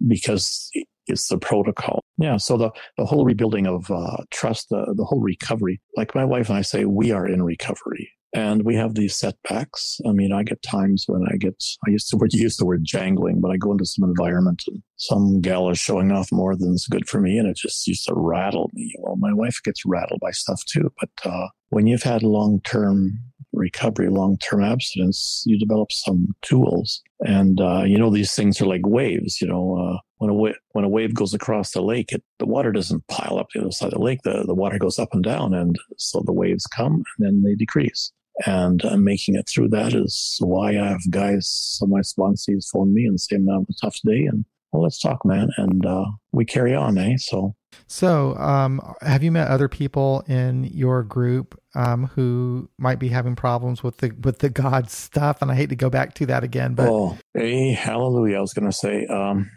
because 0.07 0.69
it's 1.07 1.27
the 1.27 1.37
protocol. 1.37 2.03
Yeah. 2.17 2.37
So 2.37 2.57
the, 2.57 2.71
the 2.97 3.05
whole 3.05 3.25
rebuilding 3.25 3.67
of 3.67 3.89
uh, 3.89 4.17
trust, 4.31 4.69
the, 4.69 4.93
the 4.95 5.05
whole 5.05 5.21
recovery, 5.21 5.81
like 5.95 6.15
my 6.15 6.25
wife 6.25 6.49
and 6.49 6.57
I 6.57 6.61
say, 6.61 6.85
we 6.85 7.11
are 7.11 7.27
in 7.27 7.43
recovery 7.43 8.11
and 8.33 8.63
we 8.63 8.75
have 8.75 8.95
these 8.95 9.15
setbacks. 9.15 9.99
I 10.07 10.11
mean, 10.11 10.31
I 10.31 10.43
get 10.43 10.61
times 10.61 11.05
when 11.07 11.23
I 11.31 11.35
get, 11.37 11.61
I 11.85 11.89
used 11.89 12.09
to 12.09 12.17
use 12.31 12.57
the 12.57 12.65
word 12.65 12.83
jangling, 12.83 13.41
but 13.41 13.51
I 13.51 13.57
go 13.57 13.71
into 13.71 13.85
some 13.85 14.07
environment 14.07 14.63
and 14.67 14.81
some 14.97 15.41
gal 15.41 15.69
is 15.69 15.79
showing 15.79 16.11
off 16.11 16.31
more 16.31 16.55
than 16.55 16.73
is 16.73 16.87
good 16.89 17.09
for 17.09 17.19
me. 17.19 17.37
And 17.37 17.47
it 17.47 17.57
just 17.57 17.87
used 17.87 18.07
to 18.07 18.13
rattle 18.15 18.69
me. 18.73 18.93
Well, 18.99 19.17
my 19.17 19.33
wife 19.33 19.59
gets 19.63 19.85
rattled 19.85 20.21
by 20.21 20.31
stuff 20.31 20.63
too. 20.65 20.91
But 20.99 21.09
uh, 21.25 21.47
when 21.69 21.87
you've 21.87 22.03
had 22.03 22.23
long 22.23 22.61
term 22.61 23.19
recovery, 23.53 24.09
long 24.09 24.37
term 24.37 24.63
abstinence, 24.63 25.43
you 25.45 25.59
develop 25.59 25.91
some 25.91 26.33
tools. 26.41 27.01
And, 27.21 27.59
uh, 27.59 27.83
you 27.83 27.97
know, 27.97 28.09
these 28.09 28.33
things 28.33 28.61
are 28.61 28.65
like 28.65 28.85
waves, 28.85 29.41
you 29.41 29.47
know, 29.47 29.77
uh, 29.77 29.97
when 30.17 30.29
a, 30.29 30.33
wa- 30.33 30.53
when 30.71 30.85
a 30.85 30.89
wave 30.89 31.13
goes 31.13 31.33
across 31.33 31.71
the 31.71 31.81
lake, 31.81 32.11
it, 32.11 32.23
the 32.39 32.45
water 32.45 32.71
doesn't 32.71 33.07
pile 33.07 33.37
up 33.37 33.47
the 33.53 33.61
other 33.61 33.71
side 33.71 33.87
of 33.87 33.93
the 33.93 33.99
lake. 33.99 34.19
The, 34.23 34.43
the 34.45 34.55
water 34.55 34.77
goes 34.77 34.99
up 34.99 35.13
and 35.13 35.23
down. 35.23 35.53
And 35.53 35.77
so 35.97 36.21
the 36.25 36.33
waves 36.33 36.65
come 36.67 37.03
and 37.17 37.27
then 37.27 37.43
they 37.43 37.55
decrease. 37.55 38.11
And 38.45 38.83
uh, 38.85 38.97
making 38.97 39.35
it 39.35 39.47
through 39.47 39.69
that 39.69 39.93
is 39.93 40.37
why 40.39 40.69
I 40.71 40.87
have 40.87 41.01
guys, 41.09 41.47
some 41.49 41.89
of 41.89 41.93
my 41.93 42.01
sponsors 42.01 42.69
phone 42.71 42.93
me 42.93 43.05
and 43.05 43.19
say, 43.19 43.35
I'm 43.35 43.47
having 43.47 43.67
a 43.69 43.73
tough 43.85 43.97
day. 44.05 44.25
And 44.25 44.45
well, 44.71 44.83
let's 44.83 44.99
talk, 44.99 45.25
man. 45.25 45.49
And 45.57 45.85
uh, 45.85 46.05
we 46.31 46.45
carry 46.45 46.73
on, 46.73 46.97
eh? 46.97 47.17
So 47.17 47.55
so, 47.87 48.35
um, 48.37 48.81
have 49.01 49.23
you 49.23 49.31
met 49.31 49.47
other 49.47 49.67
people 49.67 50.23
in 50.27 50.65
your 50.65 51.03
group 51.03 51.60
um, 51.75 52.07
who 52.07 52.69
might 52.77 52.99
be 52.99 53.09
having 53.09 53.35
problems 53.35 53.83
with 53.83 53.97
the 53.97 54.11
with 54.23 54.39
the 54.39 54.49
God 54.49 54.89
stuff? 54.89 55.41
And 55.41 55.51
I 55.51 55.55
hate 55.55 55.69
to 55.69 55.75
go 55.75 55.89
back 55.89 56.13
to 56.15 56.25
that 56.27 56.43
again, 56.43 56.73
but 56.73 56.89
oh, 56.89 57.17
hey, 57.33 57.73
hallelujah! 57.73 58.37
I 58.37 58.41
was 58.41 58.53
going 58.53 58.69
to 58.69 58.75
say, 58.75 59.05
um, 59.07 59.49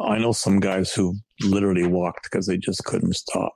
I 0.00 0.18
know 0.18 0.32
some 0.32 0.60
guys 0.60 0.92
who 0.92 1.16
literally 1.42 1.86
walked 1.86 2.24
because 2.24 2.46
they 2.46 2.56
just 2.56 2.84
couldn't 2.84 3.14
stop. 3.14 3.52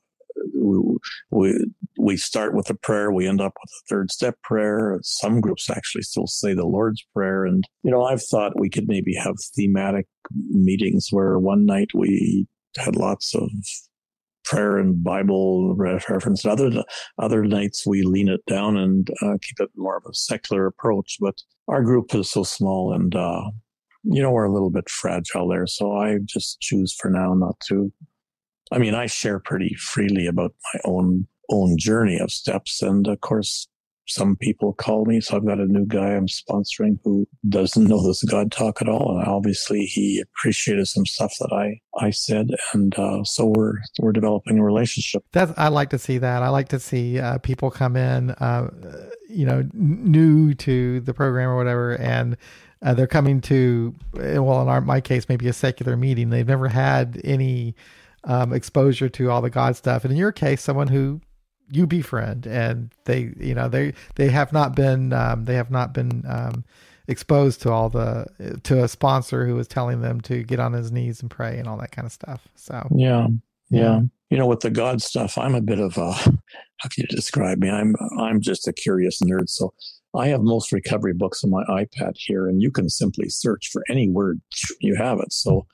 We, 0.54 0.98
we 1.30 1.66
we 1.98 2.16
start 2.16 2.54
with 2.54 2.70
a 2.70 2.74
prayer, 2.74 3.10
we 3.10 3.26
end 3.26 3.40
up 3.40 3.54
with 3.62 3.70
a 3.70 3.86
third 3.88 4.10
step 4.10 4.36
prayer. 4.42 4.98
Some 5.02 5.40
groups 5.40 5.70
actually 5.70 6.02
still 6.02 6.26
say 6.26 6.54
the 6.54 6.66
Lord's 6.66 7.04
prayer, 7.14 7.44
and 7.44 7.64
you 7.82 7.90
know, 7.90 8.04
I've 8.04 8.22
thought 8.22 8.58
we 8.58 8.70
could 8.70 8.86
maybe 8.86 9.14
have 9.14 9.36
thematic 9.54 10.06
meetings 10.50 11.08
where 11.10 11.38
one 11.38 11.64
night 11.66 11.88
we 11.94 12.46
had 12.76 12.96
lots 12.96 13.34
of 13.34 13.50
prayer 14.46 14.78
and 14.78 15.04
Bible 15.04 15.74
reference. 15.76 16.46
Other 16.46 16.70
other 17.18 17.44
nights 17.44 17.86
we 17.86 18.02
lean 18.02 18.28
it 18.28 18.44
down 18.46 18.76
and 18.76 19.08
uh, 19.22 19.36
keep 19.42 19.60
it 19.60 19.70
more 19.76 19.98
of 19.98 20.04
a 20.08 20.14
secular 20.14 20.66
approach. 20.66 21.18
But 21.20 21.42
our 21.68 21.82
group 21.82 22.14
is 22.14 22.30
so 22.30 22.44
small, 22.44 22.94
and 22.94 23.14
uh, 23.14 23.42
you 24.04 24.22
know 24.22 24.30
we're 24.30 24.44
a 24.44 24.52
little 24.52 24.70
bit 24.70 24.88
fragile 24.88 25.48
there. 25.48 25.66
So 25.66 25.92
I 25.92 26.18
just 26.24 26.60
choose 26.60 26.94
for 26.98 27.10
now 27.10 27.34
not 27.34 27.60
to. 27.68 27.92
I 28.72 28.78
mean, 28.78 28.94
I 28.94 29.06
share 29.06 29.38
pretty 29.38 29.74
freely 29.74 30.26
about 30.26 30.54
my 30.72 30.80
own 30.84 31.26
own 31.50 31.76
journey 31.78 32.18
of 32.18 32.30
steps, 32.30 32.82
and 32.82 33.06
of 33.06 33.20
course, 33.20 33.68
some 34.06 34.36
people 34.36 34.72
call 34.72 35.04
me. 35.04 35.20
So 35.20 35.36
I've 35.36 35.46
got 35.46 35.58
a 35.58 35.66
new 35.66 35.84
guy 35.84 36.14
I'm 36.14 36.26
sponsoring 36.26 36.98
who 37.02 37.26
doesn't 37.48 37.84
know 37.84 38.06
this 38.06 38.22
God 38.24 38.52
talk 38.52 38.80
at 38.80 38.88
all. 38.88 39.18
And 39.18 39.26
obviously 39.26 39.84
he 39.84 40.20
appreciated 40.20 40.86
some 40.86 41.04
stuff 41.06 41.32
that 41.40 41.52
I, 41.52 41.80
I 42.04 42.10
said. 42.10 42.50
And, 42.72 42.96
uh, 42.98 43.24
so 43.24 43.46
we're, 43.46 43.74
we're 43.98 44.12
developing 44.12 44.58
a 44.58 44.64
relationship. 44.64 45.24
That's, 45.32 45.52
I 45.56 45.68
like 45.68 45.90
to 45.90 45.98
see 45.98 46.18
that. 46.18 46.42
I 46.42 46.48
like 46.48 46.68
to 46.68 46.78
see, 46.78 47.18
uh, 47.18 47.38
people 47.38 47.70
come 47.70 47.96
in, 47.96 48.30
uh, 48.30 48.70
you 49.28 49.44
know, 49.44 49.68
new 49.72 50.54
to 50.54 51.00
the 51.00 51.12
program 51.12 51.48
or 51.48 51.56
whatever. 51.56 51.96
And, 51.96 52.36
uh, 52.82 52.94
they're 52.94 53.06
coming 53.06 53.40
to, 53.40 53.94
well, 54.14 54.62
in 54.62 54.68
our, 54.68 54.80
my 54.80 55.00
case, 55.00 55.28
maybe 55.28 55.48
a 55.48 55.52
secular 55.52 55.96
meeting. 55.96 56.30
They've 56.30 56.46
never 56.46 56.68
had 56.68 57.20
any, 57.24 57.74
um, 58.24 58.52
exposure 58.52 59.08
to 59.08 59.30
all 59.30 59.40
the 59.40 59.50
God 59.50 59.76
stuff. 59.76 60.04
And 60.04 60.12
in 60.12 60.18
your 60.18 60.32
case, 60.32 60.62
someone 60.62 60.88
who 60.88 61.20
you 61.70 61.86
befriend 61.86 62.46
and 62.46 62.90
they 63.04 63.32
you 63.38 63.54
know 63.54 63.68
they 63.68 63.92
they 64.14 64.28
have 64.28 64.52
not 64.52 64.74
been 64.76 65.12
um, 65.12 65.44
they 65.44 65.54
have 65.54 65.70
not 65.70 65.92
been 65.92 66.22
um, 66.28 66.64
exposed 67.08 67.62
to 67.62 67.70
all 67.70 67.88
the 67.88 68.26
to 68.62 68.82
a 68.82 68.88
sponsor 68.88 69.46
who 69.46 69.54
was 69.54 69.68
telling 69.68 70.00
them 70.00 70.20
to 70.20 70.42
get 70.42 70.60
on 70.60 70.72
his 70.72 70.92
knees 70.92 71.20
and 71.20 71.30
pray 71.30 71.58
and 71.58 71.68
all 71.68 71.76
that 71.76 71.92
kind 71.92 72.06
of 72.06 72.12
stuff. 72.12 72.46
So 72.54 72.86
yeah 72.94 73.26
yeah. 73.70 74.00
you 74.30 74.38
know 74.38 74.46
with 74.46 74.60
the 74.60 74.70
god 74.70 75.02
stuff 75.02 75.36
i'm 75.38 75.54
a 75.54 75.60
bit 75.60 75.80
of 75.80 75.96
a 75.96 76.12
how 76.78 76.88
can 76.90 77.02
you 77.02 77.06
describe 77.16 77.58
me? 77.58 77.70
I'm 77.70 77.94
i'm 78.18 78.40
just 78.40 78.68
a 78.68 78.72
curious 78.72 79.20
nerd. 79.22 79.48
So 79.48 79.72
i 80.14 80.28
have 80.28 80.40
most 80.40 80.72
recovery 80.72 81.14
books 81.14 81.42
on 81.44 81.50
my 81.50 81.64
ipad 81.64 82.14
here 82.16 82.48
and 82.48 82.62
you 82.62 82.70
can 82.70 82.88
simply 82.88 83.28
search 83.28 83.70
for 83.72 83.82
any 83.88 84.08
word 84.08 84.40
you 84.80 84.96
have 84.96 85.18
it. 85.20 85.32
So 85.32 85.66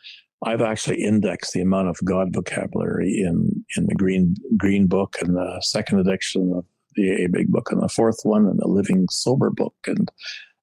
I've 0.44 0.62
actually 0.62 1.02
indexed 1.02 1.52
the 1.52 1.60
amount 1.60 1.88
of 1.88 1.96
God 2.04 2.34
vocabulary 2.34 3.22
in, 3.24 3.64
in 3.76 3.86
the 3.86 3.94
green, 3.94 4.34
green 4.56 4.86
book 4.86 5.16
and 5.20 5.36
the 5.36 5.60
second 5.60 6.00
edition 6.00 6.52
of 6.56 6.64
the 6.94 7.12
AA 7.12 7.28
Big 7.30 7.48
Book 7.48 7.70
and 7.70 7.82
the 7.82 7.88
fourth 7.88 8.20
one 8.24 8.46
and 8.46 8.58
the 8.58 8.68
Living 8.68 9.06
Sober 9.10 9.50
book 9.50 9.74
and 9.86 10.10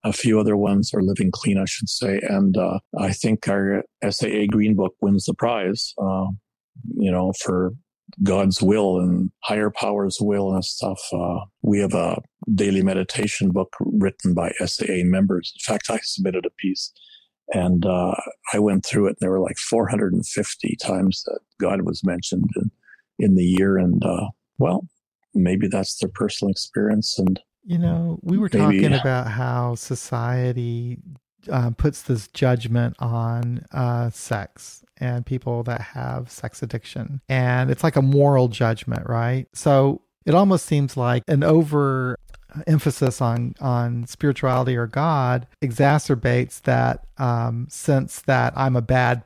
a 0.03 0.13
few 0.13 0.39
other 0.39 0.55
ones 0.55 0.93
are 0.93 1.01
living 1.01 1.29
clean, 1.31 1.57
I 1.57 1.65
should 1.65 1.89
say. 1.89 2.19
And, 2.23 2.55
uh, 2.57 2.79
I 2.97 3.11
think 3.11 3.47
our 3.47 3.83
SAA 4.07 4.45
green 4.49 4.75
book 4.75 4.95
wins 5.01 5.25
the 5.25 5.33
prize, 5.33 5.93
uh, 5.97 6.27
you 6.95 7.11
know, 7.11 7.33
for 7.43 7.73
God's 8.23 8.61
will 8.61 8.99
and 8.99 9.31
higher 9.43 9.69
powers 9.69 10.19
will 10.21 10.53
and 10.53 10.63
stuff. 10.63 11.01
Uh, 11.13 11.39
we 11.61 11.79
have 11.79 11.93
a 11.93 12.21
daily 12.53 12.81
meditation 12.81 13.51
book 13.51 13.75
written 13.79 14.33
by 14.33 14.51
SAA 14.65 15.03
members. 15.03 15.53
In 15.55 15.73
fact, 15.73 15.89
I 15.89 15.99
submitted 16.01 16.45
a 16.45 16.49
piece 16.57 16.91
and 17.53 17.85
uh, 17.85 18.15
I 18.53 18.59
went 18.59 18.85
through 18.85 19.07
it, 19.07 19.09
and 19.09 19.17
there 19.19 19.31
were 19.31 19.39
like 19.39 19.57
450 19.57 20.75
times 20.81 21.23
that 21.25 21.39
God 21.59 21.81
was 21.81 22.03
mentioned 22.03 22.49
in, 22.55 22.71
in 23.17 23.35
the 23.35 23.43
year. 23.43 23.77
And 23.77 24.03
uh, 24.03 24.27
well, 24.57 24.87
maybe 25.33 25.67
that's 25.67 25.97
their 25.97 26.09
personal 26.13 26.51
experience. 26.51 27.17
And 27.17 27.39
you 27.63 27.77
know, 27.77 28.19
we 28.21 28.37
were 28.37 28.49
maybe, 28.53 28.81
talking 28.81 28.93
about 28.99 29.27
how 29.27 29.75
society 29.75 30.97
uh, 31.51 31.71
puts 31.71 32.03
this 32.03 32.27
judgment 32.27 32.95
on 32.99 33.65
uh, 33.71 34.09
sex 34.09 34.83
and 34.97 35.25
people 35.25 35.63
that 35.63 35.81
have 35.81 36.29
sex 36.29 36.61
addiction, 36.61 37.21
and 37.29 37.71
it's 37.71 37.83
like 37.83 37.95
a 37.95 38.01
moral 38.01 38.47
judgment, 38.47 39.07
right? 39.07 39.47
So 39.53 40.01
it 40.25 40.35
almost 40.35 40.65
seems 40.65 40.95
like 40.97 41.23
an 41.27 41.43
over 41.43 42.17
emphasis 42.67 43.21
on 43.21 43.55
on 43.59 44.05
spirituality 44.07 44.75
or 44.75 44.87
God 44.87 45.47
exacerbates 45.63 46.61
that 46.61 47.05
um, 47.17 47.67
sense 47.69 48.21
that 48.21 48.53
I'm 48.55 48.75
a 48.75 48.81
bad 48.81 49.23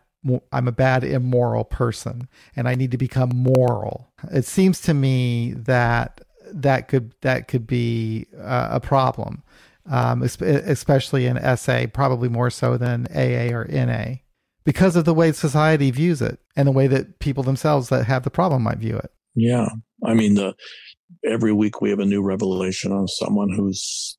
I'm 0.51 0.67
a 0.67 0.71
bad 0.71 1.03
immoral 1.03 1.65
person 1.65 2.27
and 2.55 2.67
I 2.67 2.75
need 2.75 2.91
to 2.91 2.97
become 2.97 3.29
moral. 3.33 4.09
It 4.31 4.45
seems 4.45 4.79
to 4.81 4.93
me 4.93 5.53
that 5.53 6.21
that 6.51 6.87
could 6.87 7.13
that 7.21 7.47
could 7.47 7.67
be 7.67 8.27
uh, 8.39 8.69
a 8.71 8.79
problem, 8.79 9.43
um, 9.89 10.21
especially 10.23 11.25
in 11.25 11.57
SA, 11.57 11.87
probably 11.93 12.29
more 12.29 12.49
so 12.49 12.77
than 12.77 13.07
AA 13.13 13.53
or 13.53 13.65
NA, 13.65 14.15
because 14.63 14.95
of 14.95 15.05
the 15.05 15.13
way 15.13 15.31
society 15.31 15.91
views 15.91 16.21
it 16.21 16.39
and 16.55 16.67
the 16.67 16.71
way 16.71 16.87
that 16.87 17.19
people 17.19 17.43
themselves 17.43 17.89
that 17.89 18.05
have 18.05 18.23
the 18.23 18.29
problem 18.29 18.63
might 18.63 18.77
view 18.77 18.97
it. 18.97 19.11
Yeah, 19.35 19.69
I 20.05 20.13
mean 20.13 20.35
the 20.35 20.55
every 21.25 21.53
week 21.53 21.81
we 21.81 21.89
have 21.89 21.99
a 21.99 22.05
new 22.05 22.21
revelation 22.21 22.91
on 22.91 23.07
someone 23.07 23.51
who's 23.51 24.17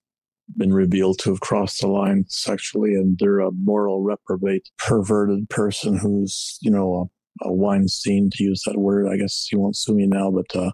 been 0.56 0.72
revealed 0.72 1.18
to 1.18 1.30
have 1.30 1.40
crossed 1.40 1.80
the 1.80 1.88
line 1.88 2.24
sexually 2.28 2.94
and 2.94 3.18
they're 3.18 3.40
a 3.40 3.50
moral 3.52 4.02
reprobate 4.02 4.68
perverted 4.78 5.48
person 5.48 5.96
who's 5.96 6.58
you 6.60 6.70
know 6.70 7.10
a, 7.42 7.48
a 7.48 7.52
Weinstein 7.52 8.30
to 8.30 8.44
use 8.44 8.62
that 8.66 8.78
word. 8.78 9.08
I 9.08 9.16
guess 9.16 9.48
you 9.50 9.58
won't 9.58 9.76
sue 9.76 9.94
me 9.94 10.06
now 10.06 10.30
but 10.30 10.54
uh, 10.54 10.70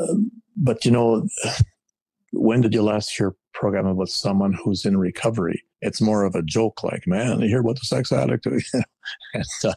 uh, 0.00 0.14
but 0.56 0.84
you 0.84 0.90
know 0.90 1.26
when 2.32 2.60
did 2.60 2.74
you 2.74 2.82
last 2.82 3.16
hear 3.16 3.34
program 3.52 3.86
about 3.86 4.08
someone 4.08 4.52
who's 4.52 4.84
in 4.84 4.96
recovery? 4.96 5.62
It's 5.80 6.00
more 6.00 6.24
of 6.24 6.34
a 6.34 6.42
joke 6.42 6.82
like 6.82 7.06
man 7.06 7.40
you 7.40 7.48
hear 7.48 7.60
about 7.60 7.78
the 7.78 7.86
sex 7.86 8.12
addict? 8.12 8.46
And, 9.34 9.44
uh, 9.64 9.74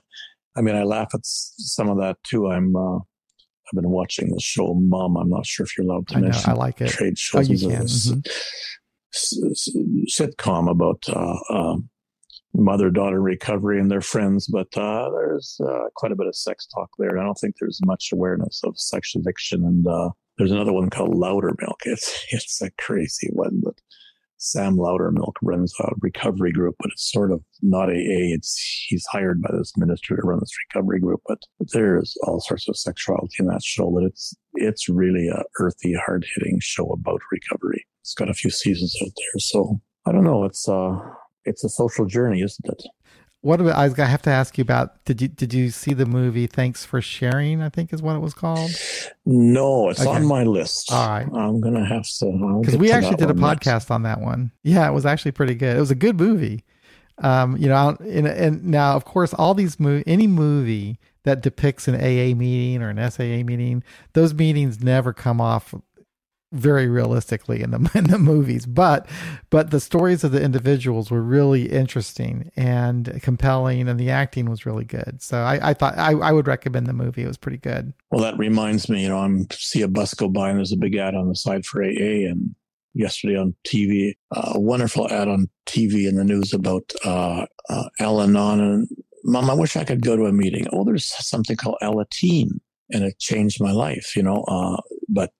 i 0.55 0.61
mean 0.61 0.73
i 0.73 0.83
laugh 0.83 1.09
at 1.13 1.19
some 1.23 1.89
of 1.89 1.97
that 1.97 2.15
too. 2.23 2.49
I'm 2.49 2.75
uh, 2.75 2.99
I've 3.67 3.81
been 3.81 3.89
watching 3.89 4.29
the 4.29 4.39
show 4.39 4.73
Mom. 4.73 5.17
I'm 5.17 5.29
not 5.29 5.45
sure 5.45 5.65
if 5.65 5.77
you're 5.77 5.85
allowed 5.85 6.07
to 6.09 6.17
I 6.17 6.21
mention. 6.21 6.49
Know, 6.49 6.55
I 6.55 6.57
like 6.57 6.81
it. 6.81 6.89
Trade 6.89 7.17
shows. 7.17 7.49
Oh, 7.49 7.53
you 7.53 7.59
can. 7.59 7.85
Mm-hmm. 7.85 8.19
Sitcom 10.09 10.69
about 10.69 11.03
uh, 11.09 11.37
uh, 11.49 11.77
mother 12.53 12.89
daughter 12.89 13.21
recovery 13.21 13.79
and 13.79 13.89
their 13.89 14.01
friends, 14.01 14.47
but 14.47 14.67
uh, 14.77 15.09
there's 15.09 15.59
uh, 15.63 15.85
quite 15.95 16.11
a 16.11 16.15
bit 16.15 16.27
of 16.27 16.35
sex 16.35 16.67
talk 16.67 16.89
there. 16.97 17.09
And 17.09 17.19
I 17.19 17.23
don't 17.23 17.35
think 17.35 17.55
there's 17.59 17.79
much 17.85 18.09
awareness 18.13 18.61
of 18.63 18.77
sex 18.77 19.13
addiction. 19.15 19.63
And 19.63 19.87
uh, 19.87 20.09
there's 20.37 20.51
another 20.51 20.73
one 20.73 20.89
called 20.89 21.15
Loudermilk. 21.15 21.81
It's 21.85 22.25
it's 22.31 22.61
a 22.61 22.71
crazy 22.71 23.29
one, 23.33 23.61
but 23.63 23.75
Sam 24.37 24.77
Loudermilk 24.77 25.33
runs 25.41 25.73
a 25.79 25.91
recovery 26.01 26.51
group, 26.51 26.75
but 26.79 26.91
it's 26.91 27.11
sort 27.11 27.31
of 27.31 27.41
not 27.61 27.89
AA. 27.89 28.33
It's 28.33 28.85
he's 28.87 29.05
hired 29.11 29.41
by 29.41 29.49
this 29.57 29.75
minister 29.77 30.15
to 30.15 30.21
run 30.21 30.39
this 30.39 30.53
recovery 30.69 30.99
group, 30.99 31.21
but 31.27 31.39
there's 31.73 32.15
all 32.23 32.39
sorts 32.39 32.67
of 32.69 32.77
sexuality 32.77 33.35
in 33.39 33.47
that 33.47 33.63
show. 33.63 33.89
But 33.89 34.03
it's 34.03 34.35
it's 34.53 34.87
really 34.87 35.27
a 35.27 35.43
earthy, 35.59 35.93
hard 36.05 36.25
hitting 36.35 36.59
show 36.61 36.87
about 36.91 37.21
recovery. 37.31 37.85
It's 38.01 38.13
got 38.13 38.29
a 38.29 38.33
few 38.33 38.51
seasons 38.51 38.95
out 39.01 39.11
there, 39.15 39.39
so 39.39 39.81
I 40.05 40.11
don't 40.11 40.23
know. 40.23 40.45
It's 40.45 40.69
uh 40.69 40.99
it's 41.45 41.63
a 41.63 41.69
social 41.69 42.05
journey, 42.05 42.41
isn't 42.41 42.65
it? 42.71 42.83
What 43.47 43.61
about, 43.61 43.77
I 43.77 44.05
have 44.05 44.21
to 44.23 44.29
ask 44.29 44.57
you 44.57 44.61
about? 44.61 45.05
Did 45.05 45.21
you 45.21 45.29
did 45.29 45.53
you 45.53 45.69
see 45.69 45.93
the 45.93 46.05
movie? 46.05 46.47
Thanks 46.47 46.83
for 46.83 47.01
sharing. 47.01 47.61
I 47.61 47.69
think 47.69 47.93
is 47.93 48.01
what 48.01 48.17
it 48.17 48.19
was 48.19 48.33
called. 48.33 48.71
No, 49.25 49.87
it's 49.87 50.01
okay. 50.01 50.09
on 50.09 50.25
my 50.25 50.43
list. 50.43 50.91
All 50.91 51.07
right, 51.07 51.25
I'm 51.33 51.61
gonna 51.61 51.85
have 51.85 52.05
to 52.19 52.59
because 52.59 52.75
we 52.75 52.91
actually 52.91 53.15
did 53.15 53.31
a 53.31 53.33
podcast 53.33 53.65
next. 53.65 53.91
on 53.91 54.03
that 54.03 54.19
one. 54.19 54.51
Yeah, 54.63 54.85
it 54.89 54.91
was 54.91 55.05
actually 55.05 55.31
pretty 55.31 55.55
good. 55.55 55.77
It 55.77 55.79
was 55.79 55.91
a 55.91 55.95
good 55.95 56.19
movie. 56.19 56.65
Um, 57.19 57.55
you 57.55 57.69
know, 57.69 57.95
and, 58.01 58.27
and 58.27 58.65
now 58.65 58.97
of 58.97 59.05
course 59.05 59.33
all 59.33 59.53
these 59.53 59.79
mo- 59.79 60.03
any 60.05 60.27
movie 60.27 60.99
that 61.23 61.41
depicts 61.41 61.87
an 61.87 61.95
AA 61.95 62.35
meeting 62.35 62.83
or 62.83 62.89
an 62.89 63.09
SAA 63.09 63.45
meeting, 63.45 63.81
those 64.11 64.33
meetings 64.33 64.83
never 64.83 65.13
come 65.13 65.39
off 65.39 65.73
very 66.53 66.87
realistically 66.87 67.61
in 67.61 67.71
the 67.71 67.91
in 67.95 68.05
the 68.05 68.17
movies 68.17 68.65
but 68.65 69.07
but 69.49 69.71
the 69.71 69.79
stories 69.79 70.23
of 70.23 70.31
the 70.31 70.41
individuals 70.41 71.11
were 71.11 71.21
really 71.21 71.69
interesting 71.69 72.51
and 72.55 73.19
compelling 73.21 73.87
and 73.87 73.99
the 73.99 74.09
acting 74.09 74.49
was 74.49 74.65
really 74.65 74.85
good. 74.85 75.21
So 75.21 75.39
i, 75.39 75.69
I 75.69 75.73
thought 75.73 75.97
I, 75.97 76.11
I 76.13 76.31
would 76.31 76.47
recommend 76.47 76.87
the 76.87 76.93
movie. 76.93 77.23
It 77.23 77.27
was 77.27 77.37
pretty 77.37 77.57
good. 77.57 77.93
Well 78.11 78.21
that 78.21 78.37
reminds 78.37 78.89
me 78.89 79.03
you 79.03 79.09
know 79.09 79.19
i'm 79.19 79.47
see 79.51 79.81
a 79.81 79.87
bus 79.87 80.13
go 80.13 80.27
by 80.27 80.49
and 80.49 80.57
there's 80.57 80.71
a 80.71 80.77
big 80.77 80.95
ad 80.95 81.15
on 81.15 81.27
the 81.27 81.35
side 81.35 81.65
for 81.65 81.83
aa 81.83 81.87
and 81.87 82.55
yesterday 82.93 83.37
on 83.37 83.53
tv 83.65 84.13
uh, 84.35 84.53
a 84.55 84.59
wonderful 84.59 85.11
ad 85.11 85.27
on 85.27 85.49
tv 85.65 86.07
in 86.07 86.15
the 86.15 86.23
news 86.23 86.53
about 86.53 86.91
uh, 87.05 87.45
uh 87.69 87.89
al-anon 87.99 88.59
and 88.59 88.87
mom 89.23 89.49
i 89.49 89.53
wish 89.53 89.75
i 89.75 89.83
could 89.83 90.01
go 90.01 90.15
to 90.15 90.25
a 90.25 90.31
meeting. 90.31 90.67
Oh 90.71 90.83
there's 90.83 91.05
something 91.05 91.55
called 91.55 91.77
alateen 91.81 92.59
and 92.89 93.03
it 93.03 93.19
changed 93.19 93.61
my 93.61 93.71
life 93.71 94.15
you 94.15 94.23
know 94.23 94.43
uh, 94.47 94.81
but 95.09 95.31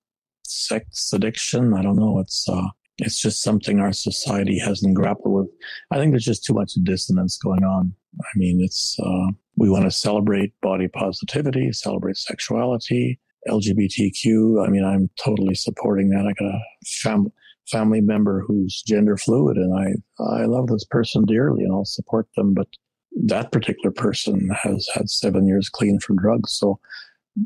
sex 0.49 1.11
addiction. 1.13 1.73
I 1.73 1.81
don't 1.81 1.97
know. 1.97 2.19
It's 2.19 2.47
uh, 2.49 2.67
it's 2.99 3.21
just 3.21 3.43
something 3.43 3.79
our 3.79 3.93
society 3.93 4.57
hasn't 4.57 4.95
grappled 4.95 5.33
with. 5.33 5.47
I 5.91 5.97
think 5.97 6.11
there's 6.11 6.25
just 6.25 6.43
too 6.43 6.53
much 6.53 6.73
dissonance 6.83 7.37
going 7.37 7.63
on. 7.63 7.93
I 8.19 8.29
mean, 8.35 8.59
it's 8.61 8.97
uh, 8.99 9.31
we 9.55 9.69
want 9.69 9.85
to 9.85 9.91
celebrate 9.91 10.59
body 10.61 10.87
positivity, 10.87 11.71
celebrate 11.71 12.17
sexuality, 12.17 13.19
LGBTQ. 13.47 14.65
I 14.65 14.69
mean, 14.69 14.83
I'm 14.83 15.09
totally 15.23 15.55
supporting 15.55 16.09
that. 16.09 16.25
I 16.27 16.33
got 16.33 16.53
a 16.53 16.59
fam- 16.85 17.31
family 17.69 18.01
member 18.01 18.43
who's 18.47 18.81
gender 18.85 19.17
fluid, 19.17 19.57
and 19.57 19.77
I 19.77 20.23
I 20.23 20.45
love 20.45 20.67
this 20.67 20.85
person 20.85 21.25
dearly, 21.25 21.63
and 21.63 21.73
I'll 21.73 21.85
support 21.85 22.27
them. 22.35 22.53
But 22.53 22.67
that 23.25 23.51
particular 23.51 23.91
person 23.91 24.49
has 24.63 24.87
had 24.93 25.09
seven 25.09 25.47
years 25.47 25.69
clean 25.69 25.99
from 25.99 26.17
drugs, 26.17 26.53
so 26.53 26.79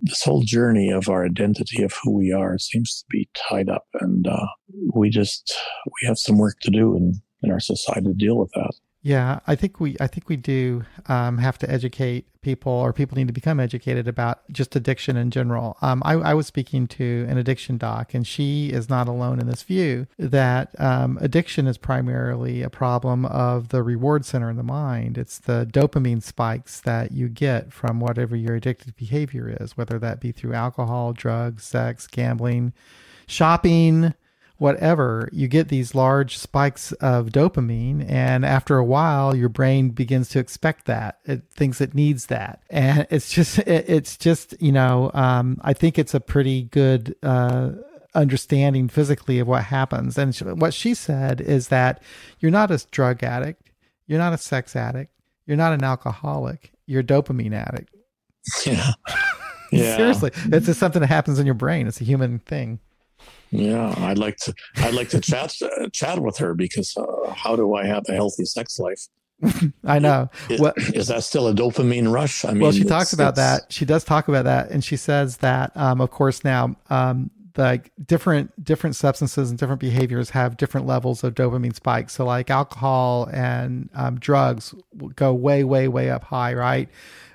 this 0.04 0.24
whole 0.24 0.44
journey 0.44 0.90
of 0.90 1.10
our 1.10 1.26
identity 1.26 1.84
of 1.84 1.94
who 2.04 2.12
we 2.12 2.32
are 2.32 2.58
seems 2.58 3.00
to 3.00 3.06
be 3.10 3.30
tied 3.50 3.70
up. 3.70 3.86
And 4.00 4.28
uh, 4.28 4.48
we 4.94 5.10
just 5.10 5.54
we 5.86 6.08
have 6.08 6.18
some 6.18 6.38
work 6.38 6.58
to 6.62 6.72
do 6.72 6.96
in, 6.96 7.22
in 7.44 7.52
our 7.52 7.60
society 7.60 8.08
to 8.08 8.14
deal 8.14 8.38
with 8.38 8.52
that 8.52 8.72
Yeah, 9.04 9.40
I 9.48 9.56
think 9.56 9.80
we 9.80 9.98
I 10.00 10.06
think 10.06 10.30
we 10.30 10.36
do 10.36 10.86
um, 11.08 11.40
have 11.40 11.58
to 11.60 11.72
educate 11.72 12.28
people, 12.44 12.72
or 12.72 12.94
people 12.94 13.18
need 13.18 13.28
to 13.28 13.34
become 13.34 13.60
educated 13.60 14.08
about 14.08 14.42
just 14.52 14.76
addiction 14.76 15.18
in 15.18 15.32
general. 15.32 15.78
Um, 15.82 16.04
I, 16.06 16.14
I, 16.14 16.34
was 16.34 16.48
speaking 16.48 16.88
to 16.88 17.26
an 17.30 17.38
addiction 17.38 17.78
doc, 17.78 18.14
and 18.14 18.26
she 18.26 18.72
is 18.72 18.90
not 18.90 19.08
alone 19.08 19.40
in 19.40 19.48
this 19.48 19.64
view 19.64 20.08
that 20.18 20.80
um, 20.80 21.18
addiction 21.22 21.68
is 21.68 21.78
primarily 21.78 22.62
a 22.62 22.70
problem 22.70 23.26
of 23.26 23.70
the 23.70 23.82
reward 23.82 24.24
center 24.24 24.50
in 24.50 24.56
the 24.56 24.64
mind. 24.64 25.18
It's 25.18 25.40
the 25.40 25.68
dopamine 25.72 26.22
spikes 26.22 26.80
that 26.82 27.12
you 27.12 27.28
get 27.28 27.74
from 27.74 28.00
whatever 28.00 28.36
your 28.36 28.60
addictive 28.60 28.96
behavior 28.96 29.56
is, 29.60 29.78
whether 29.78 29.98
that 30.00 30.20
be 30.20 30.32
through 30.32 30.54
alcohol, 30.54 31.14
drugs, 31.14 31.64
sex, 31.64 32.06
gambling, 32.06 32.74
shopping 33.28 34.14
whatever, 34.62 35.28
you 35.32 35.48
get 35.48 35.70
these 35.70 35.96
large 35.96 36.38
spikes 36.38 36.92
of 36.94 37.30
dopamine. 37.30 38.08
And 38.08 38.46
after 38.46 38.78
a 38.78 38.86
while, 38.86 39.36
your 39.36 39.50
brain 39.50 39.90
begins 39.90 40.30
to 40.30 40.40
expect 40.40 40.86
that. 40.86 41.18
It 41.26 41.42
thinks 41.52 41.82
it 41.82 41.96
needs 41.96 42.28
that. 42.28 42.62
And 42.70 43.08
it's 43.10 43.32
just, 43.32 43.58
it's 43.58 44.18
just, 44.18 44.54
you 44.62 44.72
know, 44.72 45.10
um, 45.16 45.60
I 45.64 45.74
think 45.74 45.98
it's 45.98 46.14
a 46.14 46.20
pretty 46.20 46.62
good, 46.62 47.16
uh, 47.24 47.72
understanding 48.14 48.88
physically 48.88 49.40
of 49.40 49.48
what 49.48 49.64
happens. 49.64 50.20
And 50.20 50.32
what 50.62 50.76
she 50.76 50.94
said 50.94 51.42
is 51.42 51.70
that 51.70 52.04
you're 52.40 52.52
not 52.52 52.70
a 52.70 52.86
drug 52.92 53.24
addict, 53.24 53.72
you're 54.06 54.20
not 54.20 54.34
a 54.34 54.38
sex 54.38 54.76
addict, 54.76 55.12
you're 55.48 55.58
not 55.58 55.74
an 55.74 55.84
alcoholic, 55.84 56.72
you're 56.86 57.02
a 57.02 57.04
dopamine 57.04 57.56
addict. 57.56 57.96
Yeah. 58.64 58.92
yeah. 59.72 59.98
Seriously, 59.98 60.30
it's 60.52 60.68
just 60.68 60.80
something 60.80 61.00
that 61.00 61.08
happens 61.08 61.40
in 61.40 61.48
your 61.48 61.56
brain. 61.56 61.88
It's 61.88 62.00
a 62.00 62.04
human 62.04 62.38
thing. 62.38 62.80
Yeah, 63.52 63.94
I'd 63.98 64.18
like 64.18 64.38
to. 64.38 64.54
I'd 64.78 64.94
like 64.94 65.10
to 65.10 65.20
chat 65.22 65.54
chat 65.94 66.20
with 66.20 66.38
her 66.38 66.54
because 66.54 66.96
uh, 66.98 67.32
how 67.32 67.56
do 67.56 67.76
I 67.76 67.86
have 67.86 68.04
a 68.08 68.14
healthy 68.14 68.46
sex 68.46 68.80
life? 68.80 69.08
I 69.84 70.00
know. 70.00 70.30
Is, 70.50 70.60
well, 70.60 70.74
is 70.78 71.08
that 71.08 71.24
still 71.24 71.48
a 71.48 71.54
dopamine 71.54 72.12
rush? 72.12 72.46
I 72.46 72.52
mean, 72.52 72.62
well, 72.62 72.72
she 72.72 72.84
talks 72.84 73.12
about 73.12 73.36
that. 73.36 73.72
She 73.72 73.86
does 73.86 74.04
talk 74.04 74.28
about 74.28 74.46
that, 74.46 74.70
and 74.70 74.84
she 74.84 74.96
says 74.96 75.38
that, 75.38 75.76
um, 75.76 76.00
of 76.00 76.12
course, 76.12 76.44
now 76.44 76.76
um, 76.90 77.32
like 77.58 77.92
different 78.06 78.64
different 78.64 78.96
substances 78.96 79.50
and 79.50 79.60
different 79.60 79.82
behaviors 79.82 80.30
have 80.30 80.58
different 80.58 80.88
levels 80.88 81.24
of 81.24 81.34
dopamine 81.36 81.76
spikes. 81.76 82.14
So, 82.14 82.26
like 82.26 82.50
alcohol 82.50 83.30
and 83.34 83.90
um, 83.94 84.20
drugs 84.20 84.74
go 85.16 85.34
way, 85.34 85.64
way, 85.64 85.88
way 85.88 86.10
up 86.10 86.24
high, 86.24 86.54
right? 86.54 86.90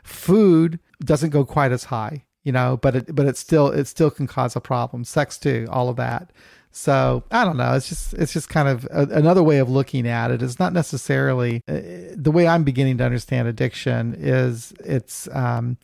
Food 0.05 0.79
doesn't 1.05 1.31
go 1.31 1.45
quite 1.45 1.73
as 1.73 1.85
high 1.85 2.25
you 2.47 2.53
know, 2.53 2.79
but 2.81 2.95
it 2.95 3.13
but 3.13 3.27
it 3.27 3.37
still 3.37 3.71
it 3.71 3.89
still 3.89 4.09
can 4.09 4.29
cause 4.29 4.55
a 4.55 4.61
problem. 4.61 5.03
Sex 5.03 5.37
too, 5.37 5.67
all 5.69 5.89
of 5.89 5.97
that. 5.97 6.31
So 6.71 7.25
I 7.33 7.45
don't 7.45 7.57
know. 7.57 7.75
It's 7.75 7.89
just 7.89 8.15
it's 8.15 8.33
just 8.33 8.49
kind 8.49 8.69
of 8.69 8.87
a, 8.93 9.03
another 9.11 9.43
way 9.43 9.59
of 9.59 9.69
looking 9.69 10.07
at 10.07 10.31
it. 10.31 10.43
It's 10.43 10.61
not 10.61 10.73
necessarily 10.73 11.61
uh, 11.67 11.81
the 12.15 12.31
way 12.31 12.47
I'm 12.47 12.63
beginning 12.63 12.99
to 12.99 13.05
understand 13.05 13.49
addiction. 13.49 14.15
Is 14.17 14.73
it's 14.79 15.29
um, 15.33 15.77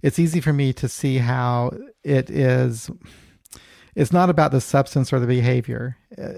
it's 0.00 0.20
easy 0.20 0.40
for 0.40 0.52
me 0.52 0.72
to 0.74 0.88
see 0.88 1.18
how 1.18 1.72
it 2.04 2.30
is. 2.30 2.88
It's 3.96 4.12
not 4.12 4.30
about 4.30 4.52
the 4.52 4.60
substance 4.60 5.12
or 5.12 5.18
the 5.18 5.26
behavior. 5.26 5.96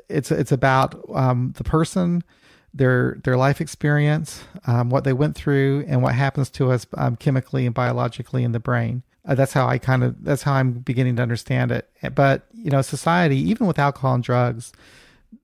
It's 0.08 0.30
it's 0.30 0.52
about 0.52 0.98
um, 1.12 1.52
the 1.58 1.64
person, 1.64 2.24
their 2.72 3.18
their 3.22 3.36
life 3.36 3.60
experience, 3.60 4.42
um, 4.66 4.88
what 4.88 5.04
they 5.04 5.12
went 5.12 5.36
through, 5.36 5.84
and 5.88 6.02
what 6.02 6.14
happens 6.14 6.48
to 6.52 6.70
us 6.70 6.86
um, 6.94 7.16
chemically 7.16 7.66
and 7.66 7.74
biologically 7.74 8.44
in 8.44 8.52
the 8.52 8.60
brain. 8.60 9.02
Uh, 9.28 9.34
that's 9.34 9.52
how 9.52 9.68
I 9.68 9.78
kind 9.78 10.02
of 10.02 10.24
that's 10.24 10.42
how 10.42 10.54
I'm 10.54 10.72
beginning 10.72 11.16
to 11.16 11.22
understand 11.22 11.70
it. 11.70 11.88
But 12.14 12.46
you 12.54 12.70
know, 12.70 12.82
society, 12.82 13.36
even 13.36 13.66
with 13.66 13.78
alcohol 13.78 14.14
and 14.14 14.24
drugs, 14.24 14.72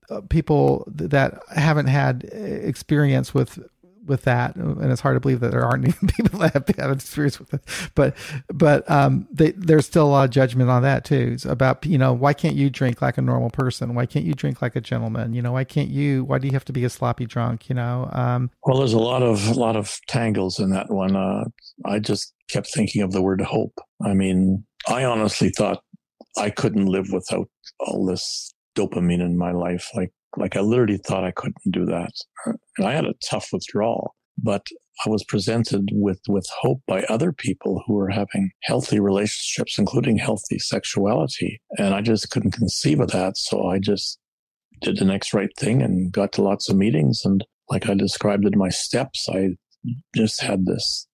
uh, 0.09 0.21
people 0.21 0.83
that 0.87 1.39
haven't 1.55 1.87
had 1.87 2.29
uh, 2.33 2.35
experience 2.35 3.33
with 3.33 3.59
with 4.05 4.23
that, 4.23 4.55
and 4.55 4.91
it's 4.91 5.01
hard 5.01 5.15
to 5.15 5.19
believe 5.19 5.39
that 5.39 5.51
there 5.51 5.63
aren't 5.63 5.87
even 5.87 6.07
people 6.07 6.39
that 6.39 6.53
have, 6.53 6.67
have 6.77 6.91
experience 6.91 7.39
with 7.39 7.53
it. 7.53 7.61
But 7.95 8.15
but 8.47 8.89
um, 8.89 9.27
they, 9.31 9.51
there's 9.51 9.85
still 9.85 10.05
a 10.05 10.09
lot 10.09 10.25
of 10.25 10.31
judgment 10.31 10.69
on 10.69 10.83
that 10.83 11.05
too. 11.05 11.31
It's 11.33 11.45
about 11.45 11.85
you 11.85 11.97
know 11.97 12.13
why 12.13 12.33
can't 12.33 12.55
you 12.55 12.69
drink 12.69 13.01
like 13.01 13.17
a 13.17 13.21
normal 13.21 13.49
person? 13.49 13.95
Why 13.95 14.05
can't 14.05 14.25
you 14.25 14.33
drink 14.33 14.61
like 14.61 14.75
a 14.75 14.81
gentleman? 14.81 15.33
You 15.33 15.41
know 15.41 15.51
why 15.51 15.63
can't 15.63 15.89
you? 15.89 16.23
Why 16.23 16.39
do 16.39 16.47
you 16.47 16.53
have 16.53 16.65
to 16.65 16.73
be 16.73 16.83
a 16.83 16.89
sloppy 16.89 17.25
drunk? 17.25 17.69
You 17.69 17.75
know. 17.75 18.09
Um, 18.11 18.51
well, 18.65 18.77
there's 18.77 18.93
a 18.93 18.99
lot 18.99 19.23
of 19.23 19.47
a 19.47 19.53
lot 19.53 19.75
of 19.75 19.99
tangles 20.07 20.59
in 20.59 20.69
that 20.71 20.91
one. 20.91 21.15
Uh, 21.15 21.45
I 21.85 21.99
just 21.99 22.33
kept 22.49 22.71
thinking 22.73 23.01
of 23.01 23.11
the 23.11 23.21
word 23.21 23.41
hope. 23.41 23.79
I 24.03 24.13
mean, 24.13 24.65
I 24.87 25.03
honestly 25.03 25.49
thought 25.49 25.81
I 26.37 26.49
couldn't 26.49 26.87
live 26.87 27.11
without 27.11 27.49
all 27.79 28.05
this 28.05 28.53
dopamine 28.75 29.21
in 29.21 29.37
my 29.37 29.51
life. 29.51 29.89
Like 29.95 30.11
like 30.37 30.55
I 30.55 30.61
literally 30.61 30.97
thought 30.97 31.23
I 31.23 31.31
couldn't 31.31 31.71
do 31.71 31.85
that. 31.85 32.11
And 32.45 32.87
I 32.87 32.93
had 32.93 33.05
a 33.05 33.15
tough 33.29 33.49
withdrawal, 33.51 34.15
but 34.37 34.65
I 35.05 35.09
was 35.09 35.23
presented 35.23 35.89
with, 35.91 36.19
with 36.27 36.47
hope 36.61 36.81
by 36.87 37.03
other 37.03 37.31
people 37.31 37.83
who 37.85 37.95
were 37.95 38.09
having 38.09 38.51
healthy 38.63 38.99
relationships, 38.99 39.77
including 39.77 40.17
healthy 40.17 40.59
sexuality. 40.59 41.61
And 41.77 41.93
I 41.93 42.01
just 42.01 42.31
couldn't 42.31 42.51
conceive 42.51 42.99
of 42.99 43.11
that. 43.11 43.37
So 43.37 43.67
I 43.67 43.79
just 43.79 44.19
did 44.81 44.97
the 44.97 45.05
next 45.05 45.33
right 45.33 45.49
thing 45.57 45.81
and 45.81 46.11
got 46.11 46.31
to 46.33 46.41
lots 46.41 46.69
of 46.69 46.77
meetings. 46.77 47.23
And 47.25 47.43
like 47.69 47.89
I 47.89 47.93
described 47.93 48.45
in 48.45 48.57
my 48.57 48.69
steps, 48.69 49.27
I 49.29 49.55
just 50.15 50.41
had 50.41 50.65
this 50.65 51.07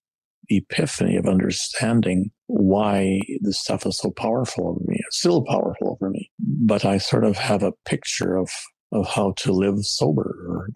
epiphany 0.48 1.16
of 1.16 1.26
understanding 1.26 2.30
why 2.46 3.20
this 3.40 3.58
stuff 3.58 3.86
is 3.86 3.98
so 3.98 4.10
powerful 4.10 4.68
over 4.68 4.80
me. 4.86 4.96
It's 5.06 5.18
still 5.18 5.44
powerful 5.44 5.92
over 5.92 6.10
me, 6.10 6.30
but 6.38 6.84
I 6.84 6.98
sort 6.98 7.24
of 7.24 7.36
have 7.36 7.62
a 7.62 7.72
picture 7.86 8.36
of 8.36 8.50
of 8.92 9.06
how 9.08 9.32
to 9.38 9.52
live 9.52 9.84
sober 9.84 10.36
or 10.48 10.68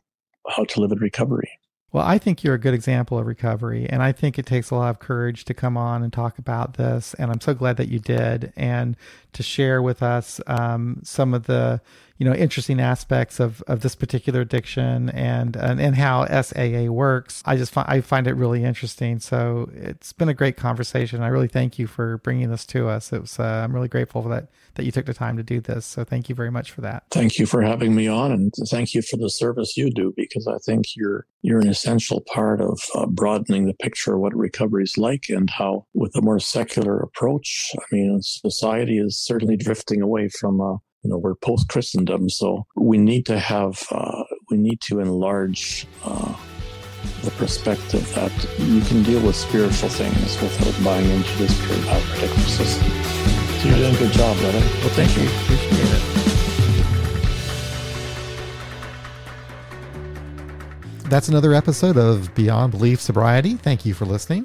how 0.48 0.64
to 0.64 0.80
live 0.80 0.92
in 0.92 0.98
recovery. 0.98 1.48
Well, 1.92 2.04
I 2.04 2.18
think 2.18 2.42
you're 2.42 2.54
a 2.54 2.58
good 2.58 2.74
example 2.74 3.18
of 3.18 3.26
recovery, 3.26 3.88
and 3.88 4.02
I 4.02 4.12
think 4.12 4.38
it 4.38 4.44
takes 4.44 4.70
a 4.70 4.74
lot 4.74 4.90
of 4.90 4.98
courage 4.98 5.44
to 5.46 5.54
come 5.54 5.76
on 5.76 6.02
and 6.02 6.12
talk 6.12 6.38
about 6.38 6.74
this. 6.74 7.14
And 7.14 7.30
I'm 7.30 7.40
so 7.40 7.54
glad 7.54 7.76
that 7.78 7.88
you 7.88 7.98
did, 7.98 8.52
and 8.56 8.96
to 9.32 9.42
share 9.42 9.80
with 9.80 10.02
us 10.02 10.40
um, 10.46 11.00
some 11.04 11.32
of 11.32 11.46
the 11.46 11.80
you 12.18 12.24
know 12.24 12.34
interesting 12.34 12.80
aspects 12.80 13.40
of 13.40 13.62
of 13.66 13.80
this 13.80 13.94
particular 13.94 14.40
addiction 14.40 15.10
and 15.10 15.56
and, 15.56 15.80
and 15.80 15.96
how 15.96 16.26
SAA 16.42 16.90
works. 16.90 17.42
I 17.44 17.56
just 17.56 17.72
find 17.72 17.86
I 17.88 18.00
find 18.00 18.26
it 18.26 18.34
really 18.34 18.64
interesting. 18.64 19.18
So 19.18 19.70
it's 19.74 20.12
been 20.12 20.28
a 20.28 20.34
great 20.34 20.56
conversation. 20.56 21.22
I 21.22 21.28
really 21.28 21.48
thank 21.48 21.78
you 21.78 21.86
for 21.86 22.18
bringing 22.18 22.50
this 22.50 22.64
to 22.66 22.88
us. 22.88 23.12
It 23.12 23.20
was 23.20 23.38
uh, 23.38 23.62
I'm 23.64 23.74
really 23.74 23.88
grateful 23.88 24.22
for 24.22 24.28
that 24.30 24.48
that 24.74 24.84
you 24.84 24.92
took 24.92 25.06
the 25.06 25.14
time 25.14 25.36
to 25.36 25.42
do 25.42 25.60
this. 25.60 25.86
So 25.86 26.04
thank 26.04 26.28
you 26.28 26.34
very 26.34 26.50
much 26.50 26.70
for 26.70 26.82
that. 26.82 27.04
Thank 27.10 27.38
you 27.38 27.46
for 27.46 27.62
having 27.62 27.94
me 27.94 28.08
on, 28.08 28.32
and 28.32 28.52
thank 28.68 28.94
you 28.94 29.02
for 29.02 29.16
the 29.16 29.30
service 29.30 29.76
you 29.76 29.90
do 29.90 30.12
because 30.16 30.46
I 30.46 30.58
think 30.64 30.96
you're 30.96 31.26
you're 31.42 31.60
an 31.60 31.68
essential 31.68 32.22
part 32.22 32.60
of 32.60 32.80
uh, 32.94 33.06
broadening 33.06 33.66
the 33.66 33.74
picture 33.74 34.14
of 34.14 34.20
what 34.20 34.34
recovery 34.34 34.82
is 34.82 34.98
like 34.98 35.26
and 35.28 35.48
how, 35.48 35.86
with 35.94 36.16
a 36.16 36.22
more 36.22 36.40
secular 36.40 36.98
approach, 36.98 37.70
I 37.78 37.84
mean, 37.92 38.20
society 38.22 38.98
is 38.98 39.24
certainly 39.24 39.56
drifting 39.56 40.02
away 40.02 40.28
from 40.28 40.60
uh, 40.60 40.76
you 41.06 41.12
know, 41.12 41.18
we're 41.18 41.36
post 41.36 41.68
Christendom, 41.68 42.28
so 42.28 42.66
we 42.74 42.98
need 42.98 43.26
to 43.26 43.38
have, 43.38 43.86
uh, 43.92 44.24
we 44.50 44.56
need 44.56 44.80
to 44.80 44.98
enlarge 44.98 45.86
uh, 46.02 46.34
the 47.22 47.30
perspective 47.32 48.12
that 48.16 48.32
you 48.58 48.80
can 48.80 49.04
deal 49.04 49.24
with 49.24 49.36
spiritual 49.36 49.88
things 49.88 50.42
without 50.42 50.84
buying 50.84 51.08
into 51.08 51.38
this 51.38 51.56
particular 51.60 52.48
system. 52.48 52.90
So 53.60 53.68
you're 53.68 53.78
doing 53.78 53.94
a 53.94 53.98
good 53.98 54.10
job, 54.10 54.36
brother. 54.38 54.58
Well, 54.58 54.88
thank, 54.94 55.16
you. 55.16 55.28
Appreciate 55.28 55.78
it. 55.78 56.02
That's 61.08 61.28
another 61.28 61.54
episode 61.54 61.96
of 61.96 62.34
Beyond 62.34 62.72
Belief 62.72 63.00
Sobriety. 63.00 63.54
Thank 63.54 63.86
you 63.86 63.94
for 63.94 64.06
listening. 64.06 64.44